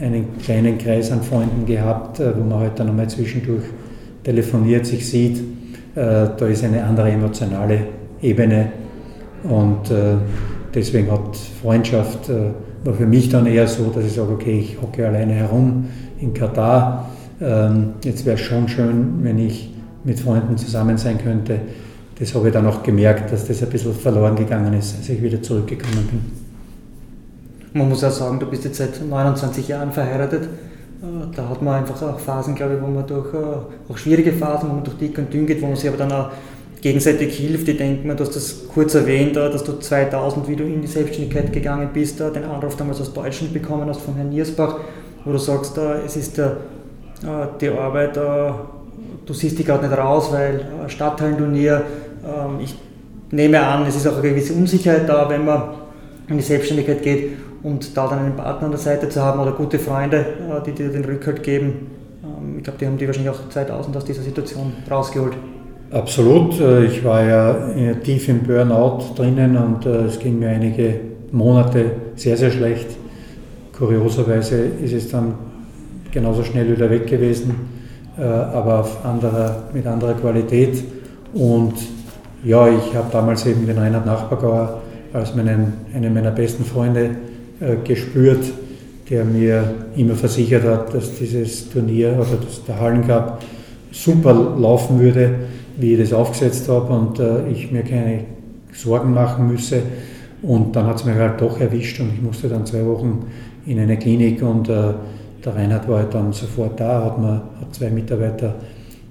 einen 0.00 0.38
kleinen 0.38 0.78
Kreis 0.78 1.12
an 1.12 1.22
Freunden 1.22 1.64
gehabt, 1.66 2.20
äh, 2.20 2.36
wo 2.36 2.40
man 2.42 2.58
heute 2.58 2.84
halt 2.84 2.98
dann 2.98 3.08
zwischendurch 3.08 3.64
telefoniert, 4.24 4.86
sich 4.86 5.08
sieht. 5.08 5.38
Äh, 5.94 6.28
da 6.36 6.46
ist 6.46 6.64
eine 6.64 6.82
andere 6.84 7.10
emotionale 7.10 7.78
Ebene 8.20 8.72
und 9.44 9.90
äh, 9.90 10.14
deswegen 10.74 11.10
hat 11.10 11.36
Freundschaft, 11.60 12.30
war 12.84 12.94
für 12.94 13.06
mich 13.06 13.28
dann 13.28 13.46
eher 13.46 13.66
so, 13.66 13.90
dass 13.94 14.04
ich 14.04 14.12
sage, 14.12 14.32
okay, 14.32 14.58
ich 14.58 14.80
hocke 14.80 15.06
alleine 15.06 15.34
herum 15.34 15.86
in 16.20 16.32
Katar. 16.32 17.10
Ähm, 17.40 17.94
jetzt 18.04 18.24
wäre 18.24 18.36
es 18.36 18.42
schon 18.42 18.68
schön, 18.68 19.18
wenn 19.22 19.38
ich 19.38 19.71
mit 20.04 20.20
Freunden 20.20 20.56
zusammen 20.56 20.98
sein 20.98 21.18
könnte. 21.18 21.60
Das 22.18 22.34
habe 22.34 22.48
ich 22.48 22.54
dann 22.54 22.66
auch 22.66 22.82
gemerkt, 22.82 23.32
dass 23.32 23.46
das 23.46 23.62
ein 23.62 23.70
bisschen 23.70 23.94
verloren 23.94 24.36
gegangen 24.36 24.74
ist, 24.74 24.96
als 24.96 25.08
ich 25.08 25.22
wieder 25.22 25.42
zurückgekommen 25.42 26.06
bin. 26.10 26.42
Man 27.74 27.88
muss 27.88 28.04
auch 28.04 28.10
sagen, 28.10 28.38
du 28.38 28.46
bist 28.46 28.64
jetzt 28.64 28.76
seit 28.76 29.02
29 29.04 29.66
Jahren 29.68 29.92
verheiratet. 29.92 30.42
Äh, 30.42 31.34
da 31.34 31.48
hat 31.48 31.62
man 31.62 31.74
einfach 31.74 32.00
auch 32.02 32.18
Phasen, 32.18 32.54
glaube 32.54 32.74
ich, 32.74 32.82
wo 32.82 32.86
man 32.86 33.06
durch, 33.06 33.32
äh, 33.32 33.90
auch 33.90 33.96
schwierige 33.96 34.32
Phasen, 34.32 34.68
wo 34.68 34.74
man 34.74 34.84
durch 34.84 34.98
dick 34.98 35.16
und 35.18 35.32
dünn 35.32 35.46
geht, 35.46 35.62
wo 35.62 35.66
man 35.66 35.76
sich 35.76 35.88
aber 35.88 35.98
dann 35.98 36.12
auch 36.12 36.30
gegenseitig 36.82 37.36
hilft. 37.36 37.66
Ich 37.68 37.78
denke 37.78 38.06
mir, 38.06 38.14
du 38.14 38.24
hast 38.24 38.36
das 38.36 38.68
kurz 38.68 38.94
erwähnt, 38.94 39.36
äh, 39.36 39.50
dass 39.50 39.64
du 39.64 39.78
2000, 39.78 40.48
wie 40.48 40.56
du 40.56 40.64
in 40.64 40.82
die 40.82 40.86
Selbstständigkeit 40.86 41.52
gegangen 41.52 41.88
bist, 41.94 42.20
den 42.20 42.44
Anruf 42.44 42.76
damals 42.76 43.00
aus 43.00 43.12
Deutschland 43.12 43.54
bekommen 43.54 43.88
hast 43.88 44.02
von 44.02 44.14
Herrn 44.14 44.28
Niersbach, 44.28 44.76
wo 45.24 45.32
du 45.32 45.38
sagst, 45.38 45.78
es 46.04 46.16
ist 46.16 46.40
die 47.60 47.68
Arbeit, 47.68 48.18
du 49.26 49.32
siehst 49.32 49.58
dich 49.58 49.66
gerade 49.66 49.86
nicht 49.86 49.98
raus, 49.98 50.30
weil 50.32 50.60
Stadthallenturnier, 50.88 51.82
ähm, 52.24 52.60
ich 52.60 52.74
nehme 53.30 53.60
an, 53.60 53.86
es 53.86 53.96
ist 53.96 54.06
auch 54.06 54.18
eine 54.18 54.28
gewisse 54.28 54.52
Unsicherheit 54.54 55.08
da, 55.08 55.28
wenn 55.28 55.44
man 55.44 55.62
in 56.28 56.36
die 56.36 56.42
Selbstständigkeit 56.42 57.02
geht 57.02 57.32
und 57.62 57.96
da 57.96 58.08
dann 58.08 58.20
einen 58.20 58.36
Partner 58.36 58.66
an 58.66 58.72
der 58.72 58.80
Seite 58.80 59.08
zu 59.08 59.22
haben 59.22 59.40
oder 59.40 59.52
gute 59.52 59.78
Freunde, 59.78 60.18
äh, 60.18 60.62
die 60.64 60.72
dir 60.72 60.90
den 60.90 61.04
Rückhalt 61.04 61.42
geben, 61.42 61.90
ähm, 62.22 62.58
ich 62.58 62.64
glaube, 62.64 62.78
die 62.78 62.86
haben 62.86 62.98
die 62.98 63.06
wahrscheinlich 63.06 63.32
auch 63.32 63.48
2000 63.48 63.96
aus 63.96 64.04
dieser 64.04 64.22
Situation 64.22 64.72
rausgeholt. 64.90 65.34
Absolut. 65.90 66.58
Äh, 66.60 66.86
ich 66.86 67.04
war 67.04 67.22
ja 67.22 67.54
tief 68.02 68.28
im 68.28 68.40
Burnout 68.40 69.14
drinnen 69.16 69.56
und 69.56 69.86
äh, 69.86 70.06
es 70.06 70.18
ging 70.18 70.38
mir 70.38 70.48
einige 70.48 71.00
Monate 71.30 71.92
sehr, 72.16 72.36
sehr 72.36 72.50
schlecht. 72.50 72.88
Kurioserweise 73.76 74.56
ist 74.82 74.92
es 74.92 75.10
dann 75.10 75.34
genauso 76.10 76.44
schnell 76.44 76.70
wieder 76.70 76.90
weg 76.90 77.06
gewesen, 77.06 77.81
aber 78.20 78.80
auf 78.80 79.04
anderer, 79.04 79.64
mit 79.72 79.86
anderer 79.86 80.14
Qualität. 80.14 80.84
Und 81.32 81.74
ja, 82.44 82.68
ich 82.68 82.94
habe 82.94 83.08
damals 83.10 83.46
eben 83.46 83.66
den 83.66 83.78
Reinhard 83.78 84.04
Nachbargauer 84.04 84.82
als 85.12 85.34
meinen, 85.34 85.74
einen 85.94 86.12
meiner 86.12 86.30
besten 86.30 86.64
Freunde 86.64 87.10
äh, 87.60 87.76
gespürt, 87.84 88.44
der 89.10 89.24
mir 89.24 89.74
immer 89.96 90.14
versichert 90.14 90.64
hat, 90.64 90.94
dass 90.94 91.14
dieses 91.14 91.70
Turnier 91.70 92.14
oder 92.14 92.36
dass 92.44 92.64
der 92.64 92.80
Hallencup 92.80 93.38
super 93.90 94.32
laufen 94.58 94.98
würde, 95.00 95.34
wie 95.76 95.94
ich 95.94 96.00
das 96.00 96.12
aufgesetzt 96.12 96.68
habe 96.68 96.92
und 96.92 97.18
äh, 97.18 97.48
ich 97.48 97.70
mir 97.70 97.82
keine 97.82 98.24
Sorgen 98.72 99.12
machen 99.12 99.48
müsse. 99.48 99.82
Und 100.42 100.74
dann 100.74 100.86
hat 100.86 100.96
es 100.96 101.04
mich 101.04 101.14
halt 101.14 101.40
doch 101.40 101.60
erwischt 101.60 102.00
und 102.00 102.12
ich 102.14 102.22
musste 102.22 102.48
dann 102.48 102.66
zwei 102.66 102.84
Wochen 102.84 103.26
in 103.66 103.78
eine 103.78 103.96
Klinik 103.96 104.42
und 104.42 104.68
äh, 104.68 104.94
der 105.44 105.54
Reinhard 105.54 105.88
war 105.88 105.98
halt 105.98 106.14
dann 106.14 106.32
sofort 106.32 106.78
da, 106.78 107.04
hat, 107.04 107.18
mir, 107.20 107.42
hat 107.60 107.74
zwei 107.74 107.90
Mitarbeiter 107.90 108.54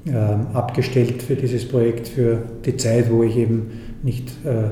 äh, 0.06 0.12
abgestellt 0.54 1.22
für 1.22 1.36
dieses 1.36 1.68
Projekt, 1.68 2.08
für 2.08 2.40
die 2.66 2.78
Zeit, 2.78 3.12
wo 3.12 3.24
ich 3.24 3.38
eben 3.38 3.72
nicht 4.04 4.30
äh, 4.46 4.72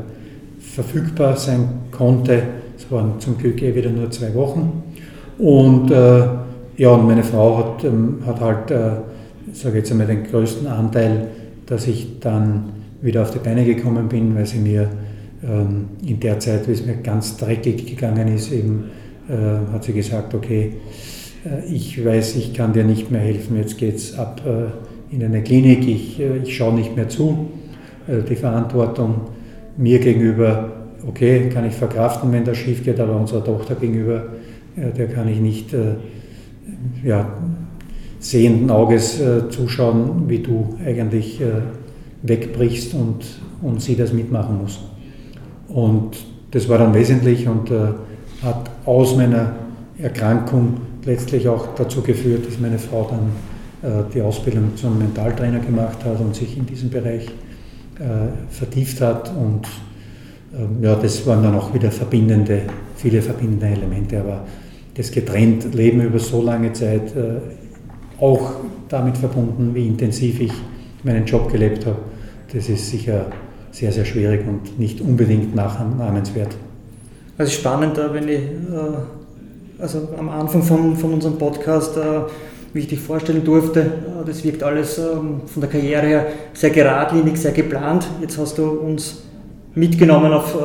verfügbar 0.59 1.37
sein 1.37 1.67
konnte 1.91 2.43
es 2.79 2.89
waren 2.89 3.19
zum 3.19 3.37
Glück 3.37 3.61
eh 3.61 3.75
wieder 3.75 3.89
nur 3.89 4.09
zwei 4.09 4.33
Wochen. 4.33 4.83
Und 5.37 5.91
äh, 5.91 6.27
ja, 6.77 6.89
und 6.91 7.05
meine 7.05 7.23
Frau 7.23 7.57
hat, 7.57 7.83
ähm, 7.83 8.19
hat 8.25 8.39
halt, 8.39 8.71
äh, 8.71 8.91
sage 9.53 9.79
jetzt 9.79 9.91
einmal, 9.91 10.07
den 10.07 10.23
größten 10.23 10.65
Anteil, 10.65 11.27
dass 11.65 11.87
ich 11.87 12.19
dann 12.19 12.69
wieder 13.01 13.21
auf 13.21 13.31
die 13.31 13.39
Beine 13.39 13.65
gekommen 13.65 14.07
bin, 14.07 14.33
weil 14.35 14.45
sie 14.45 14.59
mir 14.59 14.89
ähm, 15.43 15.89
in 16.05 16.19
der 16.19 16.39
Zeit, 16.39 16.67
wie 16.67 16.71
es 16.71 16.85
mir 16.85 16.95
ganz 16.95 17.37
dreckig 17.37 17.85
gegangen 17.85 18.33
ist, 18.33 18.51
eben 18.51 18.85
äh, 19.27 19.73
hat 19.73 19.83
sie 19.83 19.93
gesagt, 19.93 20.33
okay, 20.33 20.73
ich 21.69 22.03
weiß, 22.03 22.35
ich 22.35 22.53
kann 22.53 22.73
dir 22.73 22.83
nicht 22.83 23.11
mehr 23.11 23.21
helfen, 23.21 23.57
jetzt 23.57 23.77
geht 23.77 23.95
es 23.95 24.17
ab 24.17 24.41
äh, 24.45 25.15
in 25.15 25.23
eine 25.23 25.41
Klinik, 25.41 25.87
ich, 25.87 26.19
äh, 26.19 26.37
ich 26.43 26.55
schaue 26.55 26.73
nicht 26.73 26.95
mehr 26.95 27.09
zu. 27.09 27.49
die 28.07 28.35
Verantwortung 28.35 29.21
mir 29.77 29.99
gegenüber 29.99 30.79
okay, 31.07 31.49
kann 31.49 31.65
ich 31.65 31.73
verkraften, 31.73 32.31
wenn 32.31 32.45
das 32.45 32.57
schief 32.57 32.83
geht, 32.83 32.99
aber 32.99 33.15
unserer 33.15 33.43
Tochter 33.43 33.75
gegenüber, 33.75 34.25
äh, 34.75 34.91
der 34.91 35.07
kann 35.07 35.27
ich 35.27 35.39
nicht 35.39 35.73
äh, 35.73 35.95
ja, 37.03 37.33
sehenden 38.19 38.69
Auges 38.69 39.19
äh, 39.19 39.49
zuschauen, 39.49 40.27
wie 40.27 40.39
du 40.39 40.75
eigentlich 40.85 41.41
wegbrichst 42.21 42.93
und, 42.93 43.23
und 43.61 43.81
sie 43.81 43.95
das 43.95 44.11
mitmachen 44.11 44.57
muss. 44.61 44.81
Und 45.69 46.17
das 46.51 46.67
war 46.67 46.77
dann 46.77 46.93
wesentlich 46.93 47.47
und 47.47 47.71
hat 48.43 48.69
aus 48.85 49.15
meiner 49.15 49.53
Erkrankung 49.97 50.81
letztlich 51.05 51.47
auch 51.47 51.75
dazu 51.75 52.01
geführt, 52.01 52.47
dass 52.47 52.59
meine 52.59 52.79
Frau 52.79 53.09
dann 53.09 54.09
die 54.13 54.21
Ausbildung 54.21 54.75
zum 54.75 54.97
Mentaltrainer 54.97 55.59
gemacht 55.59 56.03
hat 56.03 56.19
und 56.19 56.35
sich 56.35 56.57
in 56.57 56.65
diesem 56.65 56.89
Bereich 56.89 57.29
vertieft 58.49 58.99
hat 58.99 59.31
und 59.33 59.65
ähm, 60.57 60.77
ja, 60.81 60.95
das 60.95 61.25
waren 61.27 61.43
dann 61.43 61.55
auch 61.55 61.73
wieder 61.73 61.91
verbindende, 61.91 62.63
viele 62.95 63.21
verbindende 63.21 63.67
Elemente, 63.67 64.19
aber 64.19 64.45
das 64.95 65.11
getrennt 65.11 65.73
Leben 65.73 66.01
über 66.01 66.19
so 66.19 66.41
lange 66.41 66.73
Zeit, 66.73 67.15
äh, 67.15 67.39
auch 68.19 68.51
damit 68.89 69.17
verbunden, 69.17 69.73
wie 69.73 69.87
intensiv 69.87 70.41
ich 70.41 70.51
meinen 71.03 71.25
Job 71.25 71.51
gelebt 71.51 71.85
habe, 71.85 71.99
das 72.51 72.67
ist 72.67 72.89
sicher 72.89 73.27
sehr, 73.71 73.91
sehr 73.91 74.05
schwierig 74.05 74.45
und 74.47 74.79
nicht 74.79 74.99
unbedingt 74.99 75.55
nachahmenswert. 75.55 76.57
Also 77.37 77.51
spannend, 77.51 77.97
wenn 78.11 78.27
ich, 78.27 78.39
äh, 78.39 79.18
also 79.81 80.09
am 80.17 80.29
Anfang 80.29 80.61
von, 80.61 80.95
von 80.95 81.13
unserem 81.13 81.37
Podcast, 81.37 81.97
äh, 81.97 82.01
wie 82.73 82.79
ich 82.79 82.87
dich 82.87 82.99
vorstellen 82.99 83.43
durfte. 83.43 83.85
Das 84.25 84.43
wirkt 84.43 84.61
alles 84.63 84.97
ähm, 84.97 85.41
von 85.45 85.61
der 85.61 85.69
Karriere 85.69 86.05
her 86.05 86.25
sehr 86.53 86.69
geradlinig, 86.69 87.37
sehr 87.37 87.51
geplant. 87.51 88.05
Jetzt 88.21 88.37
hast 88.37 88.57
du 88.57 88.65
uns 88.65 89.23
mitgenommen 89.75 90.31
auf 90.33 90.55
äh, 90.55 90.57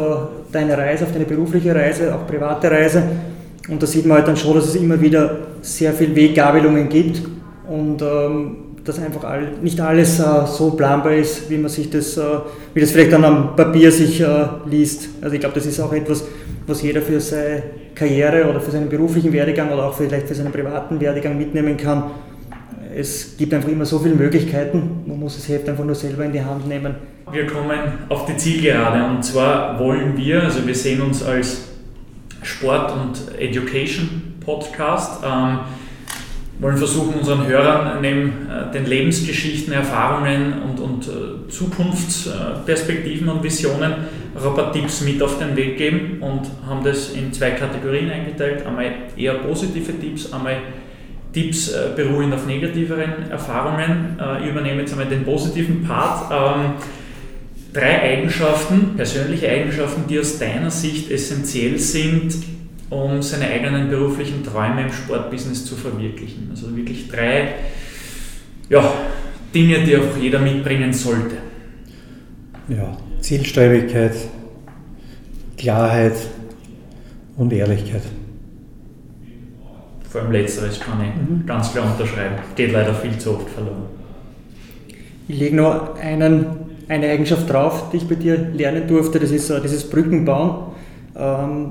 deine 0.52 0.76
Reise, 0.76 1.04
auf 1.04 1.12
deine 1.12 1.24
berufliche 1.24 1.74
Reise, 1.74 2.14
auch 2.14 2.26
private 2.26 2.70
Reise. 2.70 3.02
Und 3.68 3.82
da 3.82 3.86
sieht 3.86 4.04
man 4.04 4.18
halt 4.18 4.28
dann 4.28 4.36
schon, 4.36 4.54
dass 4.54 4.66
es 4.66 4.74
immer 4.74 5.00
wieder 5.00 5.38
sehr 5.62 5.92
viel 5.92 6.14
Weggabelungen 6.14 6.88
gibt 6.88 7.22
und 7.68 8.02
ähm, 8.02 8.56
dass 8.84 8.98
einfach 8.98 9.24
all, 9.24 9.52
nicht 9.62 9.80
alles 9.80 10.20
äh, 10.20 10.24
so 10.46 10.72
planbar 10.72 11.14
ist, 11.14 11.48
wie 11.48 11.56
man 11.56 11.70
sich 11.70 11.88
das, 11.88 12.18
äh, 12.18 12.22
wie 12.74 12.80
das 12.80 12.90
vielleicht 12.90 13.12
dann 13.12 13.24
am 13.24 13.56
Papier 13.56 13.90
sich 13.90 14.20
äh, 14.20 14.26
liest. 14.68 15.08
Also 15.22 15.34
ich 15.34 15.40
glaube, 15.40 15.54
das 15.54 15.64
ist 15.64 15.80
auch 15.80 15.92
etwas, 15.94 16.24
was 16.66 16.82
jeder 16.82 17.00
für 17.00 17.18
seine 17.20 17.62
Karriere 17.94 18.48
oder 18.48 18.60
für 18.60 18.70
seinen 18.70 18.88
beruflichen 18.88 19.32
Werdegang 19.32 19.72
oder 19.72 19.84
auch 19.86 19.94
vielleicht 19.94 20.26
für 20.26 20.34
seinen 20.34 20.52
privaten 20.52 21.00
Werdegang 21.00 21.38
mitnehmen 21.38 21.76
kann. 21.76 22.10
Es 22.96 23.36
gibt 23.36 23.52
einfach 23.52 23.68
immer 23.68 23.84
so 23.84 23.98
viele 23.98 24.14
Möglichkeiten, 24.14 25.02
man 25.06 25.18
muss 25.18 25.36
das 25.36 25.48
Heft 25.48 25.68
einfach 25.68 25.84
nur 25.84 25.94
selber 25.94 26.24
in 26.24 26.32
die 26.32 26.42
Hand 26.42 26.68
nehmen. 26.68 26.94
Wir 27.30 27.46
kommen 27.46 27.78
auf 28.08 28.26
die 28.26 28.36
Zielgerade 28.36 29.04
und 29.04 29.24
zwar 29.24 29.78
wollen 29.80 30.16
wir, 30.16 30.42
also 30.42 30.66
wir 30.66 30.74
sehen 30.74 31.00
uns 31.00 31.22
als 31.22 31.68
Sport- 32.42 32.92
und 32.92 33.38
Education-Podcast, 33.38 35.24
ähm, 35.24 35.60
wollen 36.60 36.76
versuchen, 36.76 37.14
unseren 37.14 37.46
Hörern 37.46 38.00
neben 38.00 38.48
äh, 38.48 38.70
den 38.72 38.86
Lebensgeschichten, 38.86 39.72
Erfahrungen 39.72 40.62
und, 40.62 40.78
und 40.78 41.08
äh, 41.08 41.48
Zukunftsperspektiven 41.48 43.28
und 43.28 43.42
Visionen 43.42 43.94
auch 44.36 44.46
ein 44.46 44.54
paar 44.54 44.72
Tipps 44.72 45.00
mit 45.02 45.22
auf 45.22 45.38
den 45.38 45.56
Weg 45.56 45.78
geben 45.78 46.18
und 46.20 46.42
haben 46.66 46.84
das 46.84 47.10
in 47.10 47.32
zwei 47.32 47.50
Kategorien 47.50 48.10
eingeteilt. 48.10 48.66
Einmal 48.66 48.86
eher 49.16 49.34
positive 49.34 49.98
Tipps, 49.98 50.32
einmal 50.32 50.56
Tipps 51.32 51.68
äh, 51.68 51.90
beruhen 51.96 52.32
auf 52.32 52.46
negativeren 52.46 53.30
Erfahrungen. 53.30 54.18
Ich 54.40 54.50
übernehme 54.50 54.80
jetzt 54.82 54.92
einmal 54.92 55.08
den 55.08 55.24
positiven 55.24 55.82
Part. 55.82 56.30
Ähm, 56.30 56.74
drei 57.74 58.00
Eigenschaften, 58.02 58.94
persönliche 58.96 59.50
Eigenschaften, 59.50 60.04
die 60.08 60.18
aus 60.20 60.38
deiner 60.38 60.70
Sicht 60.70 61.10
essentiell 61.10 61.78
sind, 61.78 62.36
um 62.88 63.20
seine 63.20 63.48
eigenen 63.48 63.90
beruflichen 63.90 64.44
Träume 64.44 64.82
im 64.82 64.92
Sportbusiness 64.92 65.66
zu 65.66 65.74
verwirklichen. 65.74 66.48
Also 66.50 66.74
wirklich 66.74 67.08
drei 67.08 67.54
ja, 68.70 68.92
Dinge, 69.52 69.80
die 69.84 69.96
auch 69.96 70.16
jeder 70.20 70.38
mitbringen 70.38 70.92
sollte. 70.92 71.36
Ja, 72.68 72.96
Zielstrebigkeit, 73.24 74.12
Klarheit 75.56 76.12
und 77.38 77.54
Ehrlichkeit. 77.54 78.02
Vor 80.10 80.20
allem 80.20 80.32
letzteres 80.32 80.78
kann 80.78 81.00
ich 81.00 81.30
mhm. 81.30 81.46
ganz 81.46 81.72
klar 81.72 81.90
unterschreiben. 81.90 82.34
Geht 82.54 82.72
leider 82.72 82.92
viel 82.92 83.16
zu 83.16 83.36
oft 83.36 83.48
verloren. 83.48 83.84
Ich 85.26 85.38
lege 85.38 85.56
noch 85.56 85.98
einen, 85.98 86.44
eine 86.86 87.08
Eigenschaft 87.08 87.50
drauf, 87.50 87.88
die 87.90 87.96
ich 87.96 88.06
bei 88.06 88.16
dir 88.16 88.36
lernen 88.36 88.86
durfte. 88.86 89.18
Das 89.18 89.30
ist 89.30 89.50
uh, 89.50 89.58
dieses 89.58 89.88
Brückenbauen. 89.88 90.74
Ähm, 91.16 91.70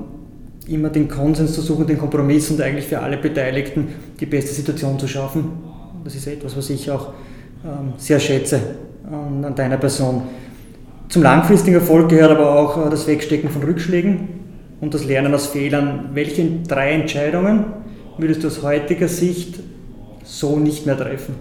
immer 0.66 0.88
den 0.88 1.06
Konsens 1.06 1.54
zu 1.54 1.60
suchen, 1.60 1.86
den 1.86 1.98
Kompromiss 1.98 2.50
und 2.50 2.60
eigentlich 2.60 2.86
für 2.86 2.98
alle 2.98 3.16
Beteiligten 3.16 3.86
die 4.18 4.26
beste 4.26 4.52
Situation 4.52 4.98
zu 4.98 5.06
schaffen. 5.06 5.52
Das 6.02 6.16
ist 6.16 6.26
etwas, 6.26 6.56
was 6.56 6.68
ich 6.70 6.90
auch 6.90 7.12
ähm, 7.64 7.92
sehr 7.96 8.18
schätze 8.18 8.60
ähm, 9.06 9.44
an 9.44 9.54
deiner 9.54 9.76
Person. 9.76 10.22
Zum 11.08 11.22
langfristigen 11.22 11.76
Erfolg 11.76 12.08
gehört 12.08 12.32
aber 12.32 12.58
auch 12.58 12.86
äh, 12.86 12.90
das 12.90 13.06
Wegstecken 13.06 13.50
von 13.50 13.62
Rückschlägen 13.62 14.28
und 14.80 14.94
das 14.94 15.04
Lernen 15.04 15.34
aus 15.34 15.46
Fehlern. 15.46 16.10
Welche 16.14 16.48
drei 16.66 16.92
Entscheidungen 16.92 17.66
würdest 18.18 18.42
du 18.42 18.48
aus 18.48 18.62
heutiger 18.62 19.08
Sicht 19.08 19.60
so 20.24 20.58
nicht 20.58 20.86
mehr 20.86 20.96
treffen? 20.96 21.34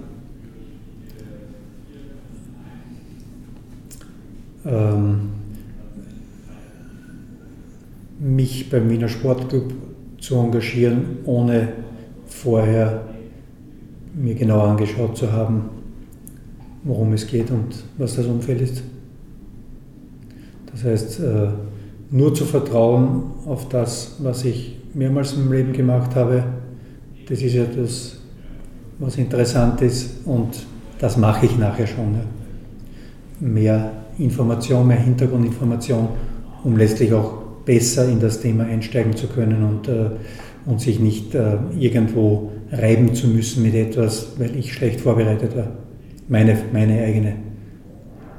Ähm 4.65 5.29
mich 8.23 8.69
beim 8.69 8.89
Wiener 8.89 9.09
Sportclub 9.09 9.73
zu 10.19 10.35
engagieren, 10.35 11.17
ohne 11.25 11.73
vorher 12.25 13.01
mir 14.13 14.35
genau 14.35 14.61
angeschaut 14.61 15.17
zu 15.17 15.31
haben, 15.31 15.69
worum 16.83 17.11
es 17.13 17.27
geht 17.27 17.51
und 17.51 17.83
was 17.97 18.15
das 18.15 18.25
Umfeld 18.25 18.61
ist. 18.61 18.83
Das 20.83 20.91
heißt, 20.91 21.19
äh, 21.21 21.47
nur 22.11 22.33
zu 22.33 22.45
vertrauen 22.45 23.23
auf 23.45 23.69
das, 23.69 24.17
was 24.19 24.43
ich 24.43 24.77
mehrmals 24.93 25.33
im 25.33 25.51
Leben 25.51 25.73
gemacht 25.73 26.15
habe, 26.15 26.43
das 27.27 27.41
ist 27.41 27.53
ja 27.53 27.63
das, 27.63 28.17
was 28.99 29.17
interessant 29.17 29.81
ist 29.81 30.25
und 30.25 30.65
das 30.99 31.17
mache 31.17 31.45
ich 31.45 31.57
nachher 31.57 31.87
schon. 31.87 32.15
Mehr 33.39 33.91
Information, 34.19 34.87
mehr 34.87 34.99
Hintergrundinformation, 34.99 36.09
um 36.63 36.77
letztlich 36.77 37.13
auch 37.13 37.41
besser 37.65 38.07
in 38.07 38.19
das 38.19 38.41
Thema 38.41 38.65
einsteigen 38.65 39.15
zu 39.15 39.27
können 39.27 39.63
und, 39.63 39.87
äh, 39.87 40.09
und 40.65 40.81
sich 40.81 40.99
nicht 40.99 41.33
äh, 41.33 41.57
irgendwo 41.79 42.51
reiben 42.71 43.15
zu 43.15 43.27
müssen 43.27 43.63
mit 43.63 43.73
etwas, 43.73 44.33
weil 44.37 44.55
ich 44.57 44.73
schlecht 44.73 45.01
vorbereitet 45.01 45.55
war. 45.55 45.67
Meine, 46.27 46.57
meine 46.71 47.01
eigene 47.03 47.35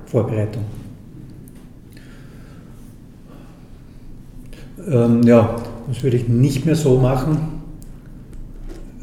Vorbereitung. 0.07 0.84
Ähm, 4.91 5.23
ja, 5.23 5.57
was 5.87 6.03
würde 6.03 6.17
ich 6.17 6.29
nicht 6.29 6.67
mehr 6.67 6.77
so 6.77 6.99
machen, 6.99 7.39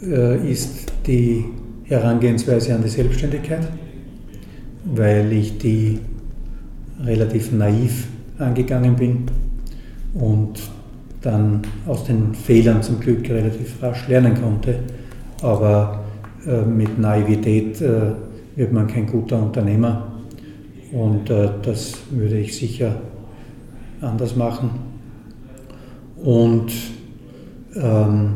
äh, 0.04 0.52
ist 0.52 0.92
die 1.08 1.46
Herangehensweise 1.86 2.76
an 2.76 2.84
die 2.84 2.90
Selbstständigkeit, 2.90 3.68
weil 4.86 5.32
ich 5.34 5.58
die 5.58 6.00
relativ 7.04 7.52
naiv 7.52 8.08
angegangen 8.38 8.96
bin 8.96 9.24
und 10.14 10.60
dann 11.22 11.62
aus 11.88 12.06
den 12.06 12.34
Fehlern 12.34 12.82
zum 12.82 13.00
Glück 13.00 13.28
relativ 13.30 13.82
rasch 13.82 14.08
lernen 14.08 14.40
konnte. 14.40 14.76
Aber 15.42 16.04
äh, 16.46 16.62
mit 16.62 17.00
Naivität 17.00 17.82
äh, 17.82 18.14
wird 18.56 18.72
man 18.72 18.88
kein 18.88 19.08
guter 19.08 19.42
Unternehmer 19.42 20.12
und 20.92 21.30
äh, 21.30 21.50
das 21.64 21.94
würde 22.12 22.38
ich 22.38 22.56
sicher 22.56 22.96
anders 24.02 24.36
machen. 24.36 24.91
Und 26.24 26.72
ähm, 27.76 28.34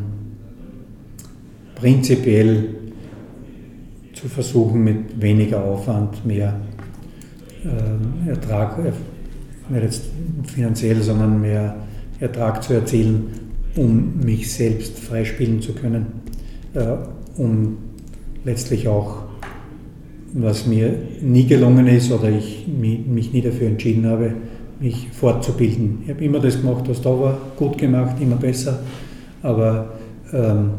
prinzipiell 1.75 2.69
zu 4.13 4.27
versuchen, 4.27 4.83
mit 4.83 5.21
weniger 5.21 5.63
Aufwand 5.63 6.25
mehr 6.25 6.59
äh, 7.63 8.29
Ertrag, 8.29 8.77
nicht 9.69 9.83
jetzt 9.83 10.03
finanziell, 10.53 11.01
sondern 11.01 11.41
mehr 11.41 11.75
Ertrag 12.19 12.63
zu 12.63 12.73
erzielen, 12.73 13.27
um 13.75 14.19
mich 14.23 14.51
selbst 14.51 14.97
freispielen 14.99 15.61
zu 15.61 15.73
können, 15.73 16.05
äh, 16.73 16.95
um 17.37 17.77
letztlich 18.45 18.87
auch, 18.87 19.23
was 20.33 20.65
mir 20.65 20.97
nie 21.21 21.45
gelungen 21.45 21.87
ist 21.87 22.11
oder 22.11 22.29
ich 22.29 22.67
mich 22.67 23.31
nie 23.31 23.41
dafür 23.41 23.67
entschieden 23.67 24.05
habe, 24.05 24.33
mich 24.79 25.07
fortzubilden. 25.11 25.99
Ich 26.03 26.09
habe 26.09 26.23
immer 26.23 26.39
das 26.39 26.61
gemacht, 26.61 26.83
was 26.87 27.01
da 27.01 27.09
war, 27.09 27.37
gut 27.57 27.77
gemacht, 27.77 28.17
immer 28.19 28.35
besser, 28.35 28.79
aber 29.41 29.93
ähm, 30.33 30.71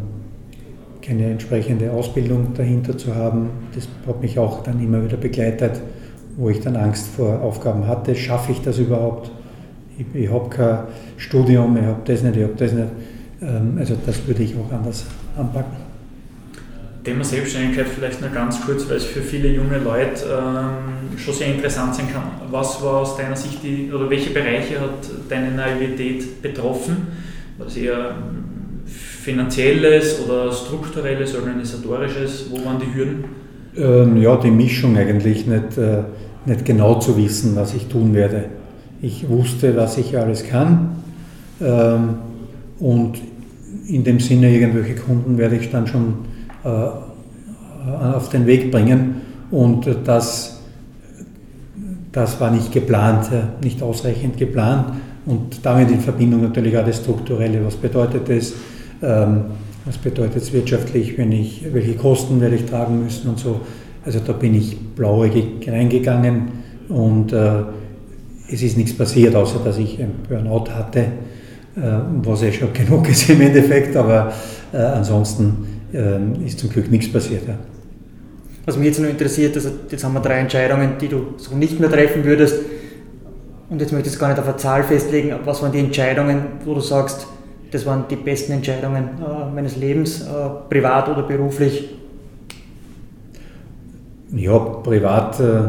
keine 1.03 1.31
entsprechende 1.31 1.93
Ausbildung 1.93 2.49
dahinter 2.55 2.99
zu 2.99 3.15
haben, 3.15 3.49
das 3.75 3.89
hat 4.07 4.21
mich 4.21 4.39
auch 4.39 4.63
dann 4.63 4.83
immer 4.83 5.05
wieder 5.05 5.17
begleitet 5.17 5.81
wo 6.37 6.51
ich 6.51 6.61
dann 6.61 6.77
Angst 6.77 7.09
vor 7.09 7.41
Aufgaben 7.41 7.87
hatte. 7.87 8.15
Schaffe 8.15 8.53
ich 8.53 8.61
das 8.61 8.79
überhaupt? 8.79 9.31
Ich, 9.99 10.07
ich 10.15 10.31
habe 10.31 10.49
kein 10.51 10.79
Studium, 11.17 11.77
ich 11.77 11.85
habe 11.85 12.01
das 12.05 12.23
nicht, 12.23 12.37
ich 12.37 12.43
habe 12.43 12.55
das 12.57 12.73
nicht. 12.73 12.89
Ähm, 13.43 13.77
also 13.79 13.97
das 14.05 14.27
würde 14.27 14.43
ich 14.43 14.55
auch 14.55 14.73
anders 14.73 15.07
anpacken. 15.37 15.86
Thema 17.07 17.25
Selbstständigkeit 17.25 17.87
vielleicht 17.89 18.21
noch 18.21 18.33
ganz 18.33 18.61
kurz, 18.61 18.89
weil 18.89 18.97
es 18.97 19.05
für 19.05 19.23
viele 19.23 19.49
junge 19.49 19.79
Leute 19.79 20.25
ähm, 20.29 21.17
schon 21.17 21.33
sehr 21.33 21.55
interessant 21.55 21.95
sein 21.95 22.13
kann. 22.13 22.25
Was 22.51 22.83
war 22.83 22.99
aus 22.99 23.17
deiner 23.17 23.37
Sicht 23.37 23.63
die, 23.63 23.91
oder 23.95 24.11
welche 24.11 24.31
Bereiche 24.31 24.81
hat 24.81 25.09
deine 25.29 25.53
Naivität 25.53 26.43
betroffen? 26.43 27.07
War 27.59 27.69
es 27.69 27.77
eher 27.77 28.17
finanzielles 28.85 30.21
oder 30.27 30.53
strukturelles, 30.53 31.35
organisatorisches? 31.35 32.51
Wo 32.51 32.65
waren 32.65 32.81
die 32.81 32.95
Hürden? 32.95 33.25
Ähm, 33.77 34.21
ja, 34.21 34.37
die 34.37 34.51
Mischung 34.51 34.97
eigentlich 34.97 35.47
nicht. 35.47 35.79
Äh, 35.79 36.03
nicht 36.47 36.65
genau 36.65 36.99
zu 37.01 37.17
wissen, 37.17 37.57
was 37.57 37.75
ich 37.75 37.87
tun 37.87 38.15
werde. 38.15 38.45
Ich 39.03 39.29
wusste, 39.29 39.77
was 39.77 39.99
ich 39.99 40.17
alles 40.17 40.47
kann 40.47 40.97
ähm, 41.61 42.19
und 42.79 43.19
in 43.89 44.05
dem 44.05 44.21
Sinne, 44.21 44.53
irgendwelche 44.53 44.95
Kunden 44.95 45.39
werde 45.39 45.57
ich 45.57 45.71
dann 45.71 45.87
schon 45.87 46.15
auf 48.13 48.29
den 48.31 48.47
Weg 48.47 48.73
bringen 48.73 49.23
und 49.51 49.89
das, 50.05 50.61
das 52.11 52.41
war 52.41 52.51
nicht 52.51 52.73
geplant, 52.73 53.29
nicht 53.63 53.83
ausreichend 53.83 54.37
geplant 54.37 54.95
und 55.27 55.65
damit 55.65 55.91
in 55.91 56.01
Verbindung 56.01 56.43
natürlich 56.43 56.77
auch 56.77 56.85
das 56.85 56.99
Strukturelle. 56.99 57.65
Was 57.65 57.77
bedeutet 57.77 58.29
das? 58.29 58.53
Ähm, 59.03 59.45
Was 59.87 59.99
bedeutet 59.99 60.43
es 60.43 60.53
wirtschaftlich, 60.53 61.17
wenn 61.17 61.31
ich, 61.31 61.65
welche 61.73 61.95
Kosten 61.95 62.41
werde 62.41 62.57
ich 62.57 62.67
tragen 62.67 63.05
müssen 63.05 63.29
und 63.31 63.39
so. 63.39 63.61
Also 64.05 64.19
da 64.19 64.33
bin 64.33 64.53
ich 64.55 64.77
blauäugig 64.77 65.69
reingegangen 65.69 66.49
und 66.89 67.33
äh, 67.33 67.63
es 68.51 68.63
ist 68.63 68.77
nichts 68.77 68.97
passiert, 68.97 69.37
außer 69.37 69.61
dass 69.65 69.79
ich 69.79 70.01
ein 70.01 70.13
Burnout 70.29 70.71
hatte, 70.71 71.01
äh, 71.01 72.01
was 72.23 72.43
ja 72.43 72.51
schon 72.51 72.73
genug 72.73 73.09
ist 73.09 73.31
im 73.31 73.41
Endeffekt, 73.41 73.95
aber 73.97 74.33
äh, 74.73 74.79
ansonsten 74.79 75.76
äh, 75.97 76.47
ist 76.47 76.59
zum 76.59 76.71
Glück 76.71 76.91
nichts 76.91 77.11
passiert. 77.11 77.49
Ja. 77.49 77.55
Was 78.67 78.77
mich 78.77 78.89
jetzt 78.89 79.01
noch 79.01 79.09
interessiert, 79.09 79.55
also 79.55 79.71
jetzt 79.91 80.05
haben 80.05 80.15
wir 80.15 80.21
drei 80.21 80.39
Entscheidungen, 80.39 80.99
die 81.01 81.09
du 81.09 81.35
so 81.37 81.55
nicht 81.57 81.79
mehr 81.81 81.91
treffen 81.91 82.25
würdest. 82.25 82.57
Und 83.71 83.81
jetzt 83.81 83.93
möchte 83.93 84.09
ich 84.09 84.15
es 84.15 84.19
gar 84.19 84.29
nicht 84.29 84.39
auf 84.39 84.47
eine 84.47 84.57
Zahl 84.57 84.83
festlegen, 84.83 85.33
aber 85.33 85.47
was 85.47 85.63
waren 85.63 85.73
die 85.73 85.81
Entscheidungen, 85.81 86.43
wo 86.65 86.75
du 86.75 86.81
sagst, 86.81 87.27
das 87.71 87.85
waren 87.87 88.05
die 88.09 88.17
besten 88.17 88.53
Entscheidungen 88.53 89.05
äh, 89.19 89.55
meines 89.55 89.77
Lebens, 89.77 90.23
äh, 90.23 90.25
privat 90.69 91.09
oder 91.09 91.23
beruflich? 91.23 91.91
Ja, 94.33 94.59
privat, 94.59 95.41
äh, 95.41 95.61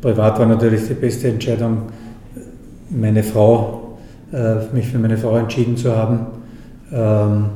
privat 0.00 0.38
war 0.38 0.46
natürlich 0.46 0.86
die 0.86 0.94
beste 0.94 1.28
Entscheidung, 1.28 1.82
meine 2.90 3.22
Frau, 3.22 3.98
äh, 4.32 4.72
mich 4.72 4.88
für 4.88 4.98
meine 4.98 5.16
Frau 5.16 5.36
entschieden 5.36 5.76
zu 5.76 5.96
haben, 5.96 6.26
ähm, 6.92 7.46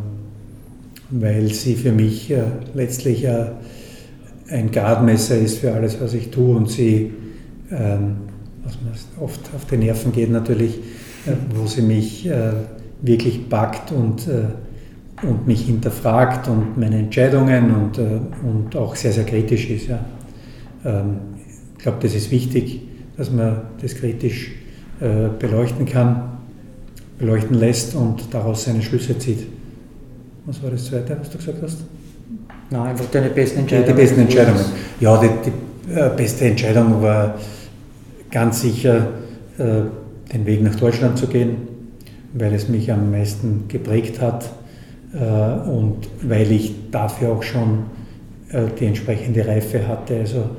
weil 1.10 1.48
sie 1.52 1.74
für 1.74 1.92
mich 1.92 2.30
äh, 2.30 2.42
letztlich 2.74 3.24
äh, 3.24 3.46
ein 4.48 4.70
Gradmesser 4.70 5.38
ist 5.38 5.58
für 5.58 5.72
alles, 5.72 6.00
was 6.00 6.14
ich 6.14 6.30
tue 6.30 6.56
und 6.56 6.70
sie, 6.70 7.12
ähm, 7.70 8.16
was 8.62 8.74
mir 8.80 9.22
oft 9.22 9.40
auf 9.54 9.64
die 9.66 9.76
Nerven 9.76 10.12
geht 10.12 10.30
natürlich, 10.30 10.78
wo 11.54 11.66
sie 11.66 11.80
mich 11.80 12.28
wirklich 13.04 13.48
packt 13.48 13.92
und, 13.92 14.26
äh, 14.28 15.26
und 15.26 15.46
mich 15.46 15.66
hinterfragt 15.66 16.48
und 16.48 16.78
meine 16.78 16.98
Entscheidungen 16.98 17.74
und, 17.74 17.98
äh, 17.98 18.20
und 18.42 18.74
auch 18.76 18.96
sehr, 18.96 19.12
sehr 19.12 19.24
kritisch 19.24 19.70
ist. 19.70 19.88
Ja. 19.88 20.04
Ähm, 20.84 21.16
ich 21.76 21.82
glaube, 21.82 21.98
das 22.00 22.14
ist 22.14 22.30
wichtig, 22.30 22.80
dass 23.16 23.30
man 23.30 23.62
das 23.80 23.94
kritisch 23.94 24.52
äh, 25.00 25.28
beleuchten 25.38 25.86
kann, 25.86 26.38
beleuchten 27.18 27.56
lässt 27.56 27.94
und 27.94 28.32
daraus 28.32 28.64
seine 28.64 28.82
Schlüsse 28.82 29.18
zieht. 29.18 29.46
Was 30.46 30.62
war 30.62 30.70
das 30.70 30.84
zweite, 30.86 31.16
was 31.18 31.30
du 31.30 31.38
gesagt 31.38 31.58
hast? 31.62 31.78
Nein, 32.70 32.82
einfach 32.82 33.06
deine 33.10 33.30
besten 33.30 33.60
Entscheidungen. 33.60 33.86
Die, 33.86 33.92
die 33.92 34.00
besten 34.00 34.20
Entscheidungen. 34.20 34.64
Ja, 35.00 35.20
die, 35.20 35.28
die 35.50 35.92
äh, 35.92 36.10
beste 36.16 36.44
Entscheidung 36.46 37.02
war 37.02 37.34
ganz 38.30 38.60
sicher, 38.60 39.08
äh, 39.58 39.82
den 40.32 40.46
Weg 40.46 40.62
nach 40.62 40.74
Deutschland 40.74 41.18
zu 41.18 41.26
gehen 41.26 41.74
weil 42.34 42.52
es 42.52 42.68
mich 42.68 42.92
am 42.92 43.10
meisten 43.10 43.68
geprägt 43.68 44.20
hat 44.20 44.50
äh, 45.14 45.68
und 45.68 46.08
weil 46.22 46.50
ich 46.50 46.90
dafür 46.90 47.32
auch 47.32 47.42
schon 47.42 47.84
äh, 48.50 48.64
die 48.78 48.86
entsprechende 48.86 49.46
Reife 49.46 49.86
hatte, 49.86 50.18
also 50.18 50.50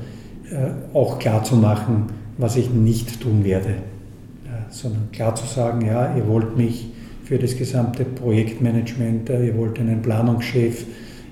äh, 0.50 0.96
auch 0.96 1.18
klar 1.18 1.44
zu 1.44 1.56
machen, 1.56 2.06
was 2.38 2.56
ich 2.56 2.70
nicht 2.70 3.20
tun 3.20 3.44
werde, 3.44 3.74
ja, 4.46 4.66
sondern 4.70 5.10
klar 5.12 5.34
zu 5.34 5.46
sagen, 5.46 5.86
ja, 5.86 6.16
ihr 6.16 6.26
wollt 6.26 6.56
mich 6.56 6.88
für 7.26 7.38
das 7.38 7.56
gesamte 7.56 8.04
Projektmanagement, 8.04 9.28
ihr 9.30 9.56
wollt 9.56 9.80
einen 9.80 10.00
Planungschef, 10.00 10.84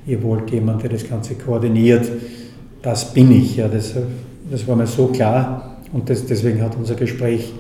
ihr 0.07 0.23
wollt 0.25 0.51
jemanden, 0.51 0.83
der 0.83 0.91
das 0.91 1.09
Ganze 1.09 1.37
koordiniert, 1.37 2.11
das 2.83 3.15
bin 3.15 3.31
ich. 3.31 3.57
Ja, 3.57 3.69
das, 3.69 3.95
das 4.51 4.67
war 4.67 4.75
mir 4.75 4.89
so 4.89 5.07
klar 5.07 5.79
und 5.93 6.11
das, 6.11 6.27
deswegen 6.27 6.61
hat 6.63 6.77
unser 6.77 6.97
Gespräch 6.97 7.53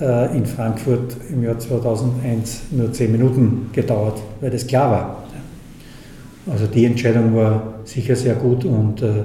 äh, 0.00 0.36
in 0.36 0.46
Frankfurt 0.46 1.16
im 1.30 1.42
Jahr 1.42 1.58
2001 1.58 2.62
nur 2.70 2.92
zehn 2.92 3.10
Minuten 3.10 3.70
gedauert, 3.72 4.20
weil 4.40 4.50
das 4.50 4.66
klar 4.66 4.90
war. 4.90 5.24
Also 6.46 6.66
die 6.66 6.84
Entscheidung 6.84 7.34
war 7.34 7.80
sicher 7.84 8.14
sehr 8.14 8.36
gut 8.36 8.64
und 8.64 9.02
äh, 9.02 9.24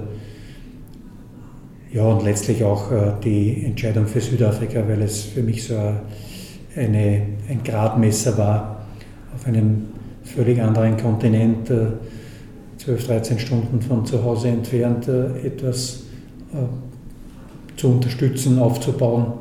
ja, 1.92 2.04
und 2.04 2.24
letztlich 2.24 2.64
auch 2.64 2.92
äh, 2.92 3.12
die 3.24 3.66
Entscheidung 3.66 4.08
für 4.08 4.22
Südafrika, 4.22 4.84
weil 4.88 5.04
es 5.04 5.22
für 5.22 5.44
mich 5.44 5.64
so 5.64 5.76
eine, 6.76 7.24
ein 7.50 7.62
Gradmesser 7.64 8.38
war, 8.38 8.86
auf 9.36 9.48
einem 9.48 9.88
völlig 10.24 10.62
anderen 10.62 10.98
Kontinent, 10.98 11.72
12, 12.78 13.08
13 13.08 13.40
Stunden 13.40 13.82
von 13.82 14.06
zu 14.06 14.24
Hause 14.24 14.50
entfernt, 14.50 15.08
etwas 15.08 16.04
zu 17.80 17.88
unterstützen, 17.88 18.60
aufzubauen 18.60 19.34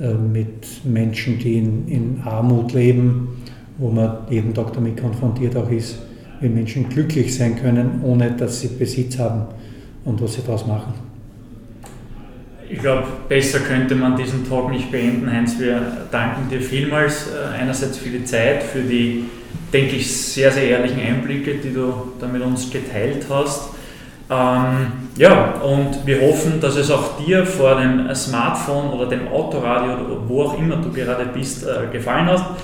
äh, 0.00 0.12
mit 0.12 0.84
Menschen, 0.84 1.38
die 1.38 1.58
in, 1.58 1.88
in 1.88 2.20
Armut 2.24 2.72
leben, 2.72 3.28
wo 3.78 3.90
man 3.90 4.18
jeden 4.28 4.52
Tag 4.52 4.72
damit 4.72 5.00
konfrontiert 5.00 5.56
auch 5.56 5.70
ist, 5.70 5.98
wie 6.40 6.48
Menschen 6.48 6.88
glücklich 6.88 7.34
sein 7.34 7.56
können, 7.56 8.02
ohne 8.02 8.32
dass 8.32 8.60
sie 8.60 8.68
Besitz 8.68 9.18
haben 9.18 9.46
und 10.04 10.20
was 10.20 10.34
sie 10.34 10.42
daraus 10.42 10.66
machen. 10.66 10.94
Ich 12.68 12.80
glaube, 12.80 13.04
besser 13.28 13.60
könnte 13.60 13.94
man 13.94 14.16
diesen 14.16 14.48
Talk 14.48 14.70
nicht 14.70 14.90
beenden, 14.90 15.30
Heinz. 15.30 15.58
Wir 15.58 15.80
danken 16.10 16.48
dir 16.48 16.60
vielmals 16.60 17.28
äh, 17.28 17.60
einerseits 17.60 17.98
für 17.98 18.08
die 18.08 18.24
Zeit, 18.24 18.62
für 18.62 18.80
die, 18.80 19.24
denke 19.72 19.96
ich, 19.96 20.10
sehr, 20.10 20.50
sehr 20.50 20.64
ehrlichen 20.64 21.00
Einblicke, 21.00 21.54
die 21.54 21.72
du 21.72 22.12
da 22.18 22.26
mit 22.26 22.42
uns 22.42 22.70
geteilt 22.70 23.26
hast. 23.30 23.70
Ähm, 24.28 24.92
ja, 25.16 25.52
und 25.60 26.04
wir 26.04 26.20
hoffen, 26.20 26.60
dass 26.60 26.76
es 26.76 26.90
auch 26.90 27.16
dir 27.24 27.46
vor 27.46 27.80
dem 27.80 28.12
Smartphone 28.14 28.90
oder 28.90 29.08
dem 29.08 29.28
Autoradio 29.28 30.04
oder 30.04 30.28
wo 30.28 30.42
auch 30.42 30.58
immer 30.58 30.76
du 30.76 30.90
gerade 30.90 31.26
bist, 31.26 31.64
äh, 31.64 31.86
gefallen 31.92 32.26
hat. 32.26 32.56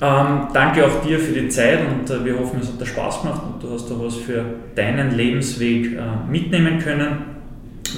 Ähm, 0.00 0.48
danke 0.52 0.84
auch 0.84 1.00
dir 1.04 1.18
für 1.18 1.32
die 1.32 1.48
Zeit 1.48 1.80
und 1.80 2.10
äh, 2.10 2.24
wir 2.24 2.38
hoffen, 2.38 2.60
es 2.60 2.68
hat 2.68 2.80
dir 2.80 2.86
Spaß 2.86 3.22
gemacht 3.22 3.42
und 3.44 3.62
du 3.62 3.72
hast 3.72 3.88
da 3.88 3.94
was 3.98 4.16
für 4.16 4.44
deinen 4.74 5.16
Lebensweg 5.16 5.92
äh, 5.92 6.30
mitnehmen 6.30 6.80
können. 6.80 7.37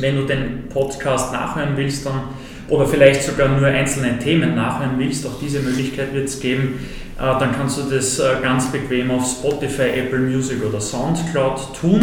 Wenn 0.01 0.16
du 0.16 0.24
den 0.24 0.64
Podcast 0.68 1.32
nachhören 1.32 1.76
willst, 1.76 2.05
dann 2.07 2.22
oder 2.68 2.86
vielleicht 2.86 3.24
sogar 3.24 3.49
nur 3.49 3.66
einzelne 3.66 4.18
Themen 4.18 4.55
nachhören 4.55 4.93
willst, 4.99 5.26
auch 5.26 5.41
diese 5.41 5.61
Möglichkeit 5.61 6.14
wird 6.14 6.28
es 6.28 6.38
geben, 6.38 6.78
äh, 7.18 7.22
dann 7.38 7.53
kannst 7.53 7.78
du 7.78 7.82
das 7.91 8.18
äh, 8.18 8.36
ganz 8.43 8.70
bequem 8.70 9.11
auf 9.11 9.26
Spotify, 9.26 9.99
Apple 9.99 10.20
Music 10.20 10.59
oder 10.66 10.80
Soundcloud 10.80 11.74
tun. 11.78 12.01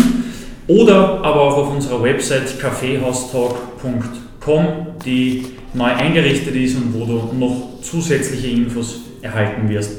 Oder 0.68 1.24
aber 1.24 1.42
auch 1.42 1.58
auf 1.58 1.72
unserer 1.72 2.04
Website 2.04 2.60
kaffeehaustalk.com, 2.60 4.66
die 5.06 5.46
neu 5.74 5.86
eingerichtet 5.86 6.54
ist 6.56 6.76
und 6.76 6.94
wo 6.94 7.06
du 7.06 7.34
noch 7.34 7.82
zusätzliche 7.82 8.48
Infos 8.48 9.00
erhalten 9.22 9.70
wirst. 9.70 9.94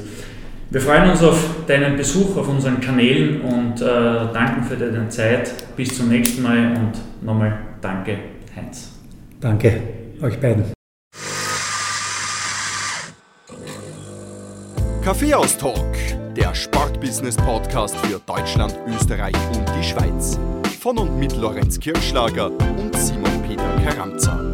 Wir 0.69 0.81
freuen 0.81 1.09
uns 1.09 1.23
auf 1.23 1.43
deinen 1.65 1.97
Besuch 1.97 2.37
auf 2.37 2.47
unseren 2.47 2.79
Kanälen 2.79 3.41
und 3.41 3.81
äh, 3.81 3.85
danken 3.85 4.63
für 4.63 4.77
deine 4.77 5.09
Zeit. 5.09 5.51
Bis 5.75 5.97
zum 5.97 6.09
nächsten 6.09 6.43
Mal 6.43 6.77
und 6.77 6.91
nochmal 7.25 7.57
danke, 7.81 8.19
Heinz. 8.55 8.89
Danke 9.39 9.81
euch 10.21 10.39
beiden. 10.39 10.65
Kaffeehaus-Talk, 15.03 15.95
der 16.35 16.53
Sportbusiness-Podcast 16.53 17.95
für 17.97 18.19
Deutschland, 18.25 18.77
Österreich 18.87 19.35
und 19.55 19.65
die 19.77 19.83
Schweiz 19.83 20.37
von 20.79 20.97
und 20.97 21.19
mit 21.19 21.35
Lorenz 21.35 21.79
Kirschlager 21.79 22.51
und 22.51 22.95
Simon 22.95 23.41
Peter 23.47 23.75
Karamza. 23.83 24.48